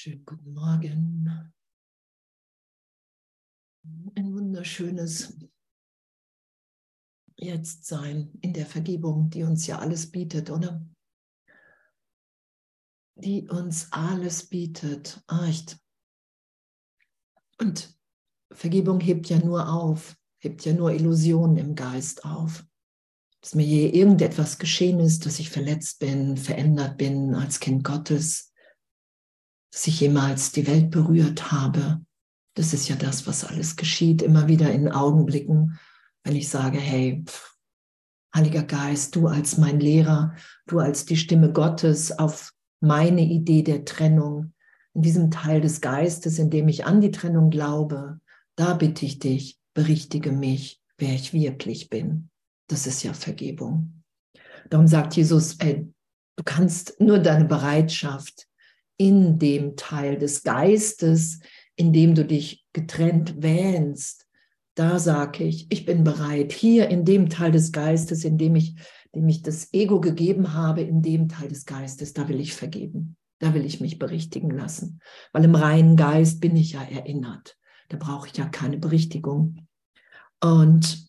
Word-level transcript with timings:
Schönen 0.00 0.24
guten 0.24 0.52
Morgen. 0.52 1.52
Ein 4.14 4.32
wunderschönes 4.32 5.36
Jetztsein 7.34 8.30
in 8.40 8.52
der 8.52 8.64
Vergebung, 8.64 9.28
die 9.28 9.42
uns 9.42 9.66
ja 9.66 9.80
alles 9.80 10.08
bietet, 10.12 10.50
oder? 10.50 10.86
Die 13.16 13.48
uns 13.48 13.90
alles 13.90 14.48
bietet. 14.48 15.20
Ah, 15.26 15.48
echt. 15.48 15.80
Und 17.58 17.98
Vergebung 18.52 19.00
hebt 19.00 19.28
ja 19.28 19.40
nur 19.40 19.68
auf, 19.68 20.16
hebt 20.40 20.64
ja 20.64 20.74
nur 20.74 20.92
Illusionen 20.92 21.56
im 21.56 21.74
Geist 21.74 22.24
auf. 22.24 22.64
Dass 23.40 23.56
mir 23.56 23.66
je 23.66 23.88
irgendetwas 23.88 24.60
geschehen 24.60 25.00
ist, 25.00 25.26
dass 25.26 25.40
ich 25.40 25.50
verletzt 25.50 25.98
bin, 25.98 26.36
verändert 26.36 26.98
bin 26.98 27.34
als 27.34 27.58
Kind 27.58 27.82
Gottes, 27.82 28.47
dass 29.72 29.86
ich 29.86 30.00
jemals 30.00 30.52
die 30.52 30.66
Welt 30.66 30.90
berührt 30.90 31.52
habe. 31.52 32.00
Das 32.54 32.72
ist 32.72 32.88
ja 32.88 32.96
das, 32.96 33.26
was 33.26 33.44
alles 33.44 33.76
geschieht, 33.76 34.22
immer 34.22 34.48
wieder 34.48 34.72
in 34.72 34.90
Augenblicken, 34.90 35.78
wenn 36.24 36.36
ich 36.36 36.48
sage, 36.48 36.78
hey, 36.78 37.22
pff, 37.26 37.58
Heiliger 38.34 38.62
Geist, 38.62 39.16
du 39.16 39.26
als 39.26 39.56
mein 39.56 39.80
Lehrer, 39.80 40.34
du 40.66 40.80
als 40.80 41.06
die 41.06 41.16
Stimme 41.16 41.52
Gottes 41.52 42.18
auf 42.18 42.52
meine 42.80 43.22
Idee 43.22 43.62
der 43.62 43.84
Trennung, 43.84 44.52
in 44.94 45.02
diesem 45.02 45.30
Teil 45.30 45.60
des 45.60 45.80
Geistes, 45.80 46.38
in 46.38 46.50
dem 46.50 46.68
ich 46.68 46.84
an 46.84 47.00
die 47.00 47.10
Trennung 47.10 47.50
glaube, 47.50 48.20
da 48.56 48.74
bitte 48.74 49.06
ich 49.06 49.18
dich, 49.18 49.58
berichtige 49.74 50.32
mich, 50.32 50.80
wer 50.98 51.14
ich 51.14 51.32
wirklich 51.32 51.88
bin. 51.88 52.30
Das 52.68 52.86
ist 52.86 53.02
ja 53.02 53.12
Vergebung. 53.12 54.02
Darum 54.68 54.88
sagt 54.88 55.14
Jesus, 55.14 55.54
ey, 55.60 55.88
du 56.36 56.44
kannst 56.44 57.00
nur 57.00 57.20
deine 57.20 57.44
Bereitschaft, 57.44 58.47
in 58.98 59.38
dem 59.38 59.76
Teil 59.76 60.18
des 60.18 60.42
Geistes, 60.42 61.40
in 61.76 61.92
dem 61.92 62.14
du 62.14 62.24
dich 62.24 62.66
getrennt 62.72 63.42
wähnst, 63.42 64.26
da 64.74 64.98
sage 64.98 65.44
ich, 65.44 65.66
ich 65.72 65.86
bin 65.86 66.04
bereit, 66.04 66.52
hier 66.52 66.88
in 66.88 67.04
dem 67.04 67.30
Teil 67.30 67.50
des 67.50 67.72
Geistes, 67.72 68.24
in 68.24 68.38
dem 68.38 68.54
ich, 68.54 68.76
dem 69.14 69.28
ich 69.28 69.42
das 69.42 69.72
Ego 69.72 70.00
gegeben 70.00 70.52
habe, 70.52 70.82
in 70.82 71.02
dem 71.02 71.28
Teil 71.28 71.48
des 71.48 71.64
Geistes, 71.64 72.12
da 72.12 72.28
will 72.28 72.38
ich 72.38 72.54
vergeben. 72.54 73.16
Da 73.40 73.54
will 73.54 73.64
ich 73.64 73.80
mich 73.80 73.98
berichtigen 73.98 74.50
lassen. 74.50 75.00
Weil 75.32 75.44
im 75.44 75.54
reinen 75.54 75.96
Geist 75.96 76.40
bin 76.40 76.56
ich 76.56 76.72
ja 76.72 76.82
erinnert. 76.82 77.56
Da 77.88 77.96
brauche 77.96 78.28
ich 78.28 78.36
ja 78.36 78.46
keine 78.48 78.78
Berichtigung. 78.78 79.66
Und 80.40 81.08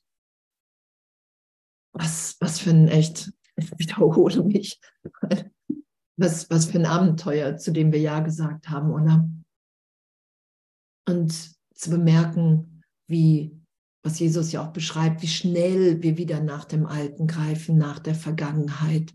was, 1.94 2.38
was 2.40 2.60
für 2.60 2.72
ein 2.72 2.88
echt, 2.88 3.32
ich 3.56 3.72
wiederhole 3.78 4.44
mich, 4.44 4.80
was, 6.20 6.50
was 6.50 6.66
für 6.66 6.80
ein 6.80 6.86
Abenteuer, 6.86 7.58
zu 7.58 7.72
dem 7.72 7.92
wir 7.92 8.00
Ja 8.00 8.20
gesagt 8.20 8.70
haben, 8.70 8.92
oder? 8.92 9.28
Und 11.08 11.34
zu 11.74 11.90
bemerken, 11.90 12.84
wie, 13.08 13.58
was 14.04 14.20
Jesus 14.20 14.52
ja 14.52 14.64
auch 14.64 14.74
beschreibt, 14.74 15.22
wie 15.22 15.28
schnell 15.28 16.04
wir 16.04 16.18
wieder 16.18 16.42
nach 16.42 16.66
dem 16.66 16.86
Alten 16.86 17.26
greifen, 17.26 17.78
nach 17.78 18.00
der 18.00 18.16
Vergangenheit, 18.16 19.14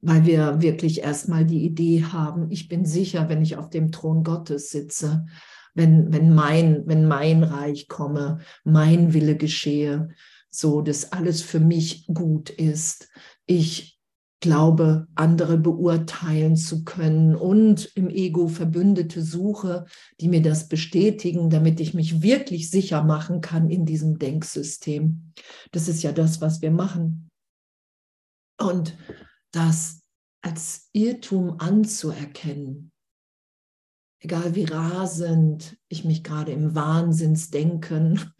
weil 0.00 0.26
wir 0.26 0.60
wirklich 0.60 1.02
erstmal 1.02 1.44
die 1.44 1.64
Idee 1.64 2.04
haben, 2.04 2.50
ich 2.50 2.68
bin 2.68 2.84
sicher, 2.84 3.28
wenn 3.28 3.42
ich 3.42 3.56
auf 3.56 3.70
dem 3.70 3.92
Thron 3.92 4.24
Gottes 4.24 4.70
sitze, 4.70 5.26
wenn, 5.74 6.12
wenn, 6.12 6.34
mein, 6.34 6.82
wenn 6.86 7.06
mein 7.06 7.44
Reich 7.44 7.86
komme, 7.86 8.40
mein 8.64 9.14
Wille 9.14 9.36
geschehe, 9.36 10.08
so 10.50 10.82
dass 10.82 11.12
alles 11.12 11.42
für 11.42 11.60
mich 11.60 12.06
gut 12.08 12.50
ist. 12.50 13.08
Ich 13.46 13.99
glaube, 14.40 15.06
andere 15.14 15.58
beurteilen 15.58 16.56
zu 16.56 16.84
können 16.84 17.34
und 17.34 17.92
im 17.94 18.08
Ego 18.08 18.48
Verbündete 18.48 19.22
suche, 19.22 19.84
die 20.18 20.28
mir 20.28 20.42
das 20.42 20.68
bestätigen, 20.68 21.50
damit 21.50 21.78
ich 21.78 21.94
mich 21.94 22.22
wirklich 22.22 22.70
sicher 22.70 23.02
machen 23.02 23.42
kann 23.42 23.68
in 23.68 23.84
diesem 23.84 24.18
Denksystem. 24.18 25.32
Das 25.72 25.88
ist 25.88 26.02
ja 26.02 26.12
das, 26.12 26.40
was 26.40 26.62
wir 26.62 26.70
machen. 26.70 27.30
Und 28.58 28.96
das 29.52 30.00
als 30.42 30.88
Irrtum 30.92 31.56
anzuerkennen, 31.58 32.92
egal 34.20 34.54
wie 34.54 34.64
rasend 34.64 35.76
ich 35.88 36.04
mich 36.04 36.24
gerade 36.24 36.52
im 36.52 36.74
Wahnsinnsdenken 36.74 38.32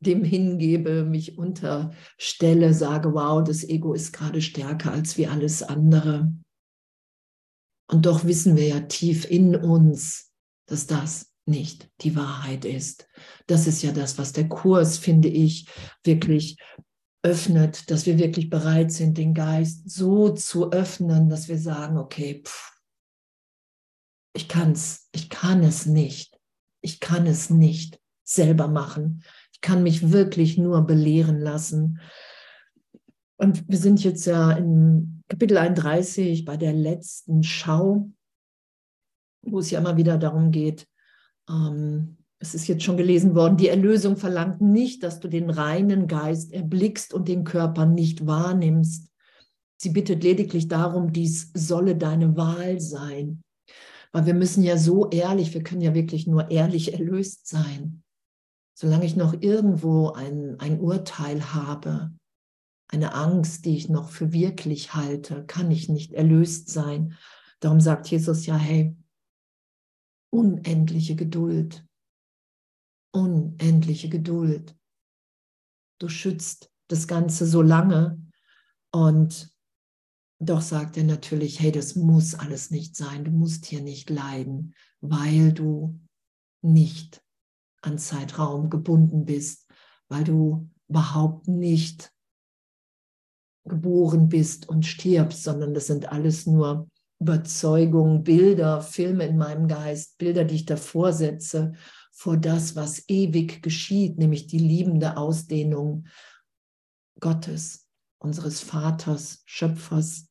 dem 0.00 0.24
hingebe, 0.24 1.04
mich 1.04 1.38
unterstelle, 1.38 2.74
sage, 2.74 3.14
wow, 3.14 3.42
das 3.42 3.64
Ego 3.64 3.94
ist 3.94 4.12
gerade 4.12 4.42
stärker 4.42 4.92
als 4.92 5.16
wie 5.16 5.26
alles 5.26 5.62
andere. 5.62 6.32
Und 7.88 8.06
doch 8.06 8.24
wissen 8.24 8.56
wir 8.56 8.66
ja 8.66 8.80
tief 8.80 9.30
in 9.30 9.56
uns, 9.56 10.32
dass 10.66 10.86
das 10.86 11.32
nicht 11.46 11.88
die 12.00 12.16
Wahrheit 12.16 12.64
ist. 12.64 13.06
Das 13.46 13.66
ist 13.66 13.82
ja 13.82 13.92
das, 13.92 14.18
was 14.18 14.32
der 14.32 14.48
Kurs, 14.48 14.98
finde 14.98 15.28
ich, 15.28 15.68
wirklich 16.04 16.56
öffnet, 17.22 17.90
dass 17.90 18.06
wir 18.06 18.18
wirklich 18.18 18.50
bereit 18.50 18.92
sind, 18.92 19.18
den 19.18 19.34
Geist 19.34 19.88
so 19.88 20.30
zu 20.30 20.72
öffnen, 20.72 21.28
dass 21.28 21.48
wir 21.48 21.58
sagen, 21.58 21.96
okay, 21.98 22.42
pff, 22.44 22.76
ich 24.36 24.48
kann's, 24.48 25.08
ich 25.12 25.30
kann 25.30 25.62
es 25.62 25.86
nicht. 25.86 26.38
Ich 26.82 27.00
kann 27.00 27.26
es 27.26 27.50
nicht 27.50 27.98
selber 28.22 28.68
machen. 28.68 29.24
Ich 29.56 29.62
kann 29.62 29.82
mich 29.82 30.12
wirklich 30.12 30.58
nur 30.58 30.82
belehren 30.82 31.40
lassen. 31.40 31.98
Und 33.38 33.66
wir 33.66 33.78
sind 33.78 34.04
jetzt 34.04 34.26
ja 34.26 34.52
in 34.52 35.24
Kapitel 35.28 35.56
31 35.56 36.44
bei 36.44 36.58
der 36.58 36.74
letzten 36.74 37.42
Schau, 37.42 38.10
wo 39.40 39.58
es 39.60 39.70
ja 39.70 39.80
immer 39.80 39.96
wieder 39.96 40.18
darum 40.18 40.50
geht, 40.50 40.86
ähm, 41.48 42.18
es 42.38 42.54
ist 42.54 42.68
jetzt 42.68 42.84
schon 42.84 42.98
gelesen 42.98 43.34
worden, 43.34 43.56
die 43.56 43.68
Erlösung 43.68 44.18
verlangt 44.18 44.60
nicht, 44.60 45.02
dass 45.02 45.20
du 45.20 45.28
den 45.28 45.48
reinen 45.48 46.06
Geist 46.06 46.52
erblickst 46.52 47.14
und 47.14 47.26
den 47.26 47.44
Körper 47.44 47.86
nicht 47.86 48.26
wahrnimmst. 48.26 49.10
Sie 49.78 49.88
bittet 49.88 50.22
lediglich 50.22 50.68
darum, 50.68 51.14
dies 51.14 51.50
solle 51.54 51.96
deine 51.96 52.36
Wahl 52.36 52.78
sein. 52.78 53.42
Weil 54.12 54.26
wir 54.26 54.34
müssen 54.34 54.62
ja 54.62 54.76
so 54.76 55.08
ehrlich, 55.08 55.54
wir 55.54 55.62
können 55.62 55.80
ja 55.80 55.94
wirklich 55.94 56.26
nur 56.26 56.50
ehrlich 56.50 56.92
erlöst 56.92 57.48
sein 57.48 58.02
solange 58.76 59.06
ich 59.06 59.16
noch 59.16 59.32
irgendwo 59.40 60.10
ein, 60.10 60.60
ein 60.60 60.78
Urteil 60.78 61.54
habe, 61.54 62.12
eine 62.88 63.14
Angst, 63.14 63.64
die 63.64 63.74
ich 63.74 63.88
noch 63.88 64.10
für 64.10 64.32
wirklich 64.32 64.94
halte, 64.94 65.46
kann 65.46 65.70
ich 65.70 65.88
nicht 65.88 66.12
erlöst 66.12 66.68
sein. 66.68 67.16
Darum 67.60 67.80
sagt 67.80 68.06
Jesus 68.08 68.44
ja, 68.44 68.56
hey, 68.56 68.94
unendliche 70.30 71.16
Geduld, 71.16 71.86
unendliche 73.12 74.10
Geduld. 74.10 74.76
Du 75.98 76.10
schützt 76.10 76.70
das 76.88 77.08
Ganze 77.08 77.46
so 77.46 77.62
lange 77.62 78.22
und 78.92 79.50
doch 80.38 80.60
sagt 80.60 80.98
er 80.98 81.04
natürlich, 81.04 81.60
hey, 81.60 81.72
das 81.72 81.96
muss 81.96 82.34
alles 82.34 82.70
nicht 82.70 82.94
sein, 82.94 83.24
du 83.24 83.30
musst 83.30 83.64
hier 83.64 83.80
nicht 83.80 84.10
leiden, 84.10 84.74
weil 85.00 85.54
du 85.54 85.98
nicht 86.60 87.25
an 87.86 87.98
Zeitraum 87.98 88.70
gebunden 88.70 89.24
bist, 89.24 89.66
weil 90.08 90.24
du 90.24 90.68
überhaupt 90.88 91.48
nicht 91.48 92.12
geboren 93.64 94.28
bist 94.28 94.68
und 94.68 94.86
stirbst, 94.86 95.42
sondern 95.42 95.74
das 95.74 95.86
sind 95.86 96.12
alles 96.12 96.46
nur 96.46 96.88
Überzeugungen, 97.18 98.22
Bilder, 98.22 98.82
Filme 98.82 99.26
in 99.26 99.36
meinem 99.36 99.68
Geist, 99.68 100.18
Bilder, 100.18 100.44
die 100.44 100.56
ich 100.56 100.66
davor 100.66 101.12
setze, 101.12 101.72
vor 102.12 102.36
das, 102.36 102.76
was 102.76 103.08
ewig 103.08 103.62
geschieht, 103.62 104.18
nämlich 104.18 104.46
die 104.46 104.58
liebende 104.58 105.16
Ausdehnung 105.16 106.06
Gottes, 107.20 107.88
unseres 108.18 108.60
Vaters, 108.60 109.42
Schöpfers, 109.44 110.28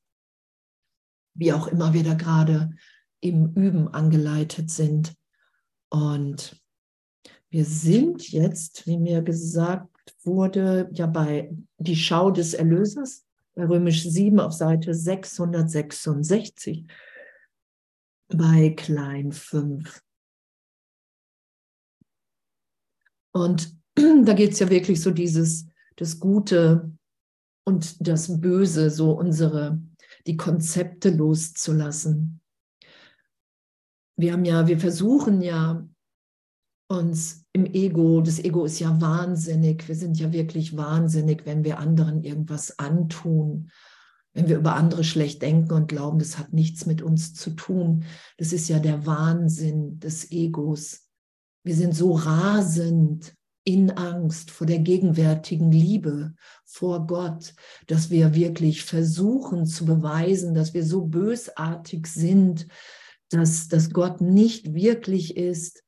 wie 1.35 1.53
auch 1.53 1.67
immer 1.67 1.93
wir 1.93 2.03
da 2.03 2.13
gerade 2.13 2.75
im 3.19 3.53
Üben 3.53 3.87
angeleitet 3.87 4.69
sind. 4.69 5.15
Und 5.89 6.61
wir 7.55 7.63
sind 7.63 8.33
jetzt, 8.33 8.85
wie 8.85 8.97
mir 8.97 9.21
gesagt 9.21 10.13
wurde, 10.23 10.89
ja 10.91 11.07
bei 11.07 11.55
die 11.77 11.95
Schau 11.95 12.29
des 12.29 12.53
Erlösers, 12.53 13.25
bei 13.53 13.63
Römisch 13.63 14.03
7 14.03 14.41
auf 14.41 14.51
Seite 14.51 14.93
666, 14.93 16.85
bei 18.27 18.71
Klein 18.71 19.31
5. 19.31 20.03
Und 23.31 23.79
da 23.95 24.33
geht 24.33 24.51
es 24.51 24.59
ja 24.59 24.69
wirklich 24.69 25.01
so 25.01 25.11
dieses, 25.11 25.65
das 25.95 26.19
Gute 26.19 26.91
und 27.63 28.05
das 28.05 28.41
Böse, 28.41 28.89
so 28.89 29.13
unsere, 29.13 29.81
die 30.27 30.35
Konzepte 30.35 31.09
loszulassen. 31.09 32.41
Wir 34.17 34.33
haben 34.33 34.43
ja, 34.43 34.67
wir 34.67 34.77
versuchen 34.77 35.41
ja 35.41 35.87
uns 36.89 37.44
im 37.55 37.65
Ego, 37.65 38.19
das 38.19 38.39
Ego 38.39 38.65
ist 38.65 38.79
ja 38.79 38.99
wahnsinnig, 38.99 39.87
wir 39.87 39.95
sind 39.95 40.19
ja 40.19 40.33
wirklich 40.33 40.75
wahnsinnig, 40.75 41.45
wenn 41.45 41.63
wir 41.63 41.79
anderen 41.79 42.21
irgendwas 42.21 42.79
antun. 42.79 43.71
Wenn 44.33 44.49
wir 44.49 44.57
über 44.57 44.75
andere 44.75 45.05
schlecht 45.05 45.41
denken 45.41 45.71
und 45.71 45.87
glauben, 45.87 46.19
das 46.19 46.37
hat 46.37 46.51
nichts 46.51 46.85
mit 46.85 47.01
uns 47.01 47.33
zu 47.33 47.51
tun, 47.51 48.03
das 48.37 48.51
ist 48.51 48.67
ja 48.67 48.79
der 48.79 49.05
Wahnsinn 49.05 50.01
des 50.01 50.31
Egos. 50.31 51.07
Wir 51.63 51.75
sind 51.75 51.95
so 51.95 52.11
rasend 52.11 53.33
in 53.63 53.89
Angst 53.91 54.51
vor 54.51 54.67
der 54.67 54.79
gegenwärtigen 54.79 55.71
Liebe, 55.71 56.33
vor 56.65 57.07
Gott, 57.07 57.53
dass 57.87 58.09
wir 58.09 58.35
wirklich 58.35 58.83
versuchen 58.83 59.65
zu 59.65 59.85
beweisen, 59.85 60.55
dass 60.55 60.73
wir 60.73 60.83
so 60.83 61.05
bösartig 61.05 62.07
sind, 62.07 62.67
dass, 63.29 63.69
dass 63.69 63.91
Gott 63.91 64.19
nicht 64.19 64.73
wirklich 64.73 65.37
ist. 65.37 65.84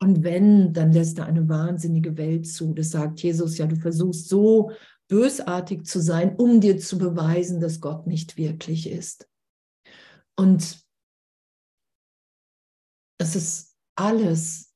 Und 0.00 0.22
wenn, 0.22 0.72
dann 0.72 0.92
lässt 0.92 1.18
er 1.18 1.26
eine 1.26 1.48
wahnsinnige 1.48 2.16
Welt 2.16 2.46
zu. 2.46 2.72
Das 2.72 2.90
sagt 2.90 3.20
Jesus 3.20 3.58
ja, 3.58 3.66
du 3.66 3.76
versuchst 3.76 4.28
so 4.28 4.70
bösartig 5.08 5.86
zu 5.86 6.00
sein, 6.00 6.36
um 6.36 6.60
dir 6.60 6.78
zu 6.78 6.98
beweisen, 6.98 7.60
dass 7.60 7.80
Gott 7.80 8.06
nicht 8.06 8.36
wirklich 8.36 8.88
ist. 8.88 9.28
Und 10.36 10.80
es 13.20 13.34
ist 13.34 13.76
alles, 13.96 14.72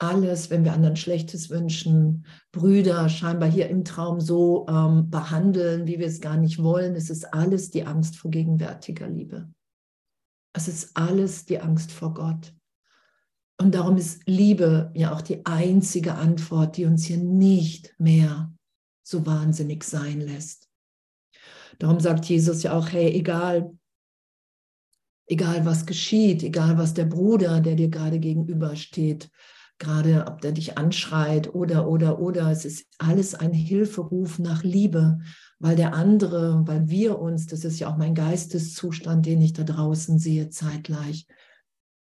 alles, 0.00 0.50
wenn 0.50 0.64
wir 0.64 0.72
anderen 0.72 0.96
Schlechtes 0.96 1.50
wünschen, 1.50 2.26
Brüder 2.52 3.08
scheinbar 3.08 3.50
hier 3.50 3.68
im 3.68 3.84
Traum 3.84 4.20
so 4.20 4.66
ähm, 4.68 5.10
behandeln, 5.10 5.86
wie 5.86 5.98
wir 5.98 6.06
es 6.06 6.20
gar 6.20 6.38
nicht 6.38 6.62
wollen, 6.62 6.94
es 6.94 7.10
ist 7.10 7.34
alles 7.34 7.70
die 7.70 7.84
Angst 7.84 8.16
vor 8.16 8.30
gegenwärtiger 8.30 9.08
Liebe. 9.08 9.52
Es 10.56 10.68
ist 10.68 10.96
alles 10.96 11.44
die 11.44 11.60
Angst 11.60 11.92
vor 11.92 12.14
Gott. 12.14 12.54
Und 13.56 13.74
darum 13.74 13.96
ist 13.96 14.22
Liebe 14.26 14.90
ja 14.94 15.12
auch 15.14 15.22
die 15.22 15.46
einzige 15.46 16.14
Antwort, 16.14 16.76
die 16.76 16.86
uns 16.86 17.04
hier 17.04 17.18
nicht 17.18 17.94
mehr 17.98 18.52
so 19.02 19.26
wahnsinnig 19.26 19.84
sein 19.84 20.20
lässt. 20.20 20.68
Darum 21.78 22.00
sagt 22.00 22.24
Jesus 22.24 22.62
ja 22.62 22.76
auch, 22.76 22.90
hey, 22.90 23.12
egal, 23.12 23.76
egal 25.26 25.64
was 25.64 25.86
geschieht, 25.86 26.42
egal 26.42 26.78
was 26.78 26.94
der 26.94 27.04
Bruder, 27.04 27.60
der 27.60 27.76
dir 27.76 27.88
gerade 27.88 28.18
gegenübersteht, 28.18 29.30
gerade 29.78 30.26
ob 30.26 30.40
der 30.40 30.52
dich 30.52 30.78
anschreit 30.78 31.54
oder, 31.54 31.88
oder, 31.88 32.20
oder, 32.20 32.50
es 32.50 32.64
ist 32.64 32.86
alles 32.98 33.34
ein 33.34 33.52
Hilferuf 33.52 34.38
nach 34.38 34.62
Liebe, 34.62 35.18
weil 35.58 35.76
der 35.76 35.94
andere, 35.94 36.62
weil 36.66 36.88
wir 36.88 37.18
uns, 37.18 37.46
das 37.46 37.64
ist 37.64 37.80
ja 37.80 37.92
auch 37.92 37.96
mein 37.96 38.14
Geisteszustand, 38.14 39.26
den 39.26 39.42
ich 39.42 39.52
da 39.52 39.64
draußen 39.64 40.18
sehe 40.18 40.48
zeitgleich, 40.50 41.26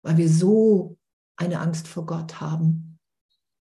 weil 0.01 0.17
wir 0.17 0.29
so 0.29 0.97
eine 1.37 1.59
Angst 1.59 1.87
vor 1.87 2.05
Gott 2.05 2.41
haben, 2.41 2.99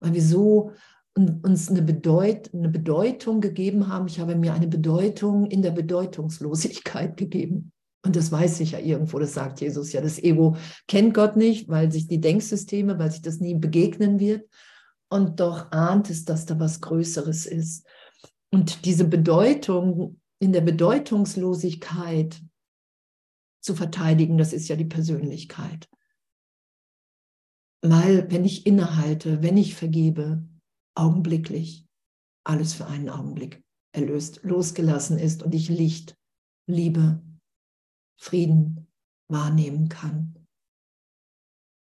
weil 0.00 0.14
wir 0.14 0.22
so 0.22 0.72
uns 1.14 1.68
eine, 1.68 1.82
Bedeut 1.82 2.52
eine 2.54 2.68
Bedeutung 2.68 3.40
gegeben 3.40 3.88
haben. 3.88 4.06
Ich 4.06 4.20
habe 4.20 4.36
mir 4.36 4.54
eine 4.54 4.68
Bedeutung 4.68 5.46
in 5.46 5.62
der 5.62 5.72
Bedeutungslosigkeit 5.72 7.16
gegeben. 7.16 7.72
Und 8.02 8.16
das 8.16 8.32
weiß 8.32 8.60
ich 8.60 8.72
ja 8.72 8.78
irgendwo, 8.78 9.18
das 9.18 9.34
sagt 9.34 9.60
Jesus 9.60 9.92
ja. 9.92 10.00
Das 10.00 10.18
Ego 10.18 10.56
kennt 10.88 11.12
Gott 11.12 11.36
nicht, 11.36 11.68
weil 11.68 11.92
sich 11.92 12.08
die 12.08 12.20
Denksysteme, 12.20 12.98
weil 12.98 13.10
sich 13.10 13.22
das 13.22 13.40
nie 13.40 13.54
begegnen 13.54 14.18
wird. 14.18 14.48
Und 15.10 15.40
doch 15.40 15.70
ahnt 15.72 16.08
es, 16.08 16.24
dass 16.24 16.46
da 16.46 16.58
was 16.58 16.80
Größeres 16.80 17.44
ist. 17.44 17.86
Und 18.50 18.84
diese 18.84 19.04
Bedeutung 19.04 20.20
in 20.38 20.52
der 20.52 20.62
Bedeutungslosigkeit 20.62 22.40
zu 23.60 23.74
verteidigen, 23.74 24.38
das 24.38 24.52
ist 24.52 24.68
ja 24.68 24.76
die 24.76 24.86
Persönlichkeit. 24.86 25.88
Weil, 27.82 28.30
wenn 28.30 28.44
ich 28.44 28.66
innehalte, 28.66 29.42
wenn 29.42 29.56
ich 29.56 29.74
vergebe, 29.74 30.46
augenblicklich, 30.94 31.86
alles 32.44 32.74
für 32.74 32.86
einen 32.86 33.08
Augenblick 33.08 33.62
erlöst, 33.92 34.40
losgelassen 34.42 35.18
ist 35.18 35.42
und 35.42 35.54
ich 35.54 35.68
Licht, 35.68 36.16
Liebe, 36.66 37.22
Frieden 38.18 38.86
wahrnehmen 39.28 39.88
kann. 39.88 40.46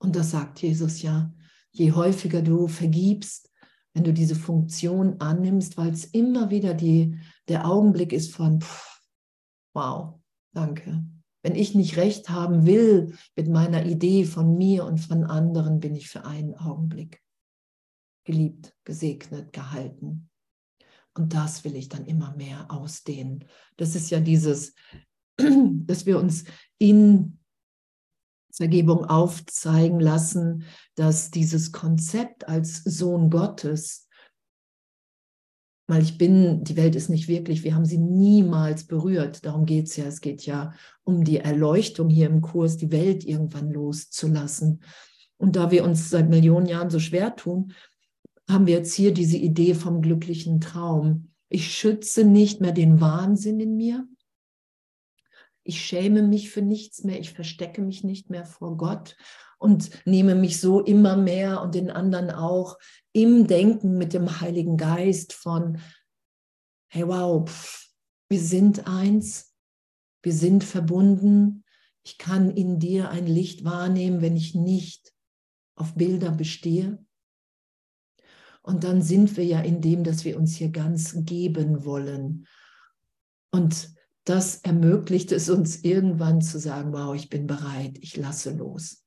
Und 0.01 0.15
das 0.15 0.31
sagt 0.31 0.61
Jesus 0.61 1.01
ja, 1.01 1.33
je 1.71 1.93
häufiger 1.93 2.41
du 2.41 2.67
vergibst, 2.67 3.49
wenn 3.93 4.03
du 4.03 4.13
diese 4.13 4.35
Funktion 4.35 5.21
annimmst, 5.21 5.77
weil 5.77 5.93
es 5.93 6.05
immer 6.05 6.49
wieder 6.49 6.73
die, 6.73 7.17
der 7.47 7.65
Augenblick 7.65 8.11
ist 8.11 8.33
von, 8.33 8.59
pff, 8.61 9.01
wow, 9.73 10.19
danke. 10.53 11.05
Wenn 11.45 11.53
ich 11.53 11.75
nicht 11.75 11.97
recht 11.97 12.29
haben 12.29 12.65
will 12.65 13.15
mit 13.35 13.47
meiner 13.49 13.85
Idee 13.85 14.25
von 14.25 14.57
mir 14.57 14.83
und 14.83 14.97
von 14.97 15.23
anderen, 15.23 15.79
bin 15.79 15.93
ich 15.93 16.09
für 16.09 16.25
einen 16.25 16.55
Augenblick 16.55 17.21
geliebt, 18.23 18.75
gesegnet, 18.83 19.53
gehalten. 19.53 20.31
Und 21.13 21.35
das 21.35 21.63
will 21.63 21.75
ich 21.75 21.87
dann 21.87 22.05
immer 22.05 22.35
mehr 22.35 22.71
ausdehnen. 22.71 23.45
Das 23.77 23.93
ist 23.93 24.09
ja 24.09 24.21
dieses, 24.21 24.73
dass 25.37 26.07
wir 26.07 26.17
uns 26.17 26.45
in 26.79 27.37
Vergebung 28.51 29.05
aufzeigen 29.05 29.99
lassen, 29.99 30.63
dass 30.95 31.29
dieses 31.29 31.71
Konzept 31.71 32.47
als 32.47 32.77
Sohn 32.85 33.29
Gottes, 33.29 34.04
weil 35.87 36.01
ich 36.01 36.17
bin, 36.17 36.63
die 36.63 36.77
Welt 36.77 36.95
ist 36.95 37.09
nicht 37.09 37.27
wirklich, 37.27 37.63
wir 37.63 37.75
haben 37.75 37.85
sie 37.85 37.99
niemals 37.99 38.85
berührt. 38.85 39.45
Darum 39.45 39.65
geht 39.65 39.87
es 39.87 39.95
ja. 39.95 40.05
Es 40.05 40.19
geht 40.19 40.45
ja 40.45 40.73
um 41.03 41.23
die 41.23 41.37
Erleuchtung 41.37 42.09
hier 42.09 42.27
im 42.27 42.41
Kurs, 42.41 42.77
die 42.77 42.91
Welt 42.91 43.23
irgendwann 43.23 43.71
loszulassen. 43.71 44.81
Und 45.37 45.55
da 45.55 45.69
wir 45.69 45.83
uns 45.83 46.09
seit 46.09 46.29
Millionen 46.29 46.65
Jahren 46.65 46.89
so 46.89 46.99
schwer 46.99 47.35
tun, 47.35 47.73
haben 48.49 48.65
wir 48.67 48.75
jetzt 48.75 48.93
hier 48.93 49.13
diese 49.13 49.37
Idee 49.37 49.75
vom 49.75 50.01
glücklichen 50.01 50.59
Traum. 50.59 51.31
Ich 51.49 51.75
schütze 51.75 52.23
nicht 52.23 52.61
mehr 52.61 52.71
den 52.71 52.99
Wahnsinn 52.99 53.59
in 53.59 53.75
mir. 53.75 54.07
Ich 55.63 55.83
schäme 55.83 56.23
mich 56.23 56.49
für 56.49 56.61
nichts 56.61 57.03
mehr. 57.03 57.19
Ich 57.19 57.31
verstecke 57.31 57.81
mich 57.81 58.03
nicht 58.03 58.29
mehr 58.29 58.45
vor 58.45 58.77
Gott 58.77 59.15
und 59.57 59.89
nehme 60.05 60.35
mich 60.35 60.59
so 60.59 60.81
immer 60.81 61.17
mehr 61.17 61.61
und 61.61 61.75
den 61.75 61.89
anderen 61.89 62.29
auch 62.31 62.77
im 63.13 63.47
Denken 63.47 63.97
mit 63.97 64.13
dem 64.13 64.41
Heiligen 64.41 64.77
Geist 64.77 65.33
von, 65.33 65.79
hey 66.89 67.07
wow, 67.07 67.47
pff, 67.49 67.89
wir 68.29 68.39
sind 68.39 68.87
eins, 68.87 69.53
wir 70.23 70.33
sind 70.33 70.63
verbunden. 70.63 71.63
Ich 72.03 72.17
kann 72.17 72.49
in 72.49 72.79
dir 72.79 73.09
ein 73.09 73.27
Licht 73.27 73.63
wahrnehmen, 73.63 74.21
wenn 74.21 74.35
ich 74.35 74.55
nicht 74.55 75.13
auf 75.75 75.95
Bilder 75.95 76.31
bestehe. 76.31 77.05
Und 78.61 78.83
dann 78.83 79.01
sind 79.01 79.37
wir 79.37 79.45
ja 79.45 79.61
in 79.61 79.81
dem, 79.81 80.03
dass 80.03 80.25
wir 80.25 80.37
uns 80.37 80.55
hier 80.55 80.69
ganz 80.69 81.15
geben 81.19 81.85
wollen. 81.85 82.47
Und 83.51 83.93
das 84.23 84.57
ermöglicht 84.61 85.31
es 85.31 85.49
uns 85.49 85.83
irgendwann 85.83 86.41
zu 86.41 86.59
sagen, 86.59 86.91
wow, 86.91 87.15
ich 87.15 87.29
bin 87.29 87.45
bereit, 87.45 87.97
ich 88.01 88.17
lasse 88.17 88.51
los. 88.51 89.04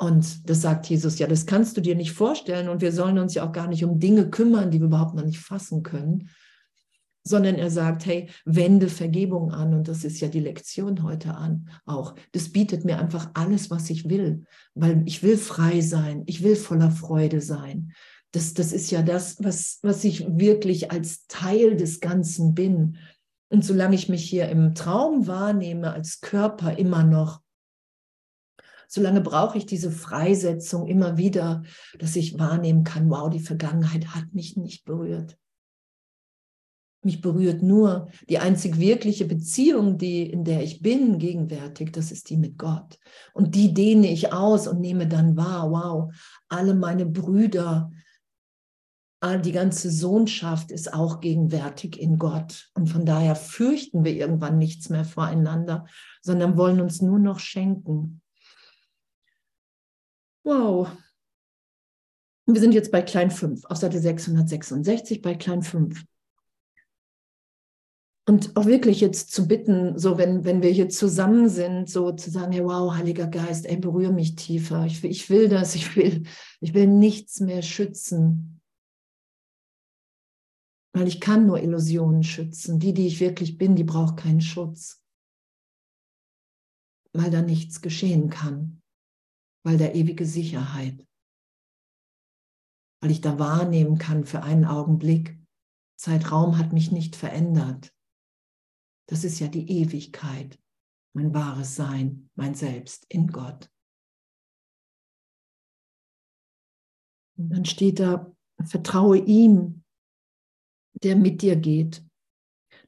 Und 0.00 0.48
das 0.48 0.62
sagt 0.62 0.86
Jesus, 0.86 1.18
ja, 1.18 1.26
das 1.26 1.44
kannst 1.44 1.76
du 1.76 1.82
dir 1.82 1.94
nicht 1.94 2.12
vorstellen 2.12 2.70
und 2.70 2.80
wir 2.80 2.90
sollen 2.90 3.18
uns 3.18 3.34
ja 3.34 3.46
auch 3.46 3.52
gar 3.52 3.68
nicht 3.68 3.84
um 3.84 3.98
Dinge 3.98 4.30
kümmern, 4.30 4.70
die 4.70 4.80
wir 4.80 4.86
überhaupt 4.86 5.14
noch 5.14 5.24
nicht 5.24 5.40
fassen 5.40 5.82
können, 5.82 6.30
sondern 7.22 7.56
er 7.56 7.70
sagt, 7.70 8.06
hey, 8.06 8.30
wende 8.46 8.88
Vergebung 8.88 9.52
an 9.52 9.74
und 9.74 9.88
das 9.88 10.04
ist 10.04 10.20
ja 10.20 10.28
die 10.28 10.40
Lektion 10.40 11.02
heute 11.02 11.34
an 11.34 11.68
auch. 11.84 12.14
Das 12.32 12.48
bietet 12.48 12.86
mir 12.86 12.98
einfach 12.98 13.30
alles, 13.34 13.70
was 13.70 13.90
ich 13.90 14.08
will, 14.08 14.44
weil 14.74 15.02
ich 15.04 15.22
will 15.22 15.36
frei 15.36 15.82
sein, 15.82 16.22
ich 16.24 16.42
will 16.42 16.56
voller 16.56 16.90
Freude 16.90 17.42
sein 17.42 17.92
das, 18.32 18.54
das 18.54 18.72
ist 18.72 18.90
ja 18.90 19.02
das, 19.02 19.42
was, 19.42 19.78
was 19.82 20.04
ich 20.04 20.24
wirklich 20.28 20.90
als 20.92 21.26
Teil 21.26 21.76
des 21.76 22.00
Ganzen 22.00 22.54
bin. 22.54 22.96
Und 23.48 23.64
solange 23.64 23.96
ich 23.96 24.08
mich 24.08 24.24
hier 24.24 24.48
im 24.48 24.74
Traum 24.74 25.26
wahrnehme 25.26 25.92
als 25.92 26.20
Körper 26.20 26.78
immer 26.78 27.02
noch, 27.02 27.40
solange 28.90 29.20
brauche 29.20 29.56
ich 29.56 29.66
diese 29.66 29.92
Freisetzung 29.92 30.88
immer 30.88 31.16
wieder, 31.16 31.62
dass 31.98 32.16
ich 32.16 32.38
wahrnehmen 32.38 32.82
kann, 32.82 33.08
wow, 33.08 33.30
die 33.30 33.38
Vergangenheit 33.38 34.08
hat 34.08 34.34
mich 34.34 34.56
nicht 34.56 34.84
berührt. 34.84 35.38
Mich 37.02 37.22
berührt 37.22 37.62
nur 37.62 38.08
die 38.28 38.40
einzig 38.40 38.78
wirkliche 38.78 39.24
Beziehung, 39.24 39.96
die, 39.96 40.28
in 40.28 40.44
der 40.44 40.62
ich 40.62 40.82
bin, 40.82 41.18
gegenwärtig, 41.18 41.92
das 41.92 42.10
ist 42.10 42.28
die 42.28 42.36
mit 42.36 42.58
Gott. 42.58 42.98
Und 43.32 43.54
die 43.54 43.72
dehne 43.72 44.10
ich 44.10 44.32
aus 44.32 44.66
und 44.66 44.80
nehme 44.80 45.06
dann 45.06 45.36
wahr, 45.36 45.70
wow, 45.70 46.12
alle 46.48 46.74
meine 46.74 47.06
Brüder, 47.06 47.90
die 49.44 49.52
ganze 49.52 49.90
Sohnschaft 49.90 50.70
ist 50.70 50.92
auch 50.92 51.20
gegenwärtig 51.20 52.00
in 52.00 52.18
Gott. 52.18 52.70
Und 52.74 52.88
von 52.88 53.06
daher 53.06 53.36
fürchten 53.36 54.02
wir 54.02 54.14
irgendwann 54.14 54.58
nichts 54.58 54.88
mehr 54.88 55.04
voreinander, 55.04 55.86
sondern 56.22 56.56
wollen 56.56 56.80
uns 56.80 57.00
nur 57.02 57.18
noch 57.18 57.38
schenken. 57.38 58.20
Wow. 60.50 60.90
Wir 62.46 62.60
sind 62.60 62.74
jetzt 62.74 62.90
bei 62.90 63.02
Klein 63.02 63.30
5, 63.30 63.66
auf 63.66 63.76
Seite 63.76 64.00
666 64.00 65.22
bei 65.22 65.36
Klein 65.36 65.62
5. 65.62 66.04
Und 68.26 68.56
auch 68.56 68.66
wirklich 68.66 69.00
jetzt 69.00 69.30
zu 69.30 69.46
bitten, 69.46 69.96
so 69.96 70.18
wenn, 70.18 70.44
wenn 70.44 70.60
wir 70.60 70.70
hier 70.70 70.88
zusammen 70.88 71.48
sind, 71.48 71.88
so 71.88 72.10
zu 72.10 72.30
sagen, 72.30 72.50
hey, 72.50 72.64
wow, 72.64 72.92
Heiliger 72.92 73.28
Geist, 73.28 73.64
ey, 73.64 73.76
berühre 73.76 74.12
mich 74.12 74.34
tiefer. 74.34 74.86
Ich, 74.86 75.04
ich 75.04 75.30
will 75.30 75.48
das, 75.48 75.76
ich 75.76 75.94
will, 75.94 76.24
ich 76.60 76.74
will 76.74 76.88
nichts 76.88 77.38
mehr 77.38 77.62
schützen 77.62 78.60
Weil 80.92 81.06
ich 81.06 81.20
kann 81.20 81.46
nur 81.46 81.62
Illusionen 81.62 82.24
schützen. 82.24 82.80
Die, 82.80 82.92
die 82.92 83.06
ich 83.06 83.20
wirklich 83.20 83.56
bin, 83.56 83.76
die 83.76 83.84
braucht 83.84 84.16
keinen 84.16 84.40
Schutz. 84.40 85.00
Weil 87.12 87.30
da 87.30 87.40
nichts 87.40 87.80
geschehen 87.82 88.30
kann. 88.30 88.79
Weil 89.62 89.78
da 89.78 89.88
ewige 89.88 90.26
Sicherheit. 90.26 91.06
Weil 93.00 93.10
ich 93.10 93.20
da 93.20 93.38
wahrnehmen 93.38 93.98
kann 93.98 94.24
für 94.24 94.42
einen 94.42 94.64
Augenblick. 94.64 95.38
Zeitraum 95.96 96.58
hat 96.58 96.72
mich 96.72 96.92
nicht 96.92 97.16
verändert. 97.16 97.94
Das 99.06 99.24
ist 99.24 99.40
ja 99.40 99.48
die 99.48 99.68
Ewigkeit, 99.68 100.58
mein 101.14 101.34
wahres 101.34 101.74
Sein, 101.74 102.30
mein 102.36 102.54
Selbst 102.54 103.04
in 103.08 103.26
Gott. 103.26 103.70
Und 107.36 107.50
dann 107.50 107.64
steht 107.64 107.98
da, 108.00 108.34
vertraue 108.62 109.18
ihm, 109.18 109.82
der 111.02 111.16
mit 111.16 111.42
dir 111.42 111.56
geht, 111.56 112.04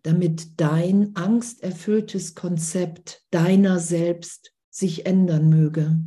damit 0.02 0.61
dein 0.61 1.17
angsterfülltes 1.17 2.35
Konzept 2.35 3.26
deiner 3.31 3.79
selbst 3.79 4.55
sich 4.71 5.07
ändern 5.07 5.49
möge. 5.49 5.99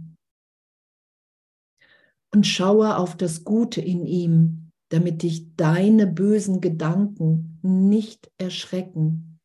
Und 2.35 2.45
schaue 2.45 2.97
auf 2.97 3.15
das 3.15 3.45
Gute 3.45 3.79
in 3.79 4.05
ihm, 4.05 4.69
damit 4.89 5.23
dich 5.23 5.55
deine 5.55 6.05
bösen 6.05 6.59
Gedanken 6.59 7.59
nicht 7.61 8.29
erschrecken, 8.37 9.39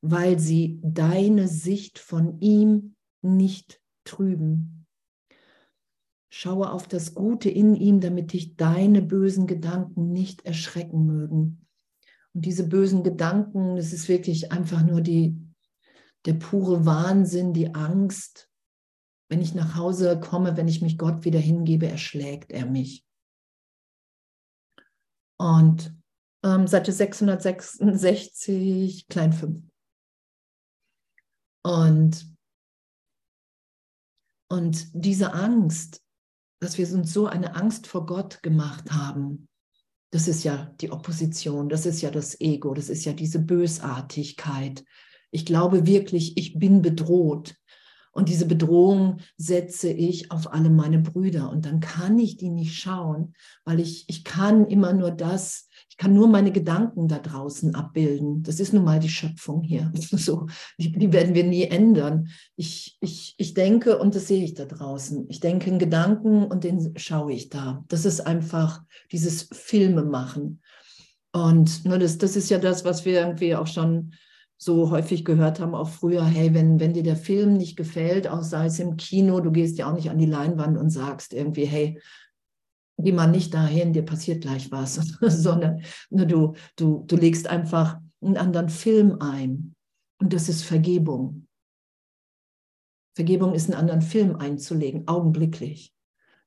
weil 0.00 0.40
sie 0.40 0.80
deine 0.82 1.46
Sicht 1.46 2.00
von 2.00 2.40
ihm 2.40 2.96
nicht 3.22 3.80
trüben. 4.02 4.88
Schaue 6.28 6.72
auf 6.72 6.88
das 6.88 7.14
Gute 7.14 7.48
in 7.48 7.76
ihm, 7.76 8.00
damit 8.00 8.32
dich 8.32 8.56
deine 8.56 9.02
bösen 9.02 9.46
Gedanken 9.46 10.10
nicht 10.10 10.44
erschrecken 10.44 11.06
mögen. 11.06 11.64
Und 12.34 12.44
diese 12.44 12.66
bösen 12.66 13.04
Gedanken, 13.04 13.76
das 13.76 13.92
ist 13.92 14.08
wirklich 14.08 14.50
einfach 14.50 14.84
nur 14.84 15.00
die, 15.00 15.40
der 16.24 16.34
pure 16.34 16.84
Wahnsinn, 16.84 17.52
die 17.52 17.72
Angst. 17.72 18.50
Wenn 19.28 19.40
ich 19.40 19.54
nach 19.54 19.76
Hause 19.76 20.20
komme, 20.20 20.56
wenn 20.56 20.68
ich 20.68 20.82
mich 20.82 20.98
Gott 20.98 21.24
wieder 21.24 21.40
hingebe, 21.40 21.88
erschlägt 21.88 22.52
er 22.52 22.66
mich. 22.66 23.04
Und 25.38 25.94
ähm, 26.44 26.66
Seite 26.66 26.92
666, 26.92 29.06
klein 29.08 29.32
5. 29.32 29.62
Und, 31.64 32.36
und 34.48 34.88
diese 34.94 35.32
Angst, 35.34 36.02
dass 36.60 36.78
wir 36.78 36.88
uns 36.92 37.12
so 37.12 37.26
eine 37.26 37.56
Angst 37.56 37.88
vor 37.88 38.06
Gott 38.06 38.42
gemacht 38.42 38.90
haben, 38.92 39.48
das 40.12 40.28
ist 40.28 40.44
ja 40.44 40.72
die 40.80 40.92
Opposition, 40.92 41.68
das 41.68 41.84
ist 41.84 42.00
ja 42.00 42.10
das 42.10 42.40
Ego, 42.40 42.72
das 42.72 42.88
ist 42.88 43.04
ja 43.04 43.12
diese 43.12 43.40
Bösartigkeit. 43.40 44.84
Ich 45.32 45.44
glaube 45.44 45.86
wirklich, 45.86 46.38
ich 46.38 46.58
bin 46.58 46.80
bedroht. 46.80 47.56
Und 48.16 48.30
diese 48.30 48.46
Bedrohung 48.46 49.18
setze 49.36 49.90
ich 49.90 50.30
auf 50.32 50.50
alle 50.50 50.70
meine 50.70 50.98
Brüder. 50.98 51.50
Und 51.50 51.66
dann 51.66 51.80
kann 51.80 52.18
ich 52.18 52.38
die 52.38 52.48
nicht 52.48 52.74
schauen, 52.74 53.34
weil 53.66 53.78
ich, 53.78 54.06
ich 54.08 54.24
kann 54.24 54.66
immer 54.68 54.94
nur 54.94 55.10
das, 55.10 55.68
ich 55.90 55.98
kann 55.98 56.14
nur 56.14 56.26
meine 56.26 56.50
Gedanken 56.50 57.08
da 57.08 57.18
draußen 57.18 57.74
abbilden. 57.74 58.42
Das 58.42 58.58
ist 58.58 58.72
nun 58.72 58.84
mal 58.84 59.00
die 59.00 59.10
Schöpfung 59.10 59.62
hier. 59.62 59.92
So, 60.16 60.46
die, 60.78 60.92
die 60.92 61.12
werden 61.12 61.34
wir 61.34 61.44
nie 61.44 61.64
ändern. 61.64 62.28
Ich, 62.56 62.96
ich, 63.00 63.34
ich 63.36 63.52
denke 63.52 63.98
und 63.98 64.14
das 64.14 64.28
sehe 64.28 64.42
ich 64.42 64.54
da 64.54 64.64
draußen. 64.64 65.26
Ich 65.28 65.40
denke 65.40 65.66
einen 65.66 65.78
Gedanken 65.78 66.46
und 66.46 66.64
den 66.64 66.94
schaue 66.96 67.34
ich 67.34 67.50
da. 67.50 67.84
Das 67.88 68.06
ist 68.06 68.20
einfach 68.20 68.82
dieses 69.12 69.50
Filme 69.52 70.04
machen. 70.04 70.62
Und 71.32 71.84
ne, 71.84 71.98
das, 71.98 72.16
das 72.16 72.34
ist 72.34 72.48
ja 72.48 72.56
das, 72.56 72.86
was 72.86 73.04
wir 73.04 73.20
irgendwie 73.20 73.54
auch 73.54 73.66
schon 73.66 74.14
so 74.58 74.90
häufig 74.90 75.24
gehört 75.24 75.60
haben, 75.60 75.74
auch 75.74 75.88
früher, 75.88 76.24
hey, 76.24 76.54
wenn, 76.54 76.80
wenn 76.80 76.94
dir 76.94 77.02
der 77.02 77.16
Film 77.16 77.54
nicht 77.54 77.76
gefällt, 77.76 78.26
auch 78.26 78.42
sei 78.42 78.66
es 78.66 78.78
im 78.78 78.96
Kino, 78.96 79.40
du 79.40 79.52
gehst 79.52 79.78
ja 79.78 79.88
auch 79.88 79.94
nicht 79.94 80.10
an 80.10 80.18
die 80.18 80.26
Leinwand 80.26 80.78
und 80.78 80.90
sagst 80.90 81.34
irgendwie, 81.34 81.66
hey, 81.66 82.00
geh 82.98 83.12
mal 83.12 83.26
nicht 83.26 83.52
dahin, 83.52 83.92
dir 83.92 84.04
passiert 84.04 84.42
gleich 84.42 84.70
was, 84.70 84.94
sondern 85.20 85.82
du, 86.10 86.54
du, 86.76 87.04
du 87.06 87.16
legst 87.16 87.46
einfach 87.46 87.98
einen 88.22 88.36
anderen 88.36 88.68
Film 88.70 89.18
ein. 89.20 89.74
Und 90.18 90.32
das 90.32 90.48
ist 90.48 90.62
Vergebung. 90.62 91.46
Vergebung 93.14 93.54
ist 93.54 93.70
einen 93.70 93.78
anderen 93.78 94.02
Film 94.02 94.36
einzulegen, 94.36 95.06
augenblicklich. 95.08 95.92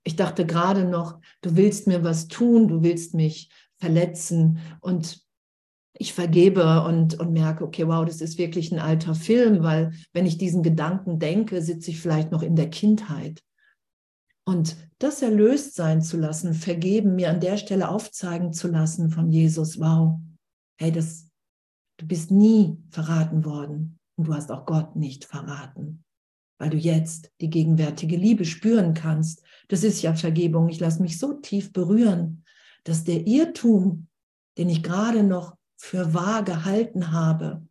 Ich 0.03 0.15
dachte 0.15 0.45
gerade 0.45 0.85
noch, 0.85 1.19
du 1.41 1.55
willst 1.55 1.87
mir 1.87 2.03
was 2.03 2.27
tun, 2.27 2.67
du 2.67 2.83
willst 2.83 3.13
mich 3.13 3.49
verletzen 3.77 4.59
und 4.81 5.23
ich 6.01 6.13
vergebe 6.13 6.83
und, 6.83 7.19
und 7.19 7.33
merke, 7.33 7.65
okay, 7.65 7.85
wow, 7.85 8.05
das 8.05 8.21
ist 8.21 8.37
wirklich 8.37 8.71
ein 8.71 8.79
alter 8.79 9.13
Film, 9.13 9.63
weil 9.63 9.91
wenn 10.13 10.25
ich 10.25 10.37
diesen 10.37 10.63
Gedanken 10.63 11.19
denke, 11.19 11.61
sitze 11.61 11.91
ich 11.91 11.99
vielleicht 11.99 12.31
noch 12.31 12.41
in 12.41 12.55
der 12.55 12.69
Kindheit. 12.69 13.43
Und 14.45 14.77
das 14.99 15.21
erlöst 15.21 15.75
sein 15.75 16.01
zu 16.01 16.15
lassen, 16.15 16.53
vergeben, 16.53 17.15
mir 17.15 17.29
an 17.29 17.41
der 17.41 17.57
Stelle 17.57 17.89
aufzeigen 17.89 18.53
zu 18.53 18.69
lassen 18.69 19.09
von 19.09 19.29
Jesus, 19.29 19.77
wow, 19.77 20.17
hey, 20.79 20.93
das, 20.93 21.29
du 21.97 22.07
bist 22.07 22.31
nie 22.31 22.77
verraten 22.89 23.43
worden 23.43 23.99
und 24.15 24.27
du 24.27 24.33
hast 24.33 24.53
auch 24.53 24.65
Gott 24.65 24.95
nicht 24.95 25.25
verraten, 25.25 26.05
weil 26.59 26.69
du 26.69 26.77
jetzt 26.77 27.29
die 27.41 27.49
gegenwärtige 27.49 28.15
Liebe 28.15 28.45
spüren 28.45 28.93
kannst. 28.93 29.43
Das 29.67 29.83
ist 29.83 30.01
ja 30.01 30.13
Vergebung. 30.13 30.69
Ich 30.69 30.79
lasse 30.79 31.01
mich 31.01 31.19
so 31.19 31.33
tief 31.33 31.73
berühren, 31.73 32.45
dass 32.85 33.03
der 33.03 33.27
Irrtum, 33.27 34.07
den 34.57 34.69
ich 34.69 34.81
gerade 34.81 35.23
noch 35.23 35.58
für 35.79 36.13
wahr 36.13 36.43
gehalten 36.43 37.11
habe, 37.11 37.65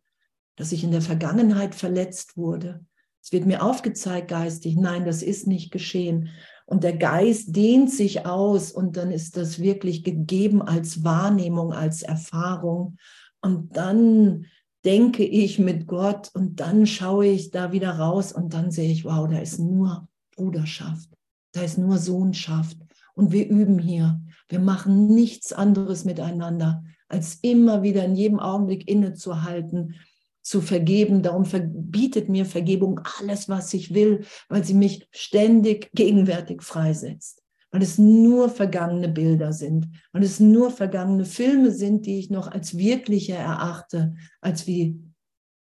dass 0.55 0.71
ich 0.71 0.83
in 0.83 0.91
der 0.91 1.01
Vergangenheit 1.01 1.75
verletzt 1.75 2.35
wurde. 2.35 2.83
Es 3.21 3.31
wird 3.31 3.45
mir 3.45 3.63
aufgezeigt 3.63 4.29
geistig, 4.29 4.75
nein, 4.75 5.05
das 5.05 5.21
ist 5.21 5.47
nicht 5.47 5.71
geschehen. 5.71 6.29
Und 6.65 6.83
der 6.83 6.97
Geist 6.97 7.55
dehnt 7.55 7.91
sich 7.91 8.25
aus 8.25 8.71
und 8.71 8.97
dann 8.97 9.11
ist 9.11 9.37
das 9.37 9.59
wirklich 9.59 10.03
gegeben 10.03 10.61
als 10.61 11.03
Wahrnehmung, 11.03 11.71
als 11.71 12.01
Erfahrung. 12.01 12.97
Und 13.41 13.77
dann 13.77 14.45
denke 14.85 15.23
ich 15.23 15.59
mit 15.59 15.87
Gott 15.87 16.31
und 16.33 16.59
dann 16.59 16.87
schaue 16.87 17.27
ich 17.27 17.51
da 17.51 17.71
wieder 17.71 17.91
raus 17.99 18.31
und 18.31 18.53
dann 18.53 18.71
sehe 18.71 18.91
ich, 18.91 19.05
wow, 19.05 19.27
da 19.29 19.39
ist 19.39 19.59
nur 19.59 20.07
Bruderschaft, 20.35 21.09
da 21.51 21.61
ist 21.61 21.77
nur 21.77 21.97
Sohnschaft. 21.97 22.77
Und 23.13 23.31
wir 23.31 23.47
üben 23.47 23.79
hier. 23.79 24.21
Wir 24.47 24.59
machen 24.59 25.13
nichts 25.13 25.53
anderes 25.53 26.05
miteinander 26.05 26.83
als 27.09 27.39
immer 27.41 27.83
wieder 27.83 28.05
in 28.05 28.15
jedem 28.15 28.39
Augenblick 28.39 28.87
innezuhalten, 28.87 29.95
zu 30.41 30.61
vergeben. 30.61 31.21
Darum 31.21 31.45
verbietet 31.45 32.29
mir 32.29 32.45
Vergebung 32.45 33.01
alles, 33.19 33.49
was 33.49 33.73
ich 33.73 33.93
will, 33.93 34.25
weil 34.47 34.63
sie 34.63 34.73
mich 34.73 35.07
ständig 35.11 35.91
gegenwärtig 35.93 36.63
freisetzt. 36.63 37.43
Weil 37.71 37.83
es 37.83 37.99
nur 37.99 38.49
vergangene 38.49 39.09
Bilder 39.09 39.53
sind, 39.53 39.89
weil 40.11 40.23
es 40.23 40.39
nur 40.39 40.71
vergangene 40.71 41.25
Filme 41.25 41.71
sind, 41.71 42.07
die 42.07 42.17
ich 42.17 42.31
noch 42.31 42.47
als 42.47 42.77
wirkliche 42.77 43.33
erachte, 43.33 44.15
als 44.41 44.65
wie 44.65 44.99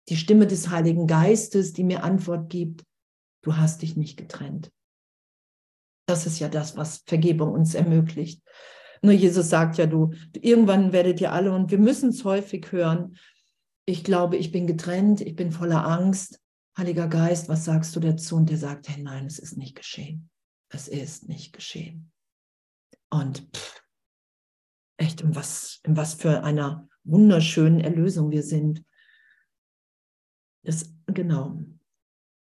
die 0.08 0.16
Stimme 0.16 0.46
des 0.46 0.70
Heiligen 0.70 1.06
Geistes, 1.06 1.74
die 1.74 1.84
mir 1.84 2.02
Antwort 2.02 2.48
gibt, 2.48 2.82
du 3.42 3.56
hast 3.56 3.82
dich 3.82 3.94
nicht 3.94 4.16
getrennt. 4.16 4.70
Das 6.06 6.26
ist 6.26 6.38
ja 6.38 6.48
das, 6.48 6.76
was 6.78 7.02
Vergebung 7.06 7.52
uns 7.52 7.74
ermöglicht. 7.74 8.42
Nur 9.02 9.12
Jesus 9.12 9.50
sagt 9.50 9.78
ja, 9.78 9.86
du, 9.86 10.12
irgendwann 10.32 10.92
werdet 10.92 11.20
ihr 11.20 11.32
alle, 11.32 11.52
und 11.52 11.70
wir 11.70 11.78
müssen 11.78 12.10
es 12.10 12.24
häufig 12.24 12.70
hören, 12.70 13.16
ich 13.84 14.04
glaube, 14.04 14.36
ich 14.36 14.52
bin 14.52 14.68
getrennt, 14.68 15.20
ich 15.20 15.34
bin 15.34 15.50
voller 15.50 15.84
Angst. 15.84 16.40
Heiliger 16.78 17.08
Geist, 17.08 17.48
was 17.48 17.64
sagst 17.64 17.94
du 17.96 18.00
dazu? 18.00 18.36
Und 18.36 18.48
der 18.48 18.56
sagt, 18.56 18.88
hey, 18.88 19.02
nein, 19.02 19.26
es 19.26 19.40
ist 19.40 19.56
nicht 19.56 19.74
geschehen. 19.74 20.30
Es 20.68 20.86
ist 20.86 21.28
nicht 21.28 21.52
geschehen. 21.52 22.12
Und 23.10 23.48
pff, 23.54 23.82
echt, 24.96 25.20
in 25.20 25.34
was, 25.34 25.80
in 25.82 25.96
was 25.96 26.14
für 26.14 26.44
einer 26.44 26.88
wunderschönen 27.04 27.80
Erlösung 27.80 28.30
wir 28.30 28.44
sind. 28.44 28.84
Das, 30.64 30.94
genau. 31.06 31.58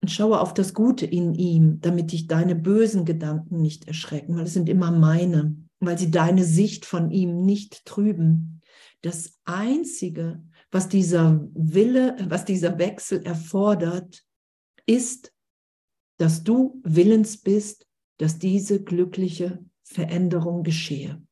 Und 0.03 0.11
schaue 0.11 0.41
auf 0.41 0.53
das 0.53 0.75
Gute 0.75 1.07
in 1.07 1.35
ihm, 1.35 1.81
damit 1.81 2.11
dich 2.11 2.27
deine 2.27 2.57
bösen 2.57 3.05
Gedanken 3.05 3.61
nicht 3.61 3.87
erschrecken, 3.87 4.37
weil 4.37 4.45
es 4.45 4.53
sind 4.53 4.69
immer 4.69 4.91
meine 4.91 5.57
weil 5.81 5.99
sie 5.99 6.11
deine 6.11 6.45
Sicht 6.45 6.85
von 6.85 7.11
ihm 7.11 7.43
nicht 7.45 7.85
trüben. 7.87 8.61
Das 9.03 9.41
Einzige, 9.45 10.43
was 10.71 10.89
dieser 10.89 11.49
Wille, 11.55 12.17
was 12.29 12.45
dieser 12.45 12.79
Wechsel 12.79 13.25
erfordert, 13.25 14.25
ist, 14.87 15.33
dass 16.19 16.45
du 16.45 16.81
willens 16.85 17.39
bist, 17.39 17.87
dass 18.19 18.39
diese 18.39 18.83
glückliche 18.83 19.65
Veränderung 19.83 20.63
geschehe. 20.63 21.23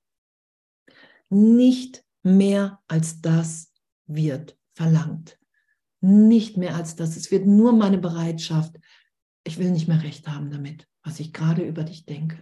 Nicht 1.28 2.04
mehr 2.22 2.80
als 2.88 3.20
das 3.20 3.72
wird 4.06 4.58
verlangt. 4.74 5.38
Nicht 6.00 6.56
mehr 6.56 6.74
als 6.74 6.96
das. 6.96 7.16
Es 7.16 7.30
wird 7.30 7.46
nur 7.46 7.72
meine 7.72 7.98
Bereitschaft. 7.98 8.76
Ich 9.44 9.58
will 9.58 9.70
nicht 9.70 9.88
mehr 9.88 10.02
recht 10.02 10.26
haben 10.28 10.50
damit, 10.50 10.88
was 11.02 11.20
ich 11.20 11.32
gerade 11.32 11.62
über 11.62 11.84
dich 11.84 12.06
denke. 12.06 12.38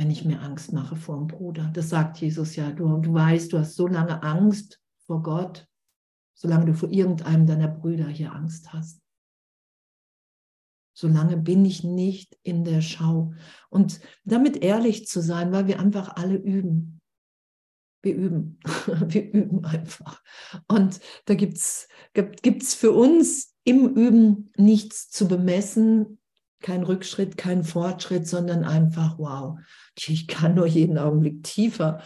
Wenn 0.00 0.10
ich 0.10 0.24
mir 0.24 0.40
Angst 0.40 0.72
mache 0.72 0.96
vor 0.96 1.18
dem 1.18 1.26
Bruder. 1.26 1.70
Das 1.74 1.90
sagt 1.90 2.16
Jesus 2.16 2.56
ja. 2.56 2.70
Du, 2.72 2.96
du 2.96 3.12
weißt, 3.12 3.52
du 3.52 3.58
hast 3.58 3.76
so 3.76 3.86
lange 3.86 4.22
Angst 4.22 4.80
vor 5.04 5.22
Gott, 5.22 5.68
solange 6.32 6.64
du 6.64 6.74
vor 6.74 6.90
irgendeinem 6.90 7.46
deiner 7.46 7.68
Brüder 7.68 8.08
hier 8.08 8.32
Angst 8.32 8.72
hast. 8.72 9.02
Solange 10.94 11.36
bin 11.36 11.66
ich 11.66 11.84
nicht 11.84 12.38
in 12.42 12.64
der 12.64 12.80
Schau. 12.80 13.34
Und 13.68 14.00
damit 14.24 14.64
ehrlich 14.64 15.06
zu 15.06 15.20
sein, 15.20 15.52
weil 15.52 15.66
wir 15.66 15.78
einfach 15.78 16.16
alle 16.16 16.36
üben. 16.36 17.02
Wir 18.00 18.14
üben. 18.14 18.58
Wir 19.06 19.30
üben 19.30 19.66
einfach. 19.66 20.22
Und 20.66 20.98
da 21.26 21.34
gibt 21.34 21.58
es 21.58 22.74
für 22.74 22.92
uns 22.92 23.54
im 23.64 23.86
Üben 23.94 24.50
nichts 24.56 25.10
zu 25.10 25.28
bemessen, 25.28 26.19
kein 26.60 26.82
Rückschritt, 26.82 27.36
kein 27.36 27.64
Fortschritt, 27.64 28.26
sondern 28.26 28.64
einfach, 28.64 29.18
wow, 29.18 29.58
ich 29.96 30.26
kann 30.26 30.54
nur 30.54 30.66
jeden 30.66 30.98
Augenblick 30.98 31.42
tiefer 31.42 32.02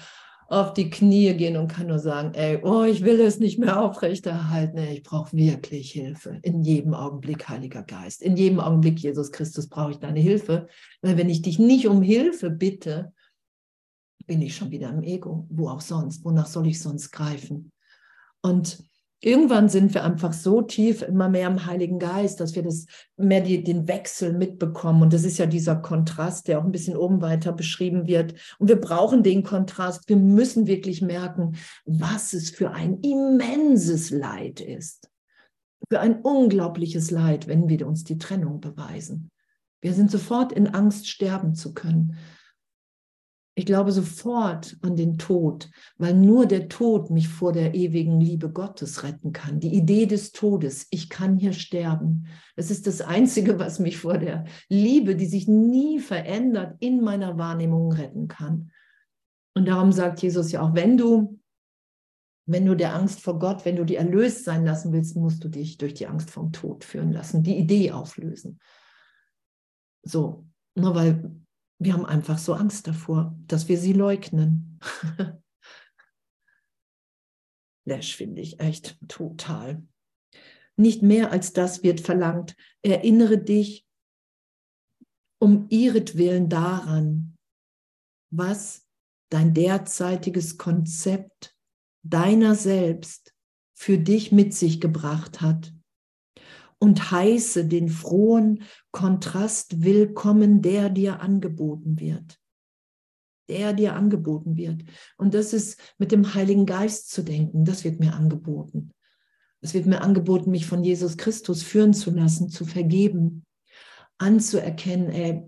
auf 0.49 0.75
die 0.75 0.91
Knie 0.91 1.35
gehen 1.35 1.57
und 1.57 1.69
kann 1.69 1.87
nur 1.87 1.99
sagen, 1.99 2.35
ey, 2.35 2.61
oh, 2.63 2.85
ich 2.85 3.03
will 3.03 3.21
es 3.21 3.41
nicht 3.41 3.59
mehr 3.59 3.81
aufrechterhalten. 3.81 4.79
Ich 4.79 5.03
brauche 5.03 5.37
wirklich 5.37 5.91
Hilfe. 5.93 6.39
In 6.43 6.63
jedem 6.63 6.95
Augenblick, 6.95 7.49
Heiliger 7.49 7.83
Geist. 7.83 8.23
In 8.23 8.37
jedem 8.37 8.61
Augenblick, 8.61 8.99
Jesus 8.99 9.33
Christus, 9.33 9.69
brauche 9.69 9.93
ich 9.93 9.99
deine 9.99 10.21
Hilfe. 10.21 10.69
Weil 11.03 11.17
wenn 11.17 11.31
ich 11.31 11.43
dich 11.43 11.59
nicht 11.59 11.89
um 11.89 12.03
Hilfe 12.03 12.51
bitte, 12.51 13.13
bin 14.27 14.43
ich 14.43 14.55
schon 14.55 14.71
wieder 14.71 14.91
im 14.91 15.03
Ego. 15.03 15.47
Wo 15.51 15.69
auch 15.69 15.81
sonst? 15.81 16.25
Wonach 16.25 16.47
soll 16.47 16.67
ich 16.67 16.81
sonst 16.81 17.11
greifen? 17.11 17.73
Und 18.43 18.85
irgendwann 19.25 19.69
sind 19.69 19.95
wir 19.95 20.05
einfach 20.05 20.33
so 20.33 20.61
tief 20.61 21.03
immer 21.03 21.29
mehr 21.29 21.49
im 21.49 21.65
Heiligen 21.67 21.99
Geist, 21.99 22.41
dass 22.41 22.55
wir 22.55 22.63
das 22.63 22.87
mehr 23.17 23.41
die, 23.41 23.65
den 23.65 23.89
Wechsel 23.89 24.33
mitbekommen. 24.33 25.03
Und 25.03 25.13
das 25.13 25.25
ist 25.25 25.39
ja 25.39 25.47
dieser 25.47 25.77
Kontrast, 25.77 26.47
der 26.47 26.59
auch 26.59 26.65
ein 26.65 26.73
bisschen 26.73 26.97
oben 26.97 27.23
weiter 27.23 27.53
beschrieben 27.53 28.07
wird. 28.07 28.35
Und 28.59 28.69
wir 28.69 28.81
brauchen 28.81 29.23
den 29.23 29.43
Kontrast. 29.43 30.09
Wir 30.09 30.17
müssen 30.17 30.67
wirklich 30.67 31.01
merken, 31.01 31.57
was 31.87 32.35
es 32.35 32.51
für 32.51 32.73
ein 32.73 33.01
immenses 33.01 34.11
Leid 34.11 34.61
ist. 34.61 35.09
Für 35.91 36.01
ein 36.01 36.21
unglaubliches 36.21 37.11
Leid, 37.11 37.49
wenn 37.49 37.69
wir 37.69 37.87
uns 37.87 38.05
die 38.05 38.19
Trennung 38.19 38.61
beweisen. 38.61 39.31
Wir 39.81 39.95
sind 39.95 40.11
sofort 40.11 40.53
in 40.53 40.69
Angst, 40.69 41.09
sterben 41.09 41.55
zu 41.55 41.75
können. 41.75 42.17
Ich 43.57 43.67
glaube 43.67 43.93
sofort 43.93 44.77
an 44.83 44.97
den 44.97 45.17
Tod, 45.17 45.71
weil 45.97 46.15
nur 46.15 46.47
der 46.47 46.69
Tod 46.69 47.11
mich 47.11 47.29
vor 47.29 47.53
der 47.53 47.75
ewigen 47.75 48.21
Liebe 48.21 48.51
Gottes 48.51 49.05
retten 49.05 49.33
kann. 49.33 49.61
Die 49.61 49.73
Idee 49.73 50.07
des 50.07 50.33
Todes, 50.33 50.89
ich 50.91 51.09
kann 51.09 51.37
hier 51.37 51.53
sterben. 51.53 52.27
Das 52.57 52.73
ist 52.73 52.89
das 52.89 53.01
Einzige, 53.01 53.61
was 53.61 53.79
mich 53.79 53.97
vor 53.99 54.19
der 54.19 54.45
Liebe, 54.69 55.15
die 55.15 55.27
sich 55.27 55.47
nie 55.47 56.01
verändert, 56.01 56.77
in 56.81 57.01
meiner 57.01 57.39
Wahrnehmung 57.39 57.93
retten 57.93 58.27
kann. 58.27 58.73
Und 59.55 59.69
darum 59.69 59.93
sagt 59.93 60.21
Jesus 60.21 60.51
ja 60.51 60.61
auch, 60.61 60.75
wenn 60.75 60.97
du, 60.97 61.39
wenn 62.47 62.67
du 62.67 62.75
der 62.75 62.97
Angst 62.97 63.21
vor 63.21 63.39
Gott, 63.39 63.65
wenn 63.65 63.77
du 63.77 63.85
die 63.85 63.95
erlöst 63.95 64.45
sein 64.45 64.65
lassen 64.65 64.93
willst, 64.93 65.15
musst 65.15 65.45
du 65.45 65.49
dich 65.49 65.79
durch 65.79 65.95
die 65.95 66.09
Angst 66.09 66.33
vom 66.33 66.51
Tod 66.51 66.83
führen 66.83 67.13
lassen, 67.13 67.45
die 67.45 67.57
Idee 67.57 67.93
auflösen. 67.93 68.59
So, 70.03 70.45
nur 70.75 70.97
weil 70.97 71.44
wir 71.79 71.93
haben 71.93 72.07
einfach 72.07 72.39
so 72.39 72.55
Angst 72.55 72.87
davor, 72.87 73.37
dass 73.47 73.69
wir 73.69 73.79
sie 73.79 73.93
leugnen. 73.93 74.79
Lash 77.85 78.17
finde 78.17 78.41
ich 78.41 78.61
echt 78.61 78.97
total. 79.09 79.83
Nicht 80.77 81.03
mehr 81.03 81.31
als 81.31 81.53
das 81.53 81.83
wird 81.83 82.01
verlangt. 82.01 82.57
Erinnere 82.83 83.39
dich 83.39 83.87
um 85.39 85.67
ihretwillen 85.69 86.49
daran, 86.49 87.37
was 88.31 88.87
dein 89.31 89.53
derzeitiges 89.53 90.57
Konzept 90.57 91.55
deiner 92.03 92.55
selbst 92.55 93.35
für 93.75 93.99
dich 93.99 94.33
mit 94.33 94.55
sich 94.55 94.81
gebracht 94.81 95.41
hat 95.41 95.74
und 96.79 97.11
heiße 97.11 97.67
den 97.67 97.89
frohen 97.89 98.63
Kontrast 98.91 99.83
willkommen, 99.83 100.63
der 100.63 100.91
dir 100.91 101.21
angeboten 101.21 101.99
wird. 101.99 102.41
Der 103.49 103.73
dir 103.73 103.95
angeboten 103.95 104.57
wird. 104.57 104.85
Und 105.17 105.35
das 105.35 105.53
ist 105.53 105.79
mit 105.99 106.13
dem 106.13 106.35
Heiligen 106.35 106.67
Geist 106.67 107.11
zu 107.11 107.23
denken, 107.23 107.65
das 107.65 107.85
wird 107.85 108.01
mir 108.01 108.15
angeboten. 108.15 108.91
Es 109.61 109.73
wird 109.73 109.87
mir 109.87 110.03
angeboten, 110.03 110.51
mich 110.51 110.67
von 110.67 110.85
Jesus 110.85 111.17
Christus 111.17 111.63
führen 111.63 111.95
zu 111.95 112.11
lassen, 112.11 112.51
zu 112.51 112.67
vergeben, 112.67 113.47
anzuerkennen, 114.19 115.11
ey, 115.11 115.43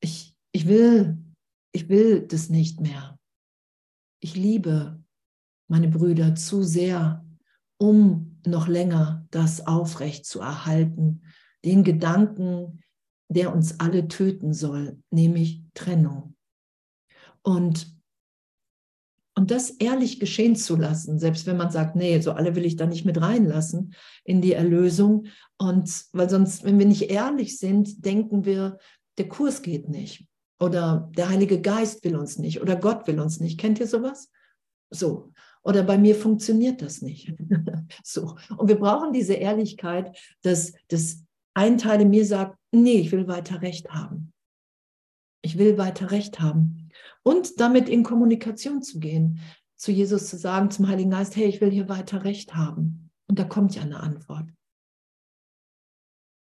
ich, 0.00 0.36
ich 0.52 0.68
will, 0.68 1.18
ich 1.72 1.88
will 1.88 2.26
das 2.26 2.50
nicht 2.50 2.80
mehr. 2.80 3.18
Ich 4.20 4.36
liebe 4.36 5.02
meine 5.68 5.88
Brüder 5.88 6.34
zu 6.34 6.62
sehr, 6.62 7.24
um 7.78 8.35
noch 8.46 8.68
länger 8.68 9.26
das 9.30 9.66
aufrecht 9.66 10.26
zu 10.26 10.40
erhalten, 10.40 11.22
den 11.64 11.84
Gedanken, 11.84 12.80
der 13.28 13.52
uns 13.52 13.80
alle 13.80 14.08
töten 14.08 14.52
soll, 14.54 14.98
nämlich 15.10 15.62
Trennung. 15.74 16.36
Und, 17.42 17.94
und 19.34 19.50
das 19.50 19.70
ehrlich 19.70 20.20
geschehen 20.20 20.56
zu 20.56 20.76
lassen, 20.76 21.18
selbst 21.18 21.46
wenn 21.46 21.56
man 21.56 21.70
sagt, 21.70 21.96
nee, 21.96 22.20
so 22.20 22.32
alle 22.32 22.54
will 22.56 22.64
ich 22.64 22.76
da 22.76 22.86
nicht 22.86 23.04
mit 23.04 23.20
reinlassen 23.20 23.94
in 24.24 24.40
die 24.40 24.52
Erlösung. 24.52 25.26
Und 25.58 26.06
weil 26.12 26.30
sonst, 26.30 26.64
wenn 26.64 26.78
wir 26.78 26.86
nicht 26.86 27.10
ehrlich 27.10 27.58
sind, 27.58 28.04
denken 28.04 28.44
wir, 28.44 28.78
der 29.18 29.28
Kurs 29.28 29.62
geht 29.62 29.88
nicht. 29.88 30.26
Oder 30.58 31.10
der 31.16 31.28
Heilige 31.28 31.60
Geist 31.60 32.02
will 32.04 32.16
uns 32.16 32.38
nicht. 32.38 32.62
Oder 32.62 32.76
Gott 32.76 33.06
will 33.06 33.20
uns 33.20 33.40
nicht. 33.40 33.58
Kennt 33.58 33.78
ihr 33.80 33.86
sowas? 33.86 34.30
So. 34.90 35.32
Oder 35.66 35.82
bei 35.82 35.98
mir 35.98 36.14
funktioniert 36.14 36.80
das 36.80 37.02
nicht. 37.02 37.34
so. 38.04 38.36
Und 38.56 38.68
wir 38.68 38.78
brauchen 38.78 39.12
diese 39.12 39.34
Ehrlichkeit, 39.34 40.16
dass, 40.42 40.72
dass 40.86 41.24
ein 41.54 41.76
Teil 41.76 42.02
in 42.02 42.10
mir 42.10 42.24
sagt, 42.24 42.56
nee, 42.70 43.00
ich 43.00 43.10
will 43.10 43.26
weiter 43.26 43.62
Recht 43.62 43.90
haben. 43.90 44.32
Ich 45.42 45.58
will 45.58 45.76
weiter 45.76 46.12
Recht 46.12 46.38
haben. 46.38 46.90
Und 47.24 47.58
damit 47.58 47.88
in 47.88 48.04
Kommunikation 48.04 48.80
zu 48.80 49.00
gehen, 49.00 49.40
zu 49.74 49.90
Jesus 49.90 50.28
zu 50.28 50.38
sagen, 50.38 50.70
zum 50.70 50.86
Heiligen 50.86 51.10
Geist, 51.10 51.34
hey, 51.34 51.46
ich 51.46 51.60
will 51.60 51.72
hier 51.72 51.88
weiter 51.88 52.22
Recht 52.22 52.54
haben. 52.54 53.10
Und 53.26 53.40
da 53.40 53.42
kommt 53.44 53.74
ja 53.74 53.82
eine 53.82 53.98
Antwort. 53.98 54.48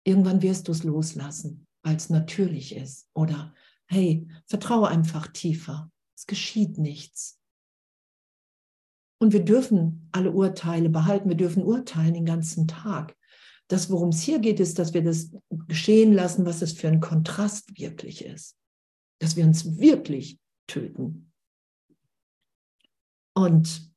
Irgendwann 0.03 0.41
wirst 0.41 0.67
du 0.67 0.71
es 0.71 0.83
loslassen, 0.83 1.67
weil 1.83 1.95
es 1.95 2.09
natürlich 2.09 2.75
ist. 2.75 3.07
Oder, 3.13 3.53
hey, 3.85 4.27
vertraue 4.47 4.87
einfach 4.87 5.27
tiefer. 5.27 5.91
Es 6.17 6.25
geschieht 6.25 6.79
nichts. 6.79 7.40
Und 9.21 9.33
wir 9.33 9.45
dürfen 9.45 10.09
alle 10.11 10.31
Urteile 10.31 10.89
behalten, 10.89 11.29
wir 11.29 11.37
dürfen 11.37 11.63
urteilen 11.63 12.15
den 12.15 12.25
ganzen 12.25 12.67
Tag. 12.67 13.15
Das, 13.67 13.91
worum 13.91 14.09
es 14.09 14.21
hier 14.23 14.39
geht, 14.39 14.59
ist, 14.59 14.79
dass 14.79 14.95
wir 14.95 15.03
das 15.03 15.29
geschehen 15.67 16.11
lassen, 16.11 16.43
was 16.47 16.63
es 16.63 16.73
für 16.73 16.87
ein 16.87 17.01
Kontrast 17.01 17.77
wirklich 17.77 18.25
ist. 18.25 18.57
Dass 19.19 19.35
wir 19.35 19.45
uns 19.45 19.77
wirklich 19.77 20.39
töten. 20.65 21.31
Und 23.35 23.93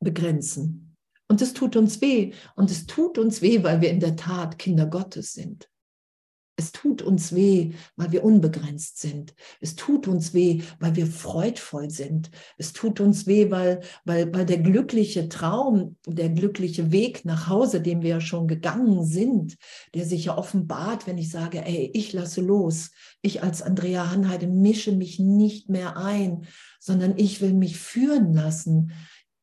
begrenzen. 0.00 0.96
Und 1.26 1.42
es 1.42 1.54
tut 1.54 1.74
uns 1.74 2.00
weh. 2.00 2.34
Und 2.54 2.70
es 2.70 2.86
tut 2.86 3.18
uns 3.18 3.42
weh, 3.42 3.64
weil 3.64 3.80
wir 3.80 3.90
in 3.90 3.98
der 3.98 4.14
Tat 4.14 4.60
Kinder 4.60 4.86
Gottes 4.86 5.32
sind. 5.32 5.68
Es 6.58 6.72
tut 6.72 7.02
uns 7.02 7.34
weh, 7.34 7.72
weil 7.96 8.12
wir 8.12 8.24
unbegrenzt 8.24 8.98
sind. 8.98 9.34
Es 9.60 9.76
tut 9.76 10.08
uns 10.08 10.32
weh, 10.32 10.62
weil 10.80 10.96
wir 10.96 11.06
freudvoll 11.06 11.90
sind. 11.90 12.30
Es 12.56 12.72
tut 12.72 12.98
uns 12.98 13.26
weh, 13.26 13.50
weil, 13.50 13.80
weil, 14.06 14.32
weil 14.34 14.46
der 14.46 14.58
glückliche 14.58 15.28
Traum, 15.28 15.96
der 16.06 16.30
glückliche 16.30 16.92
Weg 16.92 17.26
nach 17.26 17.48
Hause, 17.48 17.82
den 17.82 18.00
wir 18.00 18.08
ja 18.08 18.20
schon 18.22 18.48
gegangen 18.48 19.04
sind, 19.04 19.58
der 19.94 20.06
sich 20.06 20.24
ja 20.24 20.38
offenbart, 20.38 21.06
wenn 21.06 21.18
ich 21.18 21.30
sage, 21.30 21.62
ey, 21.62 21.90
ich 21.92 22.14
lasse 22.14 22.40
los. 22.40 22.90
Ich 23.20 23.42
als 23.42 23.60
Andrea 23.60 24.10
Hanheide 24.10 24.46
mische 24.46 24.92
mich 24.92 25.18
nicht 25.18 25.68
mehr 25.68 25.98
ein, 25.98 26.46
sondern 26.80 27.14
ich 27.18 27.42
will 27.42 27.52
mich 27.52 27.76
führen 27.76 28.32
lassen 28.32 28.92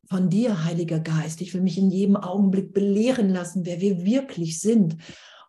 von 0.09 0.29
dir, 0.29 0.63
Heiliger 0.63 0.99
Geist. 0.99 1.41
Ich 1.41 1.53
will 1.53 1.61
mich 1.61 1.77
in 1.77 1.91
jedem 1.91 2.15
Augenblick 2.15 2.73
belehren 2.73 3.29
lassen, 3.29 3.65
wer 3.65 3.81
wir 3.81 4.03
wirklich 4.03 4.59
sind. 4.59 4.97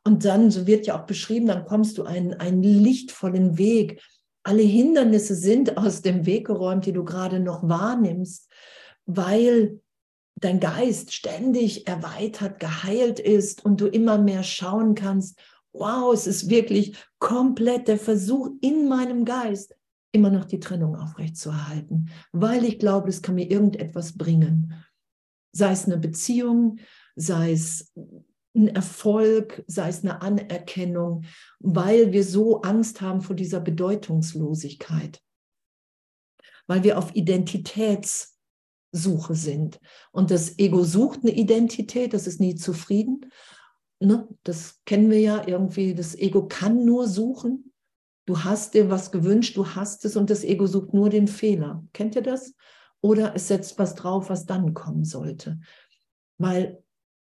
Und 0.04 0.24
dann, 0.24 0.50
so 0.50 0.66
wird 0.66 0.86
ja 0.86 1.00
auch 1.00 1.06
beschrieben, 1.06 1.46
dann 1.46 1.64
kommst 1.64 1.98
du 1.98 2.04
einen, 2.04 2.34
einen 2.34 2.62
lichtvollen 2.62 3.56
Weg. 3.56 4.02
Alle 4.42 4.62
Hindernisse 4.62 5.34
sind 5.34 5.78
aus 5.78 6.02
dem 6.02 6.26
Weg 6.26 6.46
geräumt, 6.46 6.84
die 6.84 6.92
du 6.92 7.04
gerade 7.04 7.40
noch 7.40 7.66
wahrnimmst, 7.66 8.50
weil 9.06 9.80
dein 10.36 10.60
Geist 10.60 11.14
ständig 11.14 11.86
erweitert, 11.86 12.60
geheilt 12.60 13.18
ist 13.18 13.64
und 13.64 13.80
du 13.80 13.86
immer 13.86 14.18
mehr 14.18 14.42
schauen 14.42 14.94
kannst, 14.94 15.38
wow, 15.72 16.12
es 16.12 16.26
ist 16.26 16.50
wirklich 16.50 16.96
komplett 17.18 17.88
der 17.88 17.98
Versuch 17.98 18.50
in 18.60 18.88
meinem 18.88 19.24
Geist, 19.24 19.74
immer 20.12 20.30
noch 20.30 20.44
die 20.44 20.60
Trennung 20.60 20.96
aufrechtzuerhalten, 20.96 22.10
weil 22.32 22.64
ich 22.64 22.78
glaube, 22.78 23.08
es 23.08 23.22
kann 23.22 23.34
mir 23.34 23.50
irgendetwas 23.50 24.16
bringen. 24.16 24.74
Sei 25.52 25.72
es 25.72 25.86
eine 25.86 25.98
Beziehung, 25.98 26.78
sei 27.16 27.52
es 27.52 27.92
ein 28.54 28.68
Erfolg, 28.68 29.64
sei 29.66 29.88
es 29.88 30.02
eine 30.02 30.22
Anerkennung, 30.22 31.24
weil 31.58 32.12
wir 32.12 32.24
so 32.24 32.62
Angst 32.62 33.00
haben 33.00 33.20
vor 33.20 33.36
dieser 33.36 33.60
Bedeutungslosigkeit, 33.60 35.20
weil 36.66 36.84
wir 36.84 36.98
auf 36.98 37.14
Identitätssuche 37.14 39.34
sind. 39.34 39.80
Und 40.12 40.30
das 40.30 40.58
Ego 40.58 40.84
sucht 40.84 41.20
eine 41.22 41.34
Identität, 41.34 42.14
das 42.14 42.26
ist 42.26 42.40
nie 42.40 42.54
zufrieden. 42.54 43.30
Ne? 43.98 44.28
Das 44.44 44.80
kennen 44.84 45.10
wir 45.10 45.20
ja 45.20 45.46
irgendwie, 45.46 45.94
das 45.94 46.14
Ego 46.14 46.46
kann 46.46 46.84
nur 46.84 47.08
suchen. 47.08 47.72
Du 48.26 48.44
hast 48.44 48.74
dir 48.74 48.88
was 48.88 49.10
gewünscht, 49.10 49.56
du 49.56 49.74
hast 49.74 50.04
es 50.04 50.16
und 50.16 50.30
das 50.30 50.44
Ego 50.44 50.66
sucht 50.66 50.94
nur 50.94 51.10
den 51.10 51.28
Fehler. 51.28 51.84
Kennt 51.92 52.16
ihr 52.16 52.22
das? 52.22 52.54
Oder 53.00 53.34
es 53.34 53.48
setzt 53.48 53.78
was 53.78 53.94
drauf, 53.94 54.30
was 54.30 54.46
dann 54.46 54.72
kommen 54.72 55.04
sollte. 55.04 55.60
Weil 56.38 56.83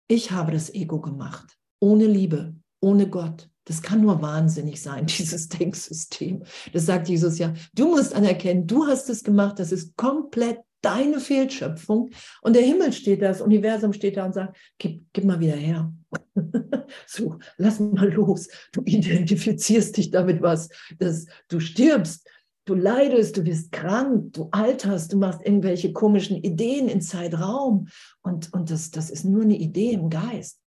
ich 0.08 0.32
habe 0.32 0.52
das 0.52 0.74
Ego 0.74 1.02
gemacht, 1.02 1.58
ohne 1.80 2.06
Liebe, 2.06 2.56
ohne 2.80 3.10
Gott. 3.10 3.50
Das 3.66 3.82
kann 3.82 4.02
nur 4.02 4.22
wahnsinnig 4.22 4.82
sein, 4.82 5.06
dieses 5.20 5.50
Denksystem. 5.50 6.44
Das 6.74 6.86
sagt 6.86 7.10
Jesus 7.10 7.38
ja. 7.38 7.54
Du 7.74 7.90
musst 7.90 8.14
anerkennen, 8.14 8.68
du 8.68 8.88
hast 8.88 9.10
es 9.10 9.24
gemacht, 9.24 9.60
das 9.60 9.72
ist 9.72 9.96
komplett 9.98 10.60
deine 10.82 11.20
Fehlschöpfung. 11.20 12.12
Und 12.42 12.56
der 12.56 12.64
Himmel 12.64 12.94
steht 12.94 13.22
da, 13.22 13.28
das 13.28 13.42
Universum 13.42 13.94
steht 13.94 14.18
da 14.18 14.26
und 14.26 14.34
sagt, 14.34 14.56
gib, 14.78 15.04
gib 15.12 15.24
mal 15.26 15.40
wieder 15.40 15.56
her. 15.56 15.92
so, 17.08 17.40
lass 17.58 17.80
mal 17.80 18.10
los. 18.14 18.48
Du 18.72 18.82
identifizierst 18.86 19.98
dich 19.98 20.12
damit 20.12 20.42
was, 20.42 20.70
dass 21.00 21.26
du 21.50 21.60
stirbst, 21.60 22.28
du 22.68 22.76
leidest, 22.76 23.38
du 23.38 23.44
bist 23.44 23.72
krank, 23.72 24.34
du 24.34 24.50
alterst, 24.52 25.14
du 25.14 25.18
machst 25.18 25.42
irgendwelche 25.44 25.94
komischen 25.94 26.38
Ideen 26.38 26.90
in 26.90 27.02
Zeitraum. 27.02 27.88
Und, 28.22 28.54
und 28.54 28.70
das, 28.70 28.92
das 28.92 29.10
ist 29.10 29.24
nur 29.24 29.44
eine 29.44 29.58
Idee 29.58 29.94
im 29.94 30.10
Geist. 30.10 30.62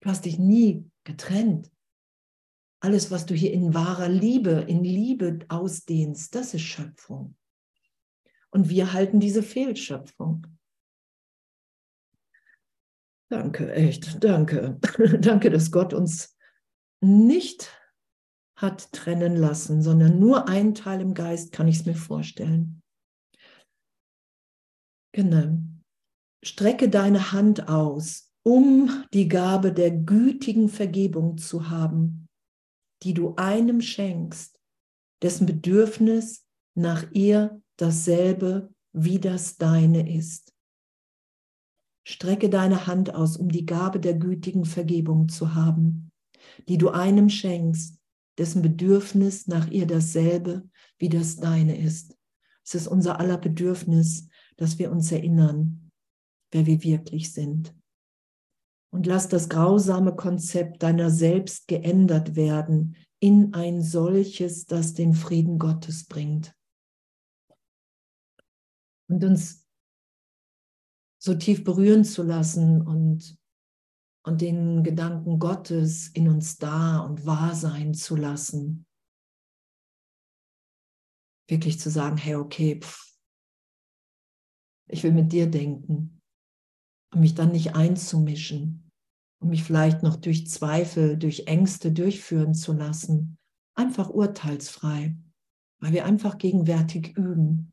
Du 0.00 0.10
hast 0.10 0.26
dich 0.26 0.38
nie 0.38 0.84
getrennt. 1.04 1.72
Alles, 2.80 3.10
was 3.10 3.26
du 3.26 3.34
hier 3.34 3.52
in 3.52 3.74
wahrer 3.74 4.08
Liebe, 4.08 4.64
in 4.68 4.84
Liebe 4.84 5.40
ausdehnst, 5.48 6.34
das 6.34 6.54
ist 6.54 6.62
Schöpfung. 6.62 7.34
Und 8.50 8.68
wir 8.68 8.92
halten 8.92 9.18
diese 9.18 9.42
Fehlschöpfung. 9.42 10.46
Danke, 13.30 13.72
echt, 13.72 14.22
danke. 14.22 14.78
danke, 15.20 15.50
dass 15.50 15.70
Gott 15.70 15.92
uns 15.92 16.36
nicht 17.00 17.77
hat 18.58 18.92
trennen 18.92 19.36
lassen, 19.36 19.82
sondern 19.82 20.18
nur 20.18 20.48
ein 20.48 20.74
Teil 20.74 21.00
im 21.00 21.14
Geist 21.14 21.52
kann 21.52 21.68
ich 21.68 21.76
es 21.76 21.86
mir 21.86 21.94
vorstellen. 21.94 22.82
Genau. 25.14 25.58
Strecke 26.44 26.88
deine 26.88 27.32
Hand 27.32 27.68
aus, 27.68 28.32
um 28.44 29.04
die 29.14 29.28
Gabe 29.28 29.72
der 29.72 29.92
gütigen 29.92 30.68
Vergebung 30.68 31.38
zu 31.38 31.70
haben, 31.70 32.26
die 33.04 33.14
du 33.14 33.36
einem 33.36 33.80
schenkst, 33.80 34.60
dessen 35.22 35.46
Bedürfnis 35.46 36.44
nach 36.76 37.10
ihr 37.12 37.62
dasselbe 37.76 38.72
wie 38.92 39.20
das 39.20 39.56
deine 39.56 40.12
ist. 40.12 40.52
Strecke 42.04 42.48
deine 42.50 42.86
Hand 42.86 43.14
aus, 43.14 43.36
um 43.36 43.50
die 43.50 43.66
Gabe 43.66 44.00
der 44.00 44.14
gütigen 44.14 44.64
Vergebung 44.64 45.28
zu 45.28 45.54
haben, 45.54 46.10
die 46.68 46.78
du 46.78 46.88
einem 46.88 47.28
schenkst, 47.28 47.97
dessen 48.38 48.62
Bedürfnis 48.62 49.46
nach 49.46 49.68
ihr 49.68 49.86
dasselbe 49.86 50.68
wie 50.98 51.08
das 51.08 51.36
deine 51.36 51.78
ist. 51.78 52.16
Es 52.64 52.74
ist 52.74 52.88
unser 52.88 53.18
aller 53.18 53.38
Bedürfnis, 53.38 54.28
dass 54.56 54.78
wir 54.78 54.90
uns 54.90 55.10
erinnern, 55.12 55.90
wer 56.50 56.66
wir 56.66 56.82
wirklich 56.82 57.32
sind. 57.32 57.74
Und 58.90 59.06
lass 59.06 59.28
das 59.28 59.48
grausame 59.48 60.16
Konzept 60.16 60.82
deiner 60.82 61.10
selbst 61.10 61.68
geändert 61.68 62.36
werden 62.36 62.96
in 63.20 63.54
ein 63.54 63.82
solches, 63.82 64.66
das 64.66 64.94
den 64.94 65.14
Frieden 65.14 65.58
Gottes 65.58 66.04
bringt. 66.04 66.54
Und 69.08 69.24
uns 69.24 69.66
so 71.18 71.34
tief 71.34 71.64
berühren 71.64 72.04
zu 72.04 72.22
lassen 72.22 72.82
und, 72.82 73.37
und 74.22 74.40
den 74.40 74.82
Gedanken 74.82 75.38
Gottes 75.38 76.08
in 76.08 76.28
uns 76.28 76.58
da 76.58 76.98
und 77.00 77.24
wahr 77.26 77.54
sein 77.54 77.94
zu 77.94 78.16
lassen. 78.16 78.86
Wirklich 81.48 81.80
zu 81.80 81.90
sagen, 81.90 82.16
hey, 82.16 82.34
okay, 82.34 82.80
pff, 82.80 83.08
ich 84.88 85.02
will 85.02 85.12
mit 85.12 85.32
dir 85.32 85.50
denken 85.50 86.20
und 87.12 87.20
mich 87.20 87.34
dann 87.34 87.52
nicht 87.52 87.74
einzumischen 87.74 88.90
und 89.40 89.50
mich 89.50 89.62
vielleicht 89.62 90.02
noch 90.02 90.16
durch 90.16 90.46
Zweifel, 90.48 91.16
durch 91.16 91.46
Ängste 91.46 91.92
durchführen 91.92 92.54
zu 92.54 92.72
lassen. 92.72 93.38
Einfach 93.74 94.10
urteilsfrei, 94.10 95.16
weil 95.80 95.92
wir 95.92 96.04
einfach 96.04 96.38
gegenwärtig 96.38 97.16
üben 97.16 97.72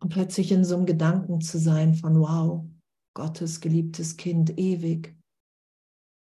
und 0.00 0.10
plötzlich 0.10 0.52
in 0.52 0.64
so 0.64 0.76
einem 0.76 0.86
Gedanken 0.86 1.40
zu 1.40 1.58
sein 1.58 1.94
von, 1.94 2.20
wow, 2.20 2.64
Gottes 3.16 3.62
geliebtes 3.62 4.18
Kind 4.18 4.58
ewig. 4.58 5.16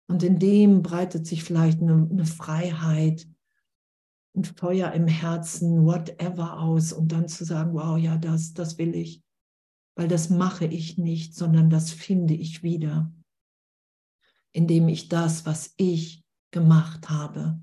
Und 0.08 0.22
in 0.22 0.38
dem 0.38 0.84
breitet 0.84 1.26
sich 1.26 1.44
vielleicht 1.44 1.82
eine, 1.82 2.08
eine 2.10 2.26
Freiheit, 2.28 3.28
ein 4.38 4.46
Feuer 4.46 4.92
im 4.92 5.08
Herzen, 5.08 5.84
whatever 5.84 6.60
aus. 6.60 6.94
Und 6.94 7.12
dann 7.12 7.28
zu 7.28 7.44
sagen, 7.44 7.74
wow, 7.74 7.98
ja, 7.98 8.18
das, 8.18 8.54
das 8.54 8.78
will 8.78 8.94
ich. 8.94 9.24
Weil 9.96 10.08
das 10.08 10.30
mache 10.30 10.66
ich 10.66 11.00
nicht, 11.00 11.34
sondern 11.34 11.72
das 11.72 11.90
finde 11.90 12.36
ich 12.36 12.62
wieder. 12.62 13.12
Indem 14.52 14.88
ich 14.88 15.10
das, 15.10 15.48
was 15.48 15.74
ich 15.78 16.24
gemacht 16.52 17.10
habe, 17.10 17.60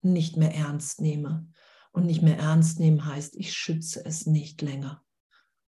nicht 0.00 0.38
mehr 0.38 0.54
ernst 0.54 1.02
nehme. 1.02 1.46
Und 1.92 2.06
nicht 2.06 2.22
mehr 2.22 2.38
ernst 2.38 2.80
nehmen 2.80 3.04
heißt, 3.04 3.36
ich 3.36 3.52
schütze 3.52 4.02
es 4.06 4.24
nicht 4.24 4.62
länger 4.62 5.03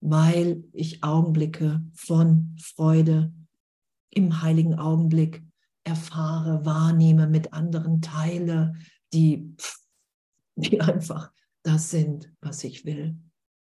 weil 0.01 0.65
ich 0.73 1.03
Augenblicke 1.03 1.83
von 1.95 2.57
Freude 2.61 3.33
im 4.11 4.43
heiligen 4.43 4.79
Augenblick 4.79 5.43
erfahre, 5.85 6.65
wahrnehme, 6.65 7.27
mit 7.27 7.53
anderen 7.53 8.01
teile, 8.01 8.75
die, 9.13 9.57
die 10.57 10.81
einfach 10.81 11.33
das 11.63 11.91
sind, 11.91 12.33
was 12.41 12.65
ich 12.65 12.85
will. 12.85 13.17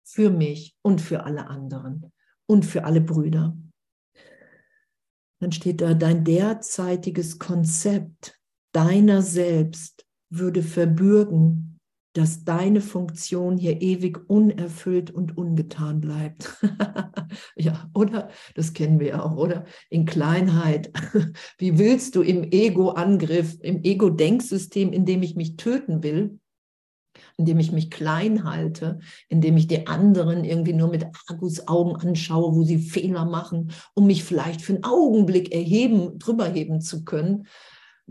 Für 0.05 0.31
mich 0.31 0.77
und 0.83 1.01
für 1.01 1.25
alle 1.25 1.49
anderen 1.49 2.13
und 2.47 2.65
für 2.65 2.85
alle 2.85 3.01
Brüder. 3.01 3.57
Dann 5.41 5.53
steht 5.53 5.81
da, 5.81 5.95
dein 5.95 6.25
derzeitiges 6.25 7.39
Konzept 7.39 8.39
deiner 8.73 9.23
selbst 9.23 10.07
würde 10.31 10.63
verbürgen, 10.63 11.72
dass 12.13 12.45
deine 12.45 12.81
Funktion 12.81 13.57
hier 13.57 13.81
ewig 13.81 14.29
unerfüllt 14.29 15.11
und 15.11 15.37
ungetan 15.39 16.01
bleibt. 16.01 16.57
ja, 17.57 17.91
oder? 17.95 18.29
Das 18.55 18.75
kennen 18.75 19.01
wir 19.01 19.09
ja 19.09 19.23
auch, 19.23 19.37
oder? 19.37 19.65
In 19.89 20.05
Kleinheit. 20.05 20.93
Wie 21.59 21.79
willst 21.79 22.15
du 22.15 22.23
im 22.23 22.45
Ego-Angriff, 22.51 23.57
im 23.63 23.83
Ego-Denksystem, 23.83 24.93
in 24.93 25.07
dem 25.07 25.23
ich 25.23 25.37
mich 25.37 25.57
töten 25.57 26.03
will, 26.03 26.39
indem 27.39 27.59
ich 27.59 27.73
mich 27.73 27.91
klein 27.91 28.45
halte, 28.45 29.01
indem 29.29 29.57
ich 29.57 29.67
die 29.67 29.87
anderen 29.87 30.45
irgendwie 30.45 30.75
nur 30.75 30.89
mit 30.89 31.07
Argusaugen 31.29 31.97
anschaue, 31.97 32.55
wo 32.55 32.63
sie 32.63 32.79
Fehler 32.79 33.25
machen, 33.25 33.73
um 33.95 34.07
mich 34.07 34.25
vielleicht 34.25 34.61
für 34.61 34.75
einen 34.75 34.85
Augenblick 34.85 35.55
erheben, 35.55 36.19
drüber 36.19 36.47
heben 36.47 36.81
zu 36.81 37.05
können, 37.05 37.47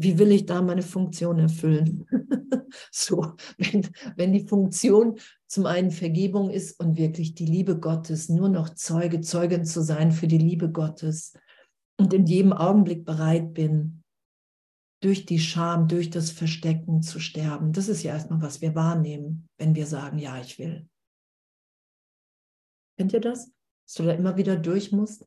wie 0.03 0.17
will 0.17 0.31
ich 0.31 0.45
da 0.45 0.61
meine 0.61 0.81
Funktion 0.81 1.39
erfüllen? 1.39 2.05
so, 2.91 3.35
wenn, 3.57 3.87
wenn 4.15 4.33
die 4.33 4.47
Funktion 4.47 5.19
zum 5.47 5.65
einen 5.65 5.91
Vergebung 5.91 6.49
ist 6.49 6.79
und 6.79 6.97
wirklich 6.97 7.35
die 7.35 7.45
Liebe 7.45 7.79
Gottes, 7.79 8.29
nur 8.29 8.49
noch 8.49 8.69
Zeuge, 8.69 9.21
Zeugin 9.21 9.65
zu 9.65 9.81
sein 9.81 10.11
für 10.11 10.27
die 10.27 10.37
Liebe 10.37 10.71
Gottes 10.71 11.33
und 11.97 12.13
in 12.13 12.25
jedem 12.25 12.53
Augenblick 12.53 13.05
bereit 13.05 13.53
bin, 13.53 14.01
durch 15.01 15.25
die 15.25 15.39
Scham, 15.39 15.87
durch 15.87 16.09
das 16.09 16.29
Verstecken 16.29 17.01
zu 17.01 17.19
sterben. 17.19 17.73
Das 17.73 17.87
ist 17.87 18.03
ja 18.03 18.13
erstmal, 18.13 18.41
was 18.41 18.61
wir 18.61 18.75
wahrnehmen, 18.75 19.49
wenn 19.57 19.75
wir 19.75 19.87
sagen, 19.87 20.19
ja, 20.19 20.39
ich 20.39 20.59
will. 20.59 20.87
Kennt 22.97 23.13
ihr 23.13 23.19
das? 23.19 23.51
Dass 23.87 23.95
du 23.95 24.03
da 24.03 24.11
immer 24.11 24.37
wieder 24.37 24.55
durch 24.55 24.91
musst? 24.91 25.25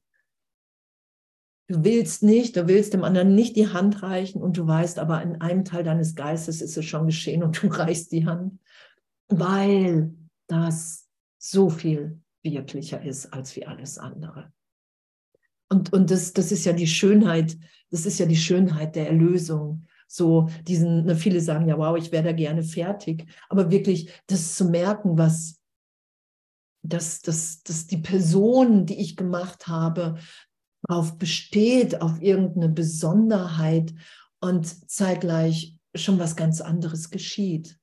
Du 1.67 1.83
willst 1.83 2.23
nicht, 2.23 2.57
du 2.57 2.69
willst 2.69 2.93
dem 2.93 3.05
anderen 3.05 3.35
nicht 3.35 3.57
die 3.57 3.69
Hand 3.69 4.03
reichen 4.03 4.43
und 4.43 4.59
du 4.59 4.67
weißt 4.67 4.99
aber, 4.99 5.23
in 5.23 5.41
einem 5.41 5.65
Teil 5.65 5.83
deines 5.83 6.15
Geistes 6.15 6.61
ist 6.61 6.77
es 6.77 6.85
schon 6.85 7.07
geschehen 7.07 7.43
und 7.43 7.63
du 7.63 7.67
reichst 7.69 8.13
die 8.13 8.27
Hand, 8.27 8.61
weil 9.29 10.15
das 10.47 11.09
so 11.39 11.71
viel 11.71 12.21
wirklicher 12.43 13.03
ist 13.03 13.33
als 13.33 13.57
wie 13.57 13.67
alles 13.67 13.99
andere. 13.99 14.53
Und, 15.71 15.93
und 15.93 16.11
das, 16.11 16.35
das 16.35 16.53
ist 16.53 16.67
ja 16.67 16.75
die 16.75 16.87
Schönheit, 16.87 17.57
das 17.91 18.05
ist 18.05 18.19
ja 18.19 18.27
die 18.27 18.37
Schönheit 18.37 18.95
der 18.97 19.09
Erlösung. 19.09 19.87
So 20.07 20.49
diesen, 20.67 21.07
ne, 21.07 21.17
viele 21.17 21.41
sagen 21.41 21.67
ja, 21.67 21.79
wow, 21.79 21.97
ich 21.97 22.13
wäre 22.13 22.25
da 22.25 22.33
gerne 22.33 22.63
fertig, 22.63 23.27
aber 23.49 23.71
wirklich 23.71 24.11
das 24.27 24.55
zu 24.55 24.67
merken, 24.67 25.17
was, 25.17 25.59
dass, 26.83 27.23
dass, 27.23 27.63
dass 27.63 27.87
die 27.87 27.97
Person, 27.99 28.85
die 28.85 29.01
ich 29.01 29.17
gemacht 29.17 29.67
habe, 29.67 30.17
darauf 30.87 31.19
besteht, 31.19 32.01
auf 32.01 32.21
irgendeine 32.21 32.69
Besonderheit 32.69 33.95
und 34.41 34.91
zeitgleich 34.91 35.77
schon 35.95 36.19
was 36.19 36.37
ganz 36.37 36.61
anderes 36.61 37.11
geschieht. 37.11 37.79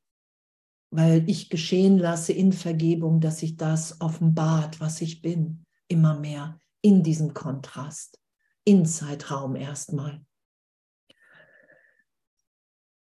Weil 0.93 1.29
ich 1.29 1.49
geschehen 1.49 1.97
lasse 1.97 2.33
in 2.33 2.51
Vergebung, 2.51 3.21
dass 3.21 3.39
sich 3.39 3.55
das 3.55 4.01
offenbart, 4.01 4.79
was 4.79 5.01
ich 5.01 5.21
bin, 5.21 5.65
immer 5.87 6.19
mehr 6.19 6.59
in 6.81 7.03
diesem 7.03 7.33
Kontrast, 7.33 8.19
in 8.65 8.85
Zeitraum 8.85 9.55
erstmal. 9.55 10.21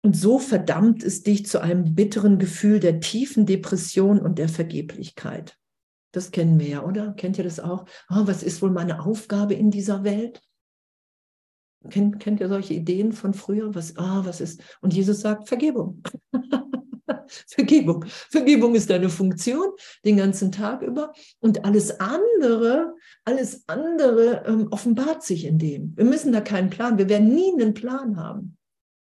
Und 0.05 0.17
so 0.17 0.37
verdammt 0.37 1.01
es 1.03 1.23
dich 1.23 1.45
zu 1.45 1.61
einem 1.61 1.95
bitteren 1.95 2.37
Gefühl 2.37 2.79
der 2.79 2.99
tiefen 2.99 3.45
Depression 3.45 4.19
und 4.19 4.37
der 4.37 4.49
Vergeblichkeit. 4.49 5.57
Das 6.13 6.31
kennen 6.31 6.59
wir 6.59 6.67
ja, 6.67 6.83
oder? 6.83 7.11
Kennt 7.13 7.37
ihr 7.37 7.43
das 7.43 7.59
auch? 7.59 7.85
Oh, 8.09 8.21
was 8.25 8.43
ist 8.43 8.61
wohl 8.61 8.69
meine 8.69 9.03
Aufgabe 9.03 9.55
in 9.55 9.71
dieser 9.71 10.03
Welt? 10.03 10.41
Kennt, 11.89 12.19
kennt 12.19 12.39
ihr 12.39 12.47
solche 12.47 12.75
Ideen 12.75 13.11
von 13.11 13.33
früher? 13.33 13.75
Was, 13.75 13.97
ah, 13.97 14.21
was 14.23 14.39
ist? 14.39 14.61
Und 14.81 14.93
Jesus 14.93 15.21
sagt 15.21 15.49
Vergebung. 15.49 16.01
Vergebung. 17.47 18.05
Vergebung 18.29 18.75
ist 18.75 18.89
deine 18.89 19.09
Funktion 19.09 19.71
den 20.05 20.17
ganzen 20.17 20.51
Tag 20.51 20.83
über. 20.83 21.13
Und 21.39 21.65
alles 21.65 21.99
andere, 21.99 22.93
alles 23.25 23.63
andere 23.67 24.43
ähm, 24.45 24.67
offenbart 24.69 25.23
sich 25.23 25.45
in 25.45 25.57
dem. 25.57 25.97
Wir 25.97 26.05
müssen 26.05 26.31
da 26.31 26.41
keinen 26.41 26.69
Plan. 26.69 26.97
Wir 26.97 27.09
werden 27.09 27.33
nie 27.33 27.51
einen 27.53 27.73
Plan 27.73 28.17
haben. 28.17 28.55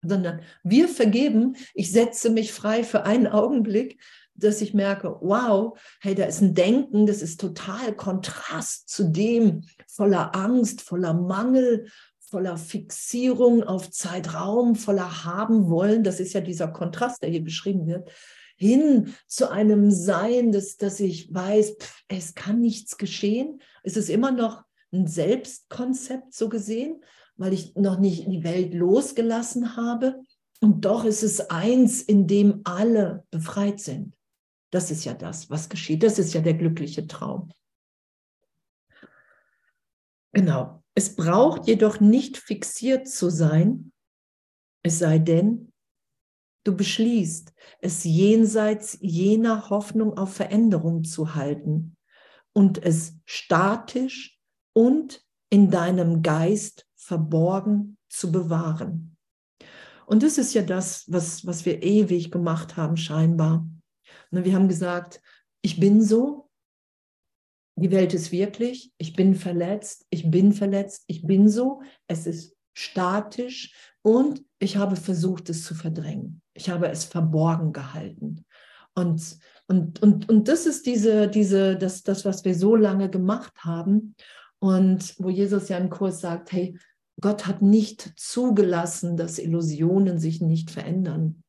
Sondern 0.04 0.42
wir 0.64 0.88
vergeben. 0.88 1.56
Ich 1.74 1.92
setze 1.92 2.30
mich 2.30 2.52
frei 2.52 2.84
für 2.84 3.04
einen 3.04 3.28
Augenblick, 3.28 4.00
dass 4.36 4.62
ich 4.62 4.74
merke, 4.74 5.16
wow, 5.22 5.78
hey, 6.02 6.16
da 6.16 6.26
ist 6.26 6.42
ein 6.42 6.54
Denken, 6.54 7.06
das 7.06 7.22
ist 7.22 7.40
total 7.40 7.96
Kontrast 7.96 8.90
zu 8.90 9.12
dem 9.12 9.64
voller 9.88 10.36
Angst, 10.36 10.82
voller 10.82 11.14
Mangel, 11.14 11.88
voller 12.20 12.58
Fixierung 12.58 13.64
auf 13.64 13.92
Zeitraum, 13.92 14.76
voller 14.76 15.24
haben 15.24 15.70
wollen, 15.70 16.04
das 16.04 16.20
ist 16.20 16.34
ja 16.34 16.42
dieser 16.42 16.68
Kontrast, 16.68 17.22
der 17.22 17.30
hier 17.30 17.44
beschrieben 17.44 17.86
wird, 17.86 18.10
hin 18.56 19.14
zu 19.28 19.52
einem 19.52 19.92
Sein, 19.92 20.52
dass, 20.52 20.78
dass 20.78 21.00
ich 21.00 21.32
weiß, 21.32 21.76
pff, 21.80 22.04
es 22.08 22.34
kann 22.34 22.60
nichts 22.60 22.98
geschehen. 22.98 23.62
Es 23.84 23.98
ist 23.98 24.10
immer 24.10 24.32
noch 24.32 24.64
ein 24.92 25.06
Selbstkonzept 25.06 26.34
so 26.34 26.50
gesehen, 26.50 27.04
weil 27.44 27.52
ich 27.52 27.76
noch 27.76 28.00
nicht 28.00 28.26
die 28.32 28.46
Welt 28.46 28.74
losgelassen 28.74 29.76
habe. 29.76 30.24
Und 30.62 30.86
doch 30.86 31.04
ist 31.04 31.24
es 31.24 31.50
eins, 31.50 32.02
in 32.02 32.26
dem 32.26 32.62
alle 32.64 33.28
befreit 33.32 33.82
sind. 33.82 34.16
Das 34.72 34.90
ist 34.92 35.04
ja 35.04 35.14
das, 35.14 35.50
was 35.50 35.68
geschieht. 35.68 36.04
Das 36.04 36.20
ist 36.20 36.34
ja 36.34 36.40
der 36.40 36.54
glückliche 36.54 37.06
Traum. 37.06 37.52
Genau. 40.32 40.82
Es 40.96 41.18
braucht 41.18 41.68
jedoch 41.68 42.00
nicht 42.00 42.38
fixiert 42.38 43.10
zu 43.10 43.30
sein, 43.30 43.92
es 44.82 45.00
sei 45.00 45.20
denn, 45.20 45.74
du 46.64 46.78
beschließt, 46.78 47.54
es 47.82 48.06
jenseits 48.06 48.98
jener 49.02 49.70
Hoffnung 49.70 50.18
auf 50.18 50.34
Veränderung 50.34 51.04
zu 51.04 51.36
halten 51.36 51.98
und 52.54 52.82
es 52.82 53.16
statisch 53.26 54.40
und 54.72 55.26
in 55.50 55.70
deinem 55.70 56.22
Geist 56.22 56.88
verborgen 57.04 57.98
zu 58.10 58.32
bewahren. 58.32 59.18
Und 60.06 60.24
das 60.24 60.38
ist 60.38 60.54
ja 60.54 60.62
das, 60.62 61.06
was, 61.08 61.46
was 61.46 61.66
wir 61.66 61.82
ewig 61.84 62.32
gemacht 62.32 62.78
haben, 62.78 62.98
scheinbar. 62.98 63.68
Ne, 64.32 64.44
wir 64.46 64.54
haben 64.54 64.68
gesagt, 64.68 65.22
ich 65.62 65.80
bin 65.80 66.02
so, 66.02 66.50
die 67.76 67.92
Welt 67.92 68.14
ist 68.14 68.32
wirklich, 68.32 68.92
ich 68.98 69.16
bin 69.16 69.36
verletzt, 69.36 70.06
ich 70.10 70.30
bin 70.30 70.54
verletzt, 70.54 71.04
ich 71.08 71.26
bin 71.26 71.50
so, 71.50 71.82
es 72.08 72.28
ist 72.28 72.56
statisch 72.74 73.74
und 74.02 74.44
ich 74.60 74.78
habe 74.78 74.96
versucht, 74.96 75.50
es 75.50 75.64
zu 75.64 75.74
verdrängen. 75.74 76.42
Ich 76.54 76.70
habe 76.70 76.90
es 76.90 77.06
verborgen 77.06 77.74
gehalten. 77.74 78.46
Und, 78.96 79.38
und, 79.68 80.02
und, 80.02 80.30
und 80.30 80.48
das 80.48 80.66
ist 80.66 80.86
diese, 80.86 81.28
diese, 81.28 81.78
das, 81.78 82.04
das, 82.04 82.26
was 82.26 82.46
wir 82.46 82.54
so 82.54 82.76
lange 82.76 83.10
gemacht 83.10 83.54
haben. 83.60 84.16
Und 84.60 85.16
wo 85.20 85.30
Jesus 85.30 85.68
ja 85.68 85.78
im 85.78 85.90
Kurs 85.90 86.22
sagt, 86.22 86.52
hey, 86.52 86.78
Gott 87.22 87.46
hat 87.46 87.62
nicht 87.62 88.14
zugelassen, 88.18 89.18
dass 89.18 89.40
Illusionen 89.40 90.20
sich 90.20 90.42
nicht 90.42 90.72
verändern. 90.72 91.44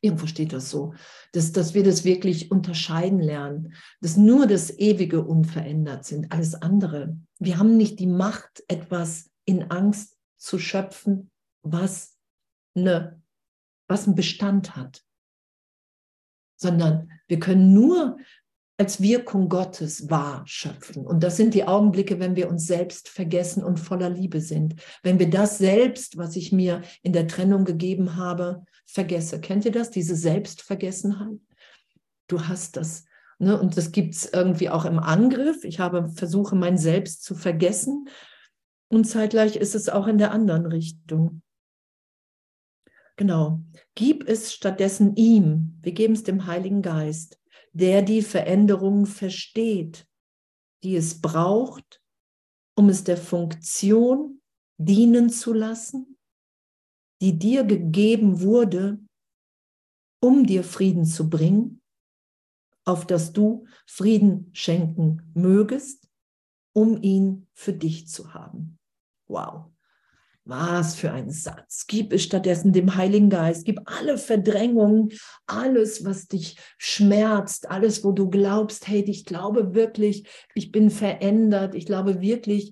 Irgendwo 0.00 0.26
steht 0.26 0.52
das 0.52 0.70
so, 0.70 0.94
dass, 1.32 1.52
dass 1.52 1.74
wir 1.74 1.82
das 1.82 2.04
wirklich 2.04 2.50
unterscheiden 2.50 3.18
lernen, 3.18 3.74
dass 4.00 4.16
nur 4.16 4.46
das 4.46 4.70
Ewige 4.78 5.24
unverändert 5.24 6.04
sind, 6.04 6.30
alles 6.30 6.54
andere. 6.54 7.16
Wir 7.38 7.58
haben 7.58 7.76
nicht 7.76 7.98
die 7.98 8.06
Macht, 8.06 8.62
etwas 8.68 9.30
in 9.44 9.70
Angst 9.70 10.16
zu 10.36 10.58
schöpfen, 10.58 11.30
was, 11.62 12.16
eine, 12.74 13.20
was 13.88 14.06
einen 14.06 14.14
Bestand 14.14 14.76
hat, 14.76 15.02
sondern 16.56 17.10
wir 17.26 17.40
können 17.40 17.72
nur 17.72 18.18
als 18.78 19.00
Wirkung 19.00 19.48
Gottes 19.48 20.10
wahr 20.10 20.42
schöpfen. 20.46 21.06
Und 21.06 21.22
das 21.22 21.36
sind 21.36 21.54
die 21.54 21.66
Augenblicke, 21.66 22.20
wenn 22.20 22.36
wir 22.36 22.48
uns 22.50 22.66
selbst 22.66 23.08
vergessen 23.08 23.64
und 23.64 23.80
voller 23.80 24.10
Liebe 24.10 24.40
sind. 24.40 24.74
Wenn 25.02 25.18
wir 25.18 25.30
das 25.30 25.58
selbst, 25.58 26.18
was 26.18 26.36
ich 26.36 26.52
mir 26.52 26.82
in 27.02 27.12
der 27.12 27.26
Trennung 27.26 27.64
gegeben 27.64 28.16
habe, 28.16 28.64
vergesse. 28.84 29.40
Kennt 29.40 29.64
ihr 29.64 29.72
das, 29.72 29.90
diese 29.90 30.14
Selbstvergessenheit? 30.14 31.38
Du 32.28 32.42
hast 32.42 32.76
das. 32.76 33.04
Ne? 33.38 33.58
Und 33.58 33.76
das 33.76 33.92
gibt 33.92 34.14
es 34.14 34.26
irgendwie 34.32 34.68
auch 34.68 34.84
im 34.84 34.98
Angriff. 34.98 35.64
Ich 35.64 35.80
habe 35.80 36.10
versuche, 36.10 36.54
mein 36.54 36.76
Selbst 36.76 37.24
zu 37.24 37.34
vergessen. 37.34 38.08
Und 38.88 39.04
zeitgleich 39.04 39.56
ist 39.56 39.74
es 39.74 39.88
auch 39.88 40.06
in 40.06 40.18
der 40.18 40.32
anderen 40.32 40.66
Richtung. 40.66 41.40
Genau. 43.16 43.62
Gib 43.94 44.28
es 44.28 44.52
stattdessen 44.52 45.16
ihm. 45.16 45.78
Wir 45.80 45.92
geben 45.92 46.12
es 46.12 46.22
dem 46.22 46.46
Heiligen 46.46 46.82
Geist 46.82 47.38
der 47.78 48.00
die 48.00 48.22
Veränderung 48.22 49.04
versteht, 49.04 50.08
die 50.82 50.96
es 50.96 51.20
braucht, 51.20 52.02
um 52.74 52.88
es 52.88 53.04
der 53.04 53.18
Funktion 53.18 54.40
dienen 54.78 55.28
zu 55.28 55.52
lassen, 55.52 56.18
die 57.20 57.38
dir 57.38 57.64
gegeben 57.64 58.40
wurde, 58.40 58.98
um 60.22 60.46
dir 60.46 60.64
Frieden 60.64 61.04
zu 61.04 61.28
bringen, 61.28 61.82
auf 62.86 63.06
dass 63.06 63.34
du 63.34 63.66
Frieden 63.86 64.50
schenken 64.54 65.30
mögest, 65.34 66.08
um 66.74 67.02
ihn 67.02 67.46
für 67.52 67.74
dich 67.74 68.08
zu 68.08 68.32
haben. 68.32 68.78
Wow. 69.28 69.75
Was 70.48 70.94
für 70.94 71.10
ein 71.10 71.28
Satz. 71.28 71.86
Gib 71.88 72.12
es 72.12 72.22
stattdessen 72.22 72.72
dem 72.72 72.94
Heiligen 72.94 73.30
Geist. 73.30 73.64
Gib 73.64 73.80
alle 73.86 74.16
Verdrängungen, 74.16 75.10
alles, 75.46 76.04
was 76.04 76.28
dich 76.28 76.56
schmerzt, 76.78 77.68
alles, 77.68 78.04
wo 78.04 78.12
du 78.12 78.30
glaubst, 78.30 78.86
hey, 78.86 79.02
ich 79.08 79.24
glaube 79.24 79.74
wirklich, 79.74 80.28
ich 80.54 80.70
bin 80.70 80.90
verändert. 80.90 81.74
Ich 81.74 81.84
glaube 81.84 82.20
wirklich, 82.20 82.70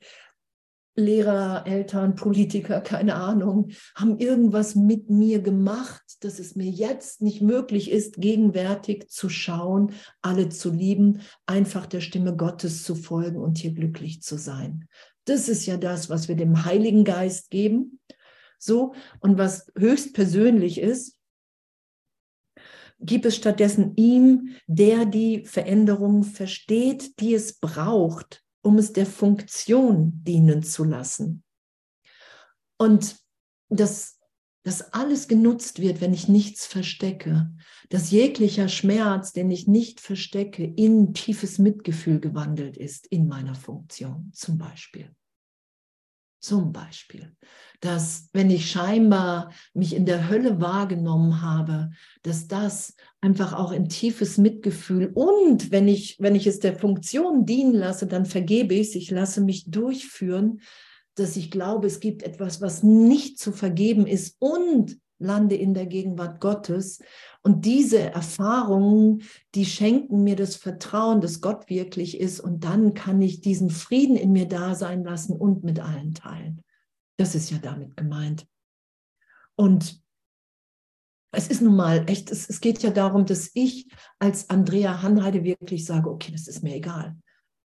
Lehrer, 0.97 1.67
Eltern, 1.67 2.15
Politiker, 2.15 2.81
keine 2.81 3.17
Ahnung, 3.17 3.71
haben 3.97 4.19
irgendwas 4.19 4.77
mit 4.77 5.11
mir 5.11 5.41
gemacht, 5.43 6.05
dass 6.21 6.39
es 6.39 6.55
mir 6.55 6.71
jetzt 6.71 7.23
nicht 7.23 7.43
möglich 7.43 7.91
ist, 7.91 8.21
gegenwärtig 8.21 9.09
zu 9.09 9.29
schauen, 9.29 9.93
alle 10.23 10.49
zu 10.49 10.71
lieben, 10.71 11.23
einfach 11.47 11.87
der 11.87 12.01
Stimme 12.01 12.37
Gottes 12.37 12.85
zu 12.85 12.95
folgen 12.95 13.39
und 13.39 13.59
hier 13.59 13.73
glücklich 13.73 14.23
zu 14.23 14.39
sein. 14.39 14.87
Das 15.25 15.49
ist 15.49 15.67
ja 15.67 15.77
das, 15.77 16.11
was 16.11 16.29
wir 16.29 16.37
dem 16.37 16.65
Heiligen 16.65 17.05
Geist 17.05 17.51
geben. 17.51 18.01
So, 18.59 18.95
und 19.21 19.39
was 19.39 19.71
höchst 19.77 20.15
persönlich 20.15 20.79
ist, 20.79 21.19
gib 23.01 23.25
es 23.25 23.37
stattdessen 23.37 23.95
ihm, 23.97 24.57
der 24.67 25.05
die 25.05 25.45
Veränderung 25.45 26.25
versteht, 26.25 27.21
die 27.21 27.35
es 27.35 27.59
braucht, 27.59 28.43
um 28.63 28.79
es 28.79 28.93
der 28.93 29.07
Funktion 29.07 30.13
dienen 30.25 30.63
zu 30.63 30.85
lassen. 30.85 31.45
Und 32.79 33.17
das 33.69 34.14
dass 34.65 34.95
alles 34.95 35.29
genutzt 35.29 35.81
wird, 35.81 36.01
wenn 36.01 36.15
ich 36.15 36.27
nichts 36.27 36.67
verstecke, 36.67 37.51
dass 37.91 38.11
jeglicher 38.11 38.69
Schmerz, 38.69 39.33
den 39.33 39.51
ich 39.51 39.69
nicht 39.69 40.01
verstecke, 40.01 40.65
in 40.65 41.13
tiefes 41.13 41.59
Mitgefühl 41.59 42.19
gewandelt 42.19 42.77
ist 42.77 43.07
in 43.07 43.29
meiner 43.29 43.55
Funktion 43.55 44.31
zum 44.35 44.59
Beispiel. 44.59 45.15
Zum 46.41 46.73
Beispiel, 46.73 47.35
dass 47.81 48.29
wenn 48.35 48.51
ich 48.51 48.71
scheinbar 48.71 49.51
mich 49.73 49.95
in 49.95 50.05
der 50.05 50.29
Hölle 50.29 50.61
wahrgenommen 50.61 51.41
habe, 51.41 51.91
dass 52.23 52.49
das 52.49 52.97
einfach 53.23 53.55
auch 53.55 53.73
in 53.73 53.89
tiefes 53.89 54.37
Mitgefühl 54.37 55.11
und 55.15 55.71
wenn 55.71 55.89
ich, 55.89 56.17
wenn 56.21 56.35
ich 56.35 56.47
es 56.47 56.59
der 56.59 56.79
Funktion 56.79 57.47
dienen 57.47 57.75
lasse, 57.75 58.07
dann 58.07 58.27
vergebe 58.27 58.75
ich 58.75 58.89
es, 58.89 58.95
ich 58.95 59.11
lasse 59.11 59.41
mich 59.41 59.71
durchführen, 59.71 60.61
dass 61.15 61.37
ich 61.37 61.51
glaube, 61.51 61.87
es 61.87 62.01
gibt 62.01 62.23
etwas, 62.23 62.61
was 62.61 62.83
nicht 62.83 63.39
zu 63.39 63.53
vergeben 63.53 64.07
ist 64.07 64.37
und 64.41 64.99
lande 65.19 65.55
in 65.55 65.75
der 65.75 65.87
Gegenwart 65.87 66.41
Gottes. 66.41 67.01
Und 67.43 67.65
diese 67.65 68.01
Erfahrungen, 68.01 69.23
die 69.55 69.65
schenken 69.65 70.25
mir 70.25 70.37
das 70.37 70.57
Vertrauen, 70.57 71.21
dass 71.21 71.41
Gott 71.41 71.69
wirklich 71.69 72.21
ist. 72.21 72.41
Und 72.41 72.65
dann 72.65 72.95
kann 72.95 73.23
ich 73.23 73.41
diesen 73.41 73.71
Frieden 73.71 74.17
in 74.17 74.33
mir 74.33 74.47
da 74.47 74.75
sein 74.75 75.05
lassen 75.05 75.37
und 75.37 75.65
mit 75.65 75.81
allen 75.81 76.15
teilen. 76.15 76.63
Das 77.17 77.35
ist 77.35 77.51
ja 77.51 77.59
damit 77.59 77.97
gemeint. 77.97 78.47
Und 79.57 80.03
es 81.31 81.49
ist 81.49 81.63
nun 81.63 81.77
mal 81.77 82.09
echt, 82.09 82.31
es, 82.31 82.49
es 82.49 82.61
geht 82.61 82.83
ja 82.83 82.91
darum, 82.91 83.27
dass 83.27 83.51
ich 83.55 83.89
als 84.19 84.51
Andrea 84.51 85.03
Hanheide 85.03 85.45
wirklich 85.45 85.85
sage, 85.85 86.11
okay, 86.11 86.33
das 86.33 86.49
ist 86.49 86.63
mir 86.63 86.77
egal. 86.77 87.17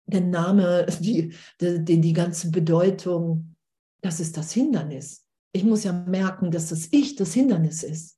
Der 0.07 0.21
Name, 0.21 0.85
die, 0.99 1.33
die, 1.59 2.01
die 2.01 2.13
ganze 2.13 2.51
Bedeutung, 2.51 3.55
das 4.01 4.19
ist 4.19 4.37
das 4.37 4.51
Hindernis. 4.51 5.25
Ich 5.51 5.63
muss 5.63 5.83
ja 5.83 5.93
merken, 5.93 6.51
dass 6.51 6.69
das 6.69 6.89
Ich 6.91 7.15
das 7.15 7.33
Hindernis 7.33 7.83
ist 7.83 8.17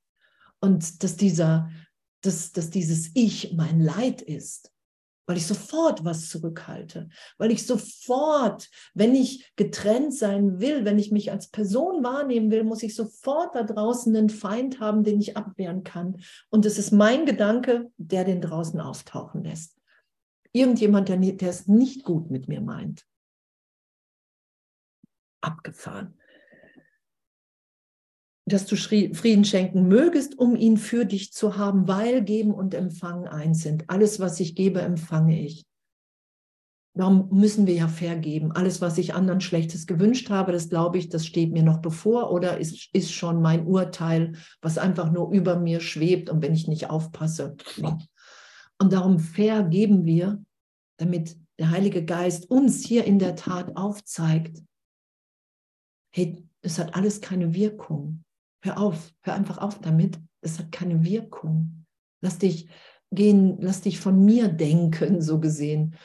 und 0.60 1.04
dass, 1.04 1.15
dieser, 1.15 1.69
dass, 2.21 2.52
dass 2.52 2.69
dieses 2.69 3.12
Ich 3.13 3.54
mein 3.54 3.80
Leid 3.80 4.21
ist 4.21 4.71
weil 5.28 5.38
ich 5.38 5.45
sofort 5.45 6.06
was 6.06 6.30
zurückhalte, 6.30 7.10
weil 7.38 7.52
ich 7.52 7.67
sofort, 7.67 8.69
wenn 8.93 9.13
ich 9.13 9.52
getrennt 9.58 10.15
sein 10.15 10.60
will, 10.62 10.86
wenn 10.86 10.97
ich 10.97 11.12
mich 11.12 11.32
als 11.32 11.50
Person 11.50 12.04
wahrnehmen 12.04 12.50
will, 12.50 12.63
muss 12.63 12.82
ich 12.82 12.95
sofort 12.95 13.54
da 13.54 13.63
draußen 13.63 14.15
einen 14.15 14.30
Feind 14.30 14.80
haben, 14.80 15.04
den 15.04 15.19
ich 15.19 15.36
abwehren 15.36 15.84
kann. 15.84 16.21
Und 16.50 16.65
es 16.65 16.80
ist 16.80 16.91
mein 16.91 17.26
Gedanke, 17.26 17.91
der 17.97 18.23
den 18.23 18.41
draußen 18.41 18.80
auftauchen 18.80 19.43
lässt. 19.43 19.76
Irgendjemand, 20.51 21.10
der, 21.10 21.17
der 21.17 21.49
es 21.49 21.67
nicht 21.67 22.03
gut 22.03 22.31
mit 22.31 22.47
mir 22.47 22.62
meint. 22.62 23.05
Abgefahren 25.41 26.17
dass 28.47 28.65
du 28.65 28.77
Frieden 28.77 29.43
schenken 29.43 29.88
mögest, 29.89 30.39
um 30.39 30.55
ihn 30.55 30.77
für 30.77 31.05
dich 31.05 31.33
zu 31.33 31.57
haben, 31.57 31.88
weil 31.88 32.23
Geben 32.23 32.53
und 32.53 32.73
Empfangen 32.73 33.27
eins 33.27 33.62
sind. 33.62 33.89
Alles, 33.89 34.21
was 34.21 34.39
ich 34.39 34.55
gebe, 34.55 34.81
empfange 34.81 35.41
ich. 35.41 35.65
Darum 36.93 37.27
müssen 37.29 37.67
wir 37.67 37.75
ja 37.75 37.89
vergeben. 37.89 38.53
Alles, 38.53 38.79
was 38.81 38.97
ich 38.97 39.13
anderen 39.13 39.41
Schlechtes 39.41 39.86
gewünscht 39.86 40.29
habe, 40.29 40.53
das 40.53 40.69
glaube 40.69 40.97
ich, 40.97 41.10
das 41.10 41.27
steht 41.27 41.51
mir 41.51 41.62
noch 41.62 41.79
bevor 41.79 42.31
oder 42.31 42.57
ist, 42.57 42.89
ist 42.93 43.12
schon 43.12 43.41
mein 43.41 43.67
Urteil, 43.67 44.33
was 44.62 44.77
einfach 44.77 45.12
nur 45.12 45.31
über 45.31 45.60
mir 45.60 45.81
schwebt 45.81 46.29
und 46.29 46.41
wenn 46.41 46.53
ich 46.53 46.67
nicht 46.67 46.89
aufpasse. 46.89 47.55
Und 48.79 48.93
darum 48.93 49.19
vergeben 49.19 50.05
wir, 50.05 50.43
damit 50.97 51.37
der 51.59 51.71
Heilige 51.71 52.05
Geist 52.05 52.49
uns 52.49 52.85
hier 52.85 53.05
in 53.05 53.19
der 53.19 53.35
Tat 53.35 53.75
aufzeigt, 53.75 54.63
hey, 56.13 56.47
es 56.61 56.79
hat 56.79 56.95
alles 56.95 57.21
keine 57.21 57.53
Wirkung. 57.53 58.23
Hör 58.63 58.79
auf, 58.79 59.13
hör 59.21 59.33
einfach 59.33 59.57
auf 59.57 59.79
damit. 59.79 60.19
Es 60.41 60.59
hat 60.59 60.71
keine 60.71 61.03
Wirkung. 61.03 61.85
Lass 62.21 62.37
dich 62.37 62.69
gehen, 63.11 63.57
lass 63.61 63.81
dich 63.81 63.99
von 63.99 64.23
mir 64.23 64.47
denken, 64.49 65.21
so 65.21 65.39
gesehen. 65.39 65.95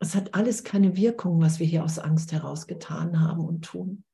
Es 0.00 0.14
hat 0.14 0.34
alles 0.34 0.64
keine 0.64 0.96
Wirkung, 0.96 1.40
was 1.40 1.60
wir 1.60 1.66
hier 1.66 1.84
aus 1.84 1.98
Angst 1.98 2.32
heraus 2.32 2.66
getan 2.66 3.20
haben 3.20 3.44
und 3.44 3.64
tun. 3.64 4.04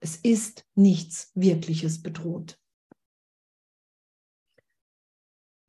Es 0.00 0.16
ist 0.16 0.66
nichts 0.74 1.30
Wirkliches 1.34 2.02
bedroht. 2.02 2.59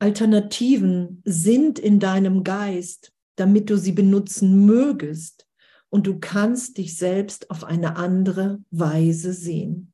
Alternativen 0.02 1.22
sind 1.26 1.78
in 1.78 2.00
deinem 2.00 2.44
Geist, 2.44 3.14
damit 3.36 3.70
du 3.70 3.78
sie 3.78 3.92
benutzen 3.92 4.66
mögest 4.66 5.48
und 5.90 6.08
du 6.08 6.20
kannst 6.20 6.80
dich 6.80 6.98
selbst 6.98 7.52
auf 7.52 7.64
eine 7.64 7.98
andere 7.98 8.64
Weise 8.72 9.32
sehen. 9.32 9.94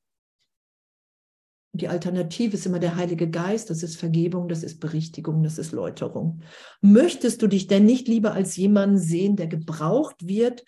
Die 1.74 1.90
Alternative 1.90 2.56
ist 2.56 2.66
immer 2.66 2.80
der 2.80 2.96
Heilige 2.96 3.30
Geist, 3.30 3.70
das 3.70 3.84
ist 3.84 3.98
Vergebung, 3.98 4.48
das 4.48 4.64
ist 4.64 4.80
Berichtigung, 4.80 5.44
das 5.44 5.58
ist 5.58 5.74
Läuterung. 5.74 6.42
Möchtest 6.80 7.42
du 7.42 7.48
dich 7.48 7.68
denn 7.68 7.86
nicht 7.86 8.08
lieber 8.08 8.32
als 8.32 8.56
jemanden 8.56 8.98
sehen, 9.00 9.36
der 9.36 9.48
gebraucht 9.48 10.26
wird 10.26 10.64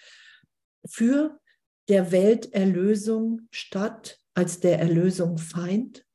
für 0.86 1.40
der 1.88 2.12
Welt 2.12 2.52
Erlösung 2.52 3.48
statt 3.52 4.20
als 4.34 4.60
der 4.60 4.80
Erlösung 4.80 5.38
Feind? 5.38 6.06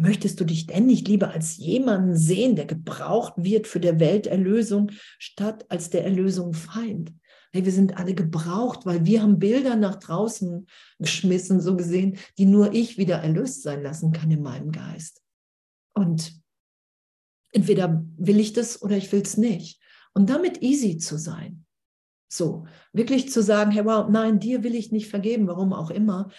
Möchtest 0.00 0.38
du 0.38 0.44
dich 0.44 0.66
denn 0.66 0.86
nicht 0.86 1.08
lieber 1.08 1.32
als 1.32 1.56
jemanden 1.56 2.16
sehen, 2.16 2.54
der 2.54 2.66
gebraucht 2.66 3.32
wird 3.36 3.66
für 3.66 3.80
der 3.80 3.98
Welt 3.98 4.28
Erlösung 4.28 4.92
statt 5.18 5.66
als 5.70 5.90
der 5.90 6.04
Erlösung 6.04 6.54
Feind? 6.54 7.12
Hey, 7.52 7.64
wir 7.64 7.72
sind 7.72 7.96
alle 7.96 8.14
gebraucht, 8.14 8.86
weil 8.86 9.04
wir 9.06 9.22
haben 9.22 9.40
Bilder 9.40 9.74
nach 9.74 9.96
draußen 9.96 10.68
geschmissen, 11.00 11.60
so 11.60 11.76
gesehen, 11.76 12.16
die 12.36 12.46
nur 12.46 12.74
ich 12.74 12.96
wieder 12.96 13.16
erlöst 13.16 13.62
sein 13.62 13.82
lassen 13.82 14.12
kann 14.12 14.30
in 14.30 14.40
meinem 14.40 14.70
Geist. 14.70 15.20
Und 15.94 16.32
entweder 17.50 18.06
will 18.16 18.38
ich 18.38 18.52
das 18.52 18.80
oder 18.80 18.96
ich 18.96 19.10
will 19.10 19.22
es 19.22 19.36
nicht. 19.36 19.82
Und 20.14 20.30
damit 20.30 20.62
easy 20.62 20.98
zu 20.98 21.18
sein. 21.18 21.64
So, 22.30 22.66
wirklich 22.92 23.32
zu 23.32 23.42
sagen, 23.42 23.72
hey, 23.72 23.84
wow, 23.84 24.08
nein, 24.08 24.38
dir 24.38 24.62
will 24.62 24.76
ich 24.76 24.92
nicht 24.92 25.08
vergeben, 25.08 25.48
warum 25.48 25.72
auch 25.72 25.90
immer. 25.90 26.30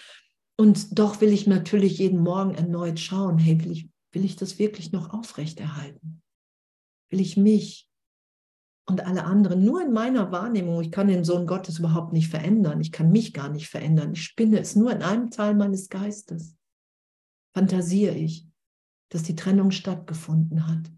Und 0.59 0.99
doch 0.99 1.21
will 1.21 1.31
ich 1.31 1.47
natürlich 1.47 1.99
jeden 1.99 2.19
Morgen 2.19 2.53
erneut 2.53 2.99
schauen, 2.99 3.37
hey, 3.37 3.63
will 3.63 3.71
ich, 3.71 3.89
will 4.11 4.25
ich 4.25 4.35
das 4.35 4.59
wirklich 4.59 4.91
noch 4.91 5.13
aufrechterhalten? 5.13 6.21
Will 7.09 7.21
ich 7.21 7.37
mich 7.37 7.89
und 8.85 9.05
alle 9.05 9.23
anderen 9.23 9.63
nur 9.63 9.81
in 9.81 9.93
meiner 9.93 10.33
Wahrnehmung. 10.33 10.81
Ich 10.81 10.91
kann 10.91 11.07
den 11.07 11.23
Sohn 11.23 11.47
Gottes 11.47 11.79
überhaupt 11.79 12.11
nicht 12.11 12.27
verändern. 12.27 12.81
Ich 12.81 12.91
kann 12.91 13.09
mich 13.09 13.33
gar 13.33 13.47
nicht 13.47 13.69
verändern. 13.69 14.11
Ich 14.11 14.23
spinne 14.23 14.59
es 14.59 14.75
nur 14.75 14.91
in 14.91 15.01
einem 15.01 15.31
Teil 15.31 15.55
meines 15.55 15.87
Geistes. 15.87 16.57
Fantasiere 17.53 18.15
ich, 18.15 18.45
dass 19.07 19.23
die 19.23 19.37
Trennung 19.37 19.71
stattgefunden 19.71 20.67
hat. 20.67 20.91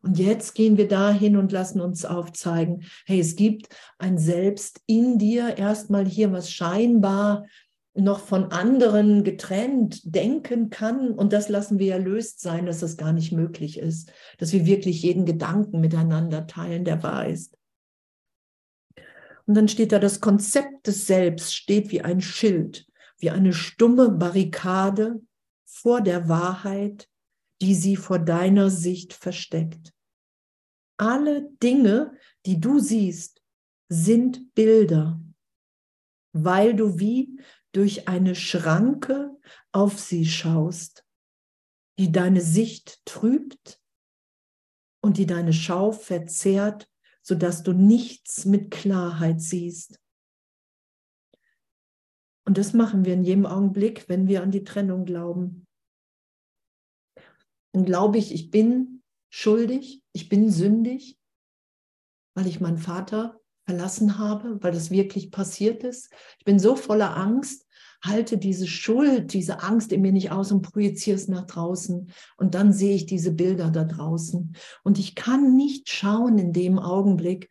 Und 0.00 0.18
jetzt 0.18 0.54
gehen 0.54 0.78
wir 0.78 0.88
dahin 0.88 1.36
und 1.36 1.52
lassen 1.52 1.82
uns 1.82 2.06
aufzeigen, 2.06 2.86
hey, 3.04 3.20
es 3.20 3.36
gibt 3.36 3.68
ein 3.98 4.16
Selbst 4.16 4.80
in 4.86 5.18
dir, 5.18 5.58
erstmal 5.58 6.06
hier, 6.06 6.32
was 6.32 6.50
scheinbar 6.50 7.44
noch 7.98 8.20
von 8.20 8.52
anderen 8.52 9.24
getrennt 9.24 10.00
denken 10.04 10.70
kann. 10.70 11.10
Und 11.10 11.32
das 11.32 11.48
lassen 11.48 11.78
wir 11.78 11.92
erlöst 11.92 12.40
sein, 12.40 12.66
dass 12.66 12.80
das 12.80 12.96
gar 12.96 13.12
nicht 13.12 13.32
möglich 13.32 13.78
ist, 13.78 14.12
dass 14.38 14.52
wir 14.52 14.66
wirklich 14.66 15.02
jeden 15.02 15.26
Gedanken 15.26 15.80
miteinander 15.80 16.46
teilen, 16.46 16.84
der 16.84 17.02
wahr 17.02 17.26
ist. 17.26 17.56
Und 19.46 19.54
dann 19.54 19.68
steht 19.68 19.92
da, 19.92 19.98
das 19.98 20.20
Konzept 20.20 20.86
des 20.86 21.06
Selbst 21.06 21.54
steht 21.54 21.90
wie 21.90 22.02
ein 22.02 22.20
Schild, 22.20 22.86
wie 23.18 23.30
eine 23.30 23.52
stumme 23.52 24.10
Barrikade 24.10 25.20
vor 25.64 26.00
der 26.00 26.28
Wahrheit, 26.28 27.08
die 27.60 27.74
sie 27.74 27.96
vor 27.96 28.18
deiner 28.18 28.70
Sicht 28.70 29.14
versteckt. 29.14 29.92
Alle 30.98 31.48
Dinge, 31.62 32.12
die 32.44 32.60
du 32.60 32.78
siehst, 32.78 33.42
sind 33.88 34.54
Bilder, 34.54 35.20
weil 36.32 36.74
du 36.74 36.98
wie 36.98 37.40
durch 37.72 38.08
eine 38.08 38.34
Schranke 38.34 39.36
auf 39.72 39.98
sie 39.98 40.26
schaust, 40.26 41.06
die 41.98 42.12
deine 42.12 42.40
Sicht 42.40 43.04
trübt 43.04 43.80
und 45.02 45.18
die 45.18 45.26
deine 45.26 45.52
Schau 45.52 45.92
verzerrt, 45.92 46.90
sodass 47.22 47.62
du 47.62 47.72
nichts 47.72 48.44
mit 48.44 48.70
Klarheit 48.70 49.40
siehst. 49.40 50.00
Und 52.46 52.56
das 52.56 52.72
machen 52.72 53.04
wir 53.04 53.12
in 53.12 53.24
jedem 53.24 53.44
Augenblick, 53.44 54.08
wenn 54.08 54.26
wir 54.26 54.42
an 54.42 54.50
die 54.50 54.64
Trennung 54.64 55.04
glauben. 55.04 55.66
Dann 57.74 57.84
glaube 57.84 58.16
ich, 58.16 58.32
ich 58.32 58.50
bin 58.50 59.02
schuldig, 59.28 60.02
ich 60.12 60.30
bin 60.30 60.50
sündig, 60.50 61.18
weil 62.34 62.46
ich 62.46 62.60
meinen 62.60 62.78
Vater 62.78 63.37
verlassen 63.68 64.18
habe, 64.18 64.62
weil 64.62 64.72
das 64.72 64.90
wirklich 64.90 65.30
passiert 65.30 65.84
ist. 65.84 66.10
Ich 66.38 66.46
bin 66.46 66.58
so 66.58 66.74
voller 66.74 67.14
Angst, 67.18 67.66
halte 68.02 68.38
diese 68.38 68.66
Schuld, 68.66 69.34
diese 69.34 69.62
Angst 69.62 69.92
in 69.92 70.00
mir 70.00 70.12
nicht 70.12 70.30
aus 70.30 70.52
und 70.52 70.62
projiziere 70.62 71.16
es 71.16 71.28
nach 71.28 71.46
draußen. 71.46 72.10
Und 72.38 72.54
dann 72.54 72.72
sehe 72.72 72.94
ich 72.94 73.04
diese 73.04 73.30
Bilder 73.30 73.70
da 73.70 73.84
draußen. 73.84 74.56
Und 74.84 74.98
ich 74.98 75.14
kann 75.14 75.54
nicht 75.54 75.90
schauen 75.90 76.38
in 76.38 76.54
dem 76.54 76.78
Augenblick, 76.78 77.50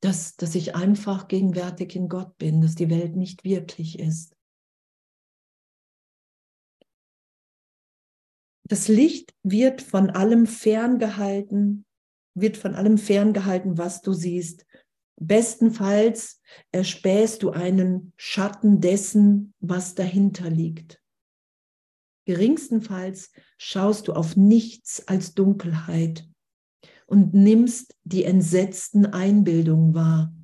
dass, 0.00 0.36
dass 0.36 0.54
ich 0.54 0.76
einfach 0.76 1.26
gegenwärtig 1.26 1.96
in 1.96 2.08
Gott 2.08 2.38
bin, 2.38 2.60
dass 2.60 2.76
die 2.76 2.90
Welt 2.90 3.16
nicht 3.16 3.42
wirklich 3.42 3.98
ist. 3.98 4.36
Das 8.68 8.86
Licht 8.86 9.34
wird 9.42 9.82
von 9.82 10.10
allem 10.10 10.46
ferngehalten, 10.46 11.86
wird 12.34 12.56
von 12.56 12.74
allem 12.74 12.98
ferngehalten, 12.98 13.78
was 13.78 14.02
du 14.02 14.12
siehst. 14.12 14.65
Bestenfalls 15.18 16.42
erspähst 16.72 17.42
du 17.42 17.50
einen 17.50 18.12
Schatten 18.16 18.80
dessen, 18.80 19.54
was 19.60 19.94
dahinter 19.94 20.50
liegt. 20.50 21.02
Geringstenfalls 22.26 23.32
schaust 23.56 24.08
du 24.08 24.12
auf 24.12 24.36
nichts 24.36 25.06
als 25.08 25.34
Dunkelheit 25.34 26.28
und 27.06 27.34
nimmst 27.34 27.96
die 28.04 28.24
entsetzten 28.24 29.06
Einbildungen 29.06 29.94
wahr, 29.94 30.34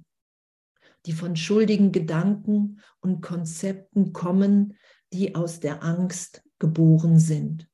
die 1.07 1.13
von 1.13 1.37
schuldigen 1.37 1.93
Gedanken 1.93 2.81
und 3.01 3.21
Konzepten 3.21 4.13
kommen, 4.13 4.79
die 5.13 5.35
aus 5.35 5.61
der 5.61 5.83
Angst 5.83 6.43
geboren 6.59 7.19
sind. 7.19 7.69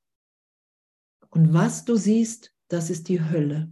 Und 1.30 1.52
was 1.52 1.84
du 1.84 1.96
siehst, 1.96 2.54
das 2.68 2.90
ist 2.90 3.08
die 3.08 3.22
Hölle. 3.22 3.70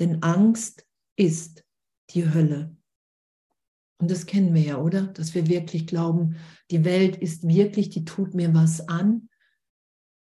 Denn 0.00 0.22
Angst 0.22 0.86
ist 1.16 1.64
die 2.14 2.32
Hölle. 2.32 2.76
Und 3.98 4.10
das 4.10 4.26
kennen 4.26 4.54
wir 4.54 4.62
ja, 4.62 4.78
oder? 4.78 5.06
Dass 5.08 5.34
wir 5.34 5.46
wirklich 5.46 5.86
glauben, 5.86 6.36
die 6.70 6.84
Welt 6.84 7.16
ist 7.16 7.46
wirklich, 7.46 7.88
die 7.88 8.04
tut 8.04 8.34
mir 8.34 8.52
was 8.54 8.88
an. 8.88 9.28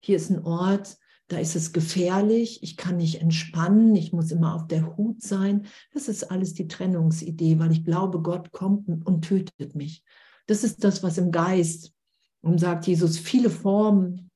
Hier 0.02 0.16
ist 0.16 0.30
ein 0.30 0.44
Ort, 0.44 0.98
da 1.28 1.38
ist 1.38 1.56
es 1.56 1.74
gefährlich, 1.74 2.64
ich 2.64 2.78
kann 2.78 2.98
nicht 2.98 3.22
entspannen, 3.22 3.94
ich 3.96 4.14
muss 4.14 4.32
immer 4.32 4.56
auf 4.56 4.68
der 4.68 4.96
Hut 4.96 5.22
sein. 5.22 5.66
Das 5.92 6.08
ist 6.08 6.32
alles 6.32 6.54
die 6.54 6.70
Trennungsidee, 6.70 7.60
weil 7.60 7.74
ich 7.74 7.84
glaube, 7.84 8.22
Gott 8.22 8.54
kommt 8.54 8.88
und 8.88 9.22
tötet 9.26 9.76
mich. 9.76 10.04
Das 10.46 10.64
ist 10.64 10.84
das, 10.86 11.04
was 11.04 11.18
im 11.18 11.32
Geist, 11.32 11.94
und 12.42 12.60
sagt 12.60 12.88
Jesus, 12.88 13.18
viele 13.18 13.50
Formen, 13.50 14.32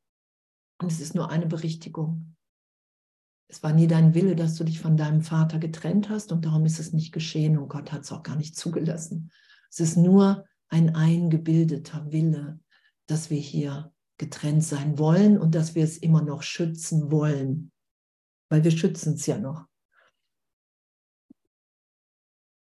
und 0.82 0.92
es 0.92 1.00
ist 1.00 1.16
nur 1.16 1.30
eine 1.30 1.46
Berichtigung. 1.46 2.30
Es 3.52 3.62
war 3.64 3.74
nie 3.74 3.88
dein 3.88 4.14
Wille, 4.14 4.38
dass 4.38 4.56
du 4.56 4.64
dich 4.64 4.80
von 4.80 4.95
deinem 4.95 5.22
Vater 5.22 5.60
getrennt 5.60 6.08
hast 6.08 6.32
und 6.32 6.45
darum 6.45 6.66
ist 6.66 6.80
es 6.80 6.93
nicht 6.93 7.12
geschehen 7.12 7.58
und 7.58 7.68
Gott 7.68 7.91
hat 7.91 8.04
es 8.04 8.12
auch 8.14 8.24
gar 8.24 8.38
nicht 8.38 8.56
zugelassen. 8.56 9.30
Es 9.70 9.82
ist 9.82 9.97
nur 9.97 10.45
ein 10.70 10.95
eingebildeter 10.95 12.14
Wille, 12.14 12.62
dass 13.08 13.30
wir 13.30 13.41
hier 13.41 13.93
getrennt 14.18 14.64
sein 14.64 14.97
wollen 14.97 15.38
und 15.38 15.54
dass 15.54 15.76
wir 15.76 15.84
es 15.84 15.97
immer 15.97 16.22
noch 16.22 16.43
schützen 16.43 17.12
wollen, 17.12 17.74
weil 18.49 18.64
wir 18.64 18.72
schützen 18.72 19.16
es 19.16 19.26
ja 19.26 19.38
noch. 19.38 19.68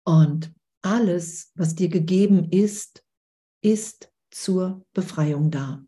Und 0.06 0.54
alles, 0.82 1.54
was 1.56 1.76
dir 1.76 1.88
gegeben 1.88 2.52
ist, 2.52 3.06
ist 3.62 4.12
zur 4.32 4.86
Befreiung 4.92 5.50
da. 5.50 5.86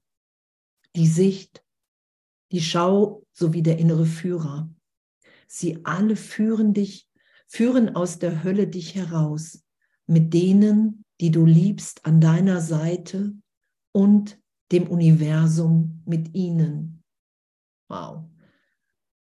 Die 0.96 1.08
Sicht, 1.08 1.66
die 2.54 2.62
Schau 2.62 3.26
sowie 3.34 3.62
der 3.62 3.78
innere 3.78 4.06
Führer. 4.06 4.70
Sie 5.48 5.86
alle 5.86 6.16
führen 6.16 6.74
dich, 6.74 7.08
führen 7.48 7.96
aus 7.96 8.20
der 8.20 8.44
Hölle 8.44 8.68
dich 8.68 8.96
heraus, 8.96 9.64
mit 10.08 10.34
denen, 10.34 11.06
die 11.22 11.32
du 11.32 11.46
liebst, 11.46 12.06
an 12.06 12.20
deiner 12.20 12.62
Seite 12.62 13.34
und 13.92 14.38
dem 14.72 14.88
Universum 14.88 16.02
mit 16.06 16.34
ihnen. 16.36 17.04
Wow. 17.88 18.26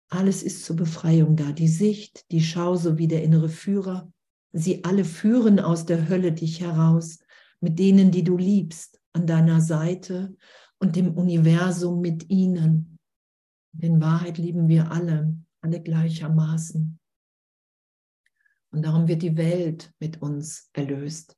Alles 0.09 0.43
ist 0.43 0.65
zur 0.65 0.77
Befreiung 0.77 1.37
da. 1.37 1.53
Die 1.53 1.69
Sicht, 1.69 2.31
die 2.31 2.43
Schau 2.43 2.77
sowie 2.77 3.09
der 3.09 3.23
innere 3.23 3.49
Führer. 3.49 4.11
Sie 4.53 4.85
alle 4.85 5.05
führen 5.05 5.61
aus 5.61 5.85
der 5.85 6.09
Hölle 6.09 6.33
dich 6.33 6.61
heraus, 6.61 7.19
mit 7.61 7.79
denen, 7.79 8.11
die 8.11 8.23
du 8.23 8.37
liebst, 8.37 9.01
an 9.13 9.27
deiner 9.27 9.61
Seite 9.61 10.35
und 10.79 10.97
dem 10.97 11.15
Universum 11.15 12.01
mit 12.01 12.31
ihnen. 12.31 12.99
In 13.79 14.01
Wahrheit 14.01 14.39
lieben 14.39 14.69
wir 14.69 14.91
alle 14.91 15.37
alle 15.67 15.83
gleichermaßen. 15.83 16.99
Und 18.73 18.83
darum 18.85 19.09
wird 19.09 19.23
die 19.23 19.37
Welt 19.37 19.93
mit 19.99 20.23
uns 20.23 20.71
erlöst. 20.73 21.37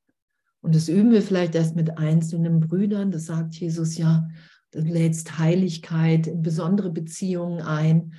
Und 0.60 0.74
das 0.74 0.88
üben 0.88 1.12
wir 1.12 1.22
vielleicht 1.22 1.54
erst 1.54 1.76
mit 1.76 1.96
einzelnen 1.96 2.60
Brüdern. 2.60 3.10
Das 3.10 3.24
sagt 3.26 3.54
Jesus 3.54 3.96
ja. 3.96 4.28
Du 4.70 4.80
lädst 4.80 5.38
Heiligkeit 5.38 6.26
in 6.26 6.42
besondere 6.42 6.90
Beziehungen 6.90 7.62
ein. 7.62 8.14